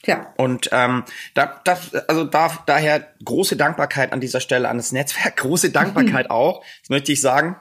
Ja. 0.07 0.33
Und 0.37 0.69
ähm, 0.73 1.05
da, 1.35 1.61
da, 1.65 1.79
also 2.09 2.25
da, 2.25 2.59
daher 2.67 3.07
große 3.25 3.57
Dankbarkeit 3.57 4.13
an 4.13 4.21
dieser 4.21 4.41
Stelle 4.41 4.69
an 4.69 4.77
das 4.77 4.93
Netzwerk, 4.93 5.37
große 5.37 5.71
Dankbarkeit 5.71 6.31
auch, 6.31 6.65
das 6.83 6.91
möchte 6.91 7.13
ich 7.13 7.21
sagen, 7.21 7.57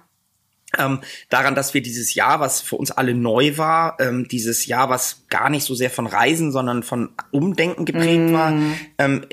ähm, 0.77 0.99
daran, 1.29 1.55
dass 1.55 1.73
wir 1.73 1.81
dieses 1.81 2.15
Jahr, 2.15 2.39
was 2.39 2.61
für 2.61 2.75
uns 2.75 2.91
alle 2.91 3.13
neu 3.13 3.57
war, 3.57 3.97
ähm, 3.99 4.27
dieses 4.27 4.65
Jahr, 4.65 4.89
was 4.89 5.25
gar 5.29 5.49
nicht 5.49 5.63
so 5.63 5.75
sehr 5.75 5.89
von 5.89 6.07
Reisen, 6.07 6.51
sondern 6.51 6.83
von 6.83 7.11
Umdenken 7.31 7.85
geprägt 7.85 8.31
mm. 8.31 8.33
war. 8.33 8.53
Ähm, 8.97 9.25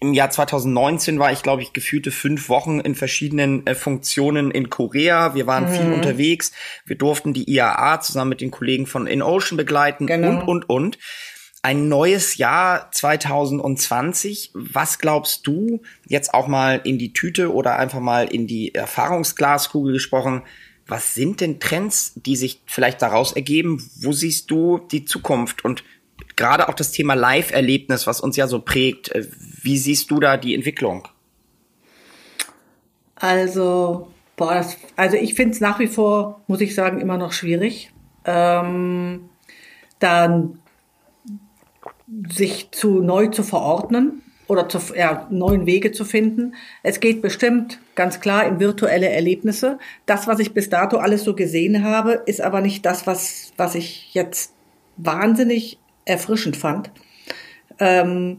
Im 0.00 0.14
Jahr 0.14 0.30
2019 0.30 1.18
war 1.18 1.32
ich, 1.32 1.42
glaube 1.42 1.62
ich, 1.62 1.72
gefühlte 1.72 2.10
fünf 2.10 2.48
Wochen 2.48 2.80
in 2.80 2.94
verschiedenen 2.94 3.66
äh, 3.66 3.74
Funktionen 3.74 4.50
in 4.50 4.70
Korea. 4.70 5.34
Wir 5.34 5.46
waren 5.46 5.70
mm. 5.70 5.74
viel 5.74 5.92
unterwegs. 5.92 6.52
Wir 6.84 6.96
durften 6.96 7.34
die 7.34 7.48
IAA 7.50 8.00
zusammen 8.00 8.30
mit 8.30 8.40
den 8.40 8.50
Kollegen 8.50 8.86
von 8.86 9.06
InOcean 9.06 9.56
begleiten 9.56 10.06
genau. 10.06 10.30
und, 10.30 10.48
und, 10.48 10.70
und 10.70 10.98
ein 11.62 11.88
neues 11.88 12.36
Jahr 12.36 12.90
2020. 12.90 14.52
Was 14.54 14.98
glaubst 14.98 15.46
du 15.46 15.82
jetzt 16.06 16.32
auch 16.32 16.46
mal 16.46 16.80
in 16.84 16.98
die 16.98 17.12
Tüte 17.12 17.52
oder 17.52 17.78
einfach 17.78 18.00
mal 18.00 18.26
in 18.26 18.46
die 18.46 18.74
Erfahrungsglaskugel 18.74 19.92
gesprochen? 19.92 20.42
Was 20.86 21.14
sind 21.14 21.40
denn 21.40 21.60
Trends, 21.60 22.12
die 22.16 22.36
sich 22.36 22.62
vielleicht 22.66 23.02
daraus 23.02 23.32
ergeben? 23.32 23.82
Wo 24.00 24.12
siehst 24.12 24.50
du 24.50 24.78
die 24.78 25.04
Zukunft 25.04 25.64
und 25.64 25.84
gerade 26.36 26.68
auch 26.68 26.74
das 26.74 26.92
Thema 26.92 27.14
Live-Erlebnis, 27.14 28.06
was 28.06 28.20
uns 28.20 28.36
ja 28.36 28.46
so 28.46 28.60
prägt? 28.60 29.10
Äh, 29.12 29.26
wie 29.62 29.78
siehst 29.78 30.10
du 30.10 30.18
da 30.18 30.36
die 30.36 30.54
Entwicklung? 30.54 31.06
Also, 33.16 34.10
boah, 34.36 34.54
das, 34.54 34.78
also 34.96 35.16
ich 35.16 35.34
finde 35.34 35.52
es 35.52 35.60
nach 35.60 35.78
wie 35.78 35.86
vor, 35.86 36.40
muss 36.46 36.62
ich 36.62 36.74
sagen, 36.74 37.00
immer 37.00 37.18
noch 37.18 37.32
schwierig. 37.32 37.92
Ähm, 38.24 39.28
dann 39.98 40.59
sich 42.28 42.70
zu 42.70 43.00
neu 43.00 43.28
zu 43.28 43.42
verordnen 43.42 44.22
oder 44.46 44.68
zu 44.68 44.80
ja, 44.96 45.28
neuen 45.30 45.66
Wege 45.66 45.92
zu 45.92 46.04
finden. 46.04 46.54
Es 46.82 46.98
geht 46.98 47.22
bestimmt 47.22 47.80
ganz 47.94 48.20
klar 48.20 48.46
in 48.46 48.58
virtuelle 48.58 49.08
Erlebnisse. 49.08 49.78
Das, 50.06 50.26
was 50.26 50.40
ich 50.40 50.52
bis 50.52 50.68
dato 50.68 50.98
alles 50.98 51.22
so 51.22 51.34
gesehen 51.34 51.84
habe, 51.84 52.22
ist 52.26 52.40
aber 52.40 52.60
nicht 52.60 52.84
das, 52.84 53.06
was, 53.06 53.52
was 53.56 53.76
ich 53.76 54.12
jetzt 54.12 54.52
wahnsinnig 54.96 55.78
erfrischend 56.04 56.56
fand. 56.56 56.90
Ähm, 57.78 58.38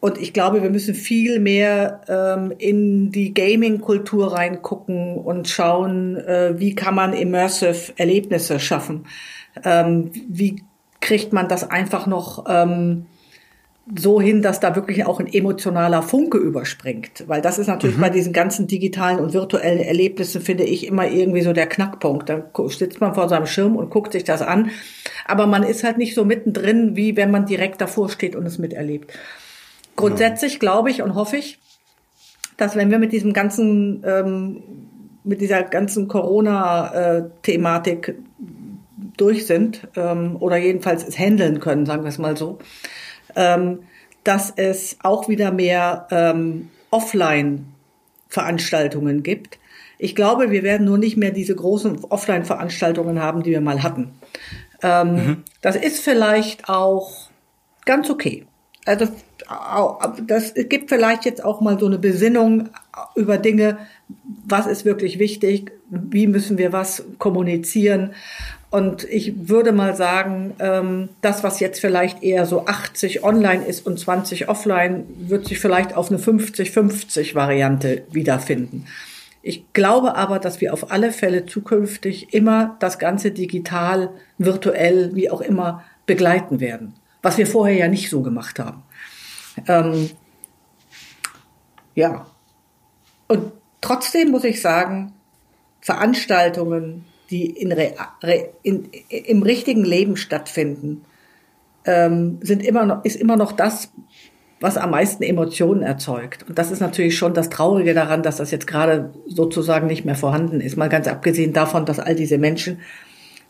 und 0.00 0.18
ich 0.18 0.32
glaube, 0.32 0.64
wir 0.64 0.70
müssen 0.70 0.96
viel 0.96 1.38
mehr 1.38 2.00
ähm, 2.08 2.52
in 2.58 3.12
die 3.12 3.32
Gaming-Kultur 3.32 4.32
reingucken 4.32 5.16
und 5.16 5.48
schauen, 5.48 6.16
äh, 6.16 6.58
wie 6.58 6.74
kann 6.74 6.96
man 6.96 7.12
immersive 7.12 7.92
Erlebnisse 7.96 8.58
schaffen. 8.58 9.06
Ähm, 9.62 10.10
wie 10.28 10.64
kriegt 11.02 11.34
man 11.34 11.48
das 11.48 11.68
einfach 11.68 12.06
noch 12.06 12.46
ähm, 12.48 13.04
so 13.98 14.20
hin, 14.20 14.42
dass 14.42 14.60
da 14.60 14.76
wirklich 14.76 15.04
auch 15.04 15.18
ein 15.18 15.26
emotionaler 15.26 16.02
Funke 16.02 16.38
überspringt. 16.38 17.24
Weil 17.26 17.42
das 17.42 17.58
ist 17.58 17.66
natürlich 17.66 17.96
mhm. 17.96 18.02
bei 18.02 18.10
diesen 18.10 18.32
ganzen 18.32 18.68
digitalen 18.68 19.18
und 19.18 19.34
virtuellen 19.34 19.80
Erlebnissen, 19.80 20.40
finde 20.40 20.62
ich, 20.64 20.86
immer 20.86 21.08
irgendwie 21.08 21.42
so 21.42 21.52
der 21.52 21.66
Knackpunkt. 21.66 22.28
Da 22.28 22.44
sitzt 22.68 23.00
man 23.00 23.14
vor 23.14 23.28
seinem 23.28 23.46
Schirm 23.46 23.74
und 23.76 23.90
guckt 23.90 24.12
sich 24.12 24.22
das 24.22 24.40
an. 24.40 24.70
Aber 25.26 25.48
man 25.48 25.64
ist 25.64 25.82
halt 25.82 25.98
nicht 25.98 26.14
so 26.14 26.24
mittendrin, 26.24 26.94
wie 26.96 27.16
wenn 27.16 27.32
man 27.32 27.44
direkt 27.44 27.80
davor 27.80 28.08
steht 28.08 28.36
und 28.36 28.46
es 28.46 28.58
miterlebt. 28.58 29.12
Grundsätzlich 29.96 30.60
glaube 30.60 30.90
ich 30.90 31.02
und 31.02 31.16
hoffe 31.16 31.36
ich, 31.36 31.58
dass 32.56 32.76
wenn 32.76 32.90
wir 32.90 32.98
mit 32.98 33.12
diesem 33.12 33.32
ganzen, 33.32 34.04
ähm, 34.06 34.62
mit 35.24 35.40
dieser 35.40 35.64
ganzen 35.64 36.06
Corona-Thematik 36.06 38.14
durch 39.16 39.46
sind 39.46 39.88
ähm, 39.96 40.36
oder 40.38 40.56
jedenfalls 40.56 41.06
es 41.06 41.18
handeln 41.18 41.60
können, 41.60 41.86
sagen 41.86 42.02
wir 42.02 42.08
es 42.08 42.18
mal 42.18 42.36
so, 42.36 42.58
ähm, 43.36 43.84
dass 44.24 44.52
es 44.54 44.96
auch 45.02 45.28
wieder 45.28 45.52
mehr 45.52 46.06
ähm, 46.10 46.68
Offline-Veranstaltungen 46.90 49.22
gibt. 49.22 49.58
Ich 49.98 50.14
glaube, 50.14 50.50
wir 50.50 50.62
werden 50.62 50.86
nur 50.86 50.98
nicht 50.98 51.16
mehr 51.16 51.30
diese 51.30 51.54
großen 51.54 52.04
Offline-Veranstaltungen 52.04 53.22
haben, 53.22 53.42
die 53.42 53.50
wir 53.50 53.60
mal 53.60 53.82
hatten. 53.82 54.12
Ähm, 54.82 55.14
mhm. 55.14 55.44
Das 55.60 55.76
ist 55.76 56.00
vielleicht 56.00 56.68
auch 56.68 57.28
ganz 57.84 58.10
okay. 58.10 58.46
Also 58.84 59.06
das 60.26 60.54
gibt 60.54 60.88
vielleicht 60.88 61.24
jetzt 61.24 61.44
auch 61.44 61.60
mal 61.60 61.78
so 61.78 61.86
eine 61.86 61.98
Besinnung 61.98 62.70
über 63.14 63.38
Dinge, 63.38 63.78
was 64.46 64.66
ist 64.66 64.84
wirklich 64.84 65.20
wichtig, 65.20 65.70
wie 65.88 66.26
müssen 66.26 66.58
wir 66.58 66.72
was 66.72 67.04
kommunizieren 67.18 68.12
und 68.72 69.04
ich 69.04 69.50
würde 69.50 69.70
mal 69.70 69.94
sagen, 69.94 70.54
ähm, 70.58 71.10
das, 71.20 71.44
was 71.44 71.60
jetzt 71.60 71.78
vielleicht 71.78 72.22
eher 72.22 72.46
so 72.46 72.64
80 72.64 73.22
online 73.22 73.66
ist 73.66 73.86
und 73.86 74.00
20 74.00 74.48
offline, 74.48 75.04
wird 75.28 75.46
sich 75.46 75.60
vielleicht 75.60 75.94
auf 75.94 76.10
eine 76.10 76.18
50-50 76.18 77.34
Variante 77.34 78.06
wiederfinden. 78.10 78.86
Ich 79.42 79.74
glaube 79.74 80.16
aber, 80.16 80.38
dass 80.38 80.62
wir 80.62 80.72
auf 80.72 80.90
alle 80.90 81.12
Fälle 81.12 81.44
zukünftig 81.44 82.32
immer 82.32 82.78
das 82.80 82.98
Ganze 82.98 83.30
digital, 83.30 84.08
virtuell, 84.38 85.14
wie 85.14 85.28
auch 85.28 85.42
immer 85.42 85.84
begleiten 86.06 86.58
werden. 86.58 86.94
Was 87.20 87.36
wir 87.36 87.46
vorher 87.46 87.76
ja 87.76 87.88
nicht 87.88 88.08
so 88.08 88.22
gemacht 88.22 88.58
haben. 88.58 88.82
Ähm, 89.68 90.08
ja. 91.94 92.26
Und 93.28 93.52
trotzdem 93.82 94.30
muss 94.30 94.44
ich 94.44 94.62
sagen, 94.62 95.12
Veranstaltungen, 95.82 97.04
die 97.32 97.46
in, 97.46 97.74
in, 98.62 98.88
im 99.08 99.42
richtigen 99.42 99.84
Leben 99.84 100.16
stattfinden, 100.16 101.02
ähm, 101.86 102.38
sind 102.42 102.62
immer 102.62 102.84
noch, 102.84 103.04
ist 103.04 103.16
immer 103.16 103.36
noch 103.36 103.52
das, 103.52 103.90
was 104.60 104.76
am 104.76 104.90
meisten 104.90 105.22
Emotionen 105.22 105.82
erzeugt. 105.82 106.44
Und 106.48 106.58
das 106.58 106.70
ist 106.70 106.80
natürlich 106.80 107.16
schon 107.16 107.32
das 107.34 107.48
Traurige 107.48 107.94
daran, 107.94 108.22
dass 108.22 108.36
das 108.36 108.50
jetzt 108.50 108.66
gerade 108.66 109.12
sozusagen 109.26 109.86
nicht 109.86 110.04
mehr 110.04 110.14
vorhanden 110.14 110.60
ist. 110.60 110.76
Mal 110.76 110.90
ganz 110.90 111.08
abgesehen 111.08 111.54
davon, 111.54 111.86
dass 111.86 111.98
all 111.98 112.14
diese 112.14 112.36
Menschen, 112.38 112.80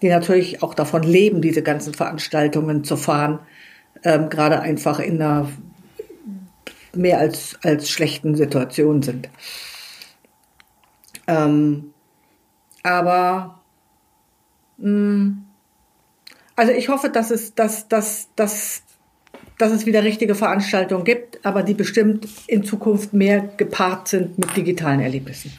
die 0.00 0.08
natürlich 0.08 0.62
auch 0.62 0.74
davon 0.74 1.02
leben, 1.02 1.42
diese 1.42 1.62
ganzen 1.62 1.92
Veranstaltungen 1.92 2.84
zu 2.84 2.96
fahren, 2.96 3.40
ähm, 4.04 4.30
gerade 4.30 4.60
einfach 4.60 5.00
in 5.00 5.20
einer 5.20 5.48
mehr 6.94 7.18
als, 7.18 7.58
als 7.62 7.90
schlechten 7.90 8.36
Situation 8.36 9.02
sind. 9.02 9.28
Ähm, 11.26 11.92
aber. 12.84 13.61
Also 14.82 16.72
ich 16.72 16.88
hoffe, 16.88 17.08
dass 17.08 17.30
es, 17.30 17.54
dass, 17.54 17.88
dass, 17.88 18.28
dass, 18.36 18.82
dass 19.58 19.72
es 19.72 19.86
wieder 19.86 20.02
richtige 20.02 20.34
Veranstaltungen 20.34 21.04
gibt, 21.04 21.44
aber 21.44 21.62
die 21.62 21.74
bestimmt 21.74 22.28
in 22.46 22.64
Zukunft 22.64 23.12
mehr 23.12 23.40
gepaart 23.56 24.08
sind 24.08 24.38
mit 24.38 24.56
digitalen 24.56 25.00
Erlebnissen. 25.00 25.52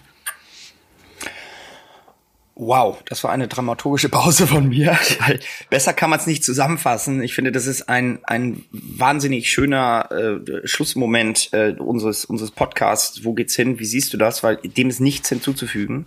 Wow, 2.56 3.02
das 3.10 3.24
war 3.24 3.32
eine 3.32 3.48
dramaturgische 3.48 4.10
Pause 4.10 4.46
von 4.46 4.70
mir. 4.70 4.96
Besser 5.72 5.92
kann 5.92 6.12
man 6.12 6.20
es 6.20 6.28
nicht 6.28 6.44
zusammenfassen. 6.44 7.24
Ich 7.24 7.34
finde, 7.34 7.52
das 7.52 7.66
ist 7.66 7.90
ein, 7.90 8.20
ein 8.26 8.64
wahnsinnig 8.72 9.50
schöner 9.50 10.10
äh, 10.12 10.68
Schlussmoment 10.68 11.50
äh, 11.52 11.72
unseres, 11.72 12.26
unseres 12.26 12.52
Podcasts. 12.52 13.26
Wo 13.26 13.34
geht's 13.34 13.56
hin? 13.56 13.80
Wie 13.80 13.86
siehst 13.86 14.14
du 14.14 14.18
das? 14.18 14.44
Weil 14.44 14.58
dem 14.58 14.90
ist 14.90 15.00
nichts 15.00 15.30
hinzuzufügen. 15.30 16.06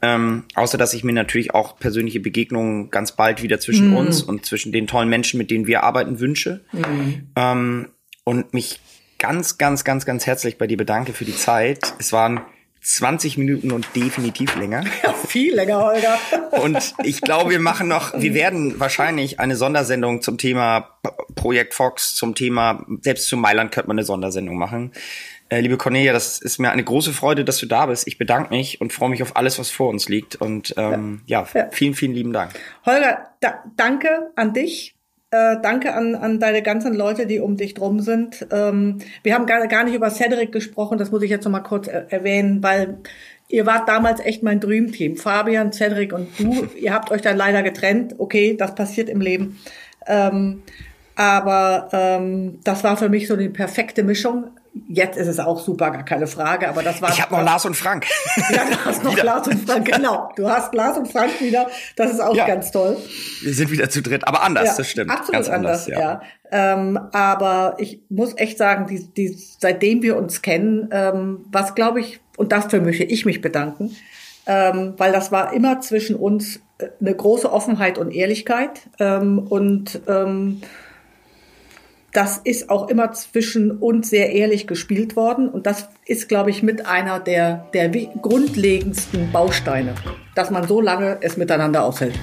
Ähm, 0.00 0.44
außer 0.54 0.78
dass 0.78 0.94
ich 0.94 1.02
mir 1.02 1.12
natürlich 1.12 1.54
auch 1.54 1.78
persönliche 1.78 2.20
Begegnungen 2.20 2.90
ganz 2.90 3.12
bald 3.12 3.42
wieder 3.42 3.58
zwischen 3.58 3.90
mm. 3.90 3.96
uns 3.96 4.22
und 4.22 4.46
zwischen 4.46 4.70
den 4.70 4.86
tollen 4.86 5.08
Menschen, 5.08 5.38
mit 5.38 5.50
denen 5.50 5.66
wir 5.66 5.82
arbeiten, 5.82 6.20
wünsche. 6.20 6.60
Mm. 6.72 7.30
Ähm, 7.34 7.88
und 8.22 8.54
mich 8.54 8.80
ganz, 9.18 9.58
ganz, 9.58 9.84
ganz, 9.84 10.06
ganz 10.06 10.26
herzlich 10.26 10.58
bei 10.58 10.66
dir 10.66 10.76
bedanke 10.76 11.12
für 11.12 11.24
die 11.24 11.34
Zeit. 11.34 11.94
Es 11.98 12.12
waren 12.12 12.42
20 12.80 13.36
Minuten 13.38 13.72
und 13.72 13.88
definitiv 13.96 14.56
länger. 14.56 14.84
Ja, 15.02 15.12
viel 15.12 15.54
länger, 15.54 15.82
Holger. 15.82 16.18
Und 16.62 16.94
ich 17.02 17.20
glaube, 17.20 17.50
wir 17.50 17.60
machen 17.60 17.88
noch, 17.88 18.18
wir 18.18 18.34
werden 18.34 18.80
wahrscheinlich 18.80 19.40
eine 19.40 19.56
Sondersendung 19.56 20.22
zum 20.22 20.38
Thema 20.38 20.98
Projekt 21.34 21.74
Fox, 21.74 22.14
zum 22.14 22.34
Thema, 22.34 22.84
selbst 23.02 23.28
zu 23.28 23.36
Mailand 23.36 23.72
könnte 23.72 23.88
man 23.88 23.98
eine 23.98 24.04
Sondersendung 24.04 24.56
machen. 24.56 24.92
Äh, 25.50 25.60
liebe 25.60 25.76
Cornelia, 25.76 26.12
das 26.12 26.38
ist 26.38 26.58
mir 26.58 26.70
eine 26.70 26.84
große 26.84 27.12
Freude, 27.12 27.44
dass 27.44 27.58
du 27.58 27.66
da 27.66 27.86
bist. 27.86 28.06
Ich 28.06 28.18
bedanke 28.18 28.50
mich 28.50 28.80
und 28.80 28.92
freue 28.92 29.08
mich 29.08 29.22
auf 29.22 29.36
alles, 29.36 29.58
was 29.58 29.70
vor 29.70 29.88
uns 29.88 30.08
liegt. 30.08 30.36
Und 30.36 30.74
ähm, 30.76 31.22
ja. 31.26 31.46
ja, 31.54 31.68
vielen, 31.70 31.94
vielen 31.94 32.12
lieben 32.12 32.32
Dank. 32.32 32.52
Holger, 32.84 33.30
da, 33.40 33.62
danke 33.76 34.30
an 34.36 34.52
dich 34.52 34.94
äh, 35.30 35.56
danke 35.62 35.94
an, 35.94 36.14
an 36.14 36.40
deine 36.40 36.62
ganzen 36.62 36.94
Leute, 36.94 37.26
die 37.26 37.38
um 37.38 37.56
dich 37.56 37.74
drum 37.74 38.00
sind. 38.00 38.46
Ähm, 38.50 38.98
wir 39.22 39.34
haben 39.34 39.44
gar, 39.44 39.66
gar 39.66 39.84
nicht 39.84 39.94
über 39.94 40.10
Cedric 40.10 40.52
gesprochen, 40.52 40.96
das 40.96 41.10
muss 41.10 41.22
ich 41.22 41.30
jetzt 41.30 41.44
noch 41.44 41.52
mal 41.52 41.60
kurz 41.60 41.86
er 41.86 42.10
erwähnen, 42.10 42.62
weil 42.62 42.98
ihr 43.48 43.66
wart 43.66 43.88
damals 43.88 44.20
echt 44.20 44.42
mein 44.42 44.60
Dreamteam. 44.60 45.16
Fabian, 45.16 45.72
Cedric 45.72 46.14
und 46.14 46.28
du, 46.38 46.68
ihr 46.80 46.94
habt 46.94 47.10
euch 47.10 47.20
dann 47.20 47.36
leider 47.36 47.62
getrennt. 47.62 48.14
Okay, 48.16 48.56
das 48.56 48.74
passiert 48.74 49.10
im 49.10 49.20
Leben. 49.20 49.58
Ähm, 50.06 50.62
aber 51.14 51.88
ähm, 51.92 52.60
das 52.64 52.84
war 52.84 52.96
für 52.96 53.08
mich 53.08 53.26
so 53.26 53.36
die 53.36 53.48
perfekte 53.48 54.04
Mischung. 54.04 54.52
Jetzt 54.88 55.16
ist 55.16 55.26
es 55.26 55.38
auch 55.38 55.60
super, 55.60 55.90
gar 55.90 56.04
keine 56.04 56.26
Frage, 56.26 56.68
aber 56.68 56.82
das 56.82 57.02
war. 57.02 57.10
Ich 57.10 57.20
habe 57.20 57.34
noch 57.34 57.42
Lars 57.42 57.64
und 57.64 57.76
Frank. 57.76 58.06
Ja, 58.50 58.64
du 58.64 58.84
hast 58.84 59.04
noch 59.04 59.22
Lars 59.22 59.48
und 59.48 59.68
Frank, 59.68 59.86
genau. 59.86 60.30
Du 60.36 60.48
hast 60.48 60.72
Lars 60.74 60.96
und 60.96 61.10
Frank 61.10 61.40
wieder. 61.40 61.68
Das 61.96 62.12
ist 62.12 62.20
auch 62.20 62.34
ja. 62.34 62.46
ganz 62.46 62.70
toll. 62.70 62.96
Wir 63.42 63.52
sind 63.52 63.70
wieder 63.70 63.90
zu 63.90 64.00
dritt, 64.00 64.26
aber 64.26 64.42
anders, 64.42 64.66
ja, 64.66 64.74
das 64.76 64.88
stimmt. 64.88 65.10
Absolut 65.10 65.32
ganz 65.32 65.48
anders, 65.48 65.86
anders 65.86 65.86
ja. 65.88 66.00
ja. 66.00 66.22
Ähm, 66.50 66.98
aber 67.12 67.76
ich 67.78 68.00
muss 68.08 68.36
echt 68.36 68.58
sagen, 68.58 68.86
die, 68.86 69.06
die, 69.12 69.36
seitdem 69.58 70.02
wir 70.02 70.16
uns 70.16 70.40
kennen, 70.40 70.88
ähm, 70.92 71.44
was 71.50 71.74
glaube 71.74 72.00
ich, 72.00 72.20
und 72.36 72.52
dafür 72.52 72.80
möchte 72.80 73.04
ich 73.04 73.26
mich 73.26 73.40
bedanken, 73.40 73.94
ähm, 74.46 74.94
weil 74.96 75.12
das 75.12 75.30
war 75.30 75.52
immer 75.52 75.80
zwischen 75.80 76.16
uns 76.16 76.60
äh, 76.78 76.86
eine 77.00 77.14
große 77.14 77.52
Offenheit 77.52 77.98
und 77.98 78.10
Ehrlichkeit 78.10 78.88
ähm, 78.98 79.38
und 79.38 80.00
ähm, 80.08 80.62
das 82.18 82.36
ist 82.38 82.68
auch 82.68 82.88
immer 82.88 83.12
zwischen 83.12 83.70
uns 83.70 84.10
sehr 84.10 84.32
ehrlich 84.32 84.66
gespielt 84.66 85.14
worden. 85.14 85.48
Und 85.48 85.66
das 85.66 85.88
ist, 86.04 86.28
glaube 86.28 86.50
ich, 86.50 86.64
mit 86.64 86.84
einer 86.84 87.20
der, 87.20 87.68
der 87.72 87.88
grundlegendsten 87.88 89.30
Bausteine, 89.30 89.94
dass 90.34 90.50
man 90.50 90.66
so 90.66 90.80
lange 90.80 91.18
es 91.20 91.36
miteinander 91.36 91.84
aushält. 91.84 92.18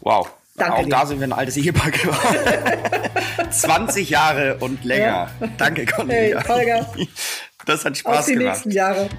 Wow. 0.00 0.30
Danke 0.56 0.76
auch 0.76 0.82
dir. 0.82 0.88
da 0.88 1.04
sind 1.04 1.20
wir 1.20 1.26
ein 1.26 1.34
altes 1.34 1.58
Ehepaar 1.58 1.90
geworden. 1.90 2.38
20 3.50 4.08
Jahre 4.08 4.56
und 4.60 4.82
länger. 4.82 5.28
Ja. 5.40 5.48
Danke, 5.58 5.84
Cornelia. 5.84 6.40
Hey, 6.40 6.48
Holger. 6.48 6.86
Das 7.66 7.84
hat 7.84 7.98
Spaß 7.98 8.20
Auf 8.20 8.24
die 8.24 8.32
gemacht. 8.32 8.54
nächsten 8.54 8.70
Jahre. 8.70 9.10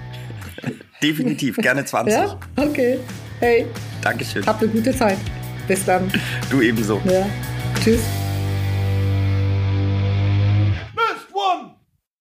Definitiv, 1.00 1.56
gerne 1.58 1.84
20. 1.84 2.12
Ja? 2.12 2.36
Okay. 2.56 2.98
Hey. 3.38 3.66
Dankeschön. 4.02 4.44
Habt 4.44 4.60
eine 4.60 4.72
gute 4.72 4.94
Zeit. 4.96 5.18
Bis 5.68 5.84
dann. 5.84 6.10
Du 6.50 6.60
ebenso. 6.60 7.00
Ja. 7.04 7.26
Tschüss. 7.80 8.00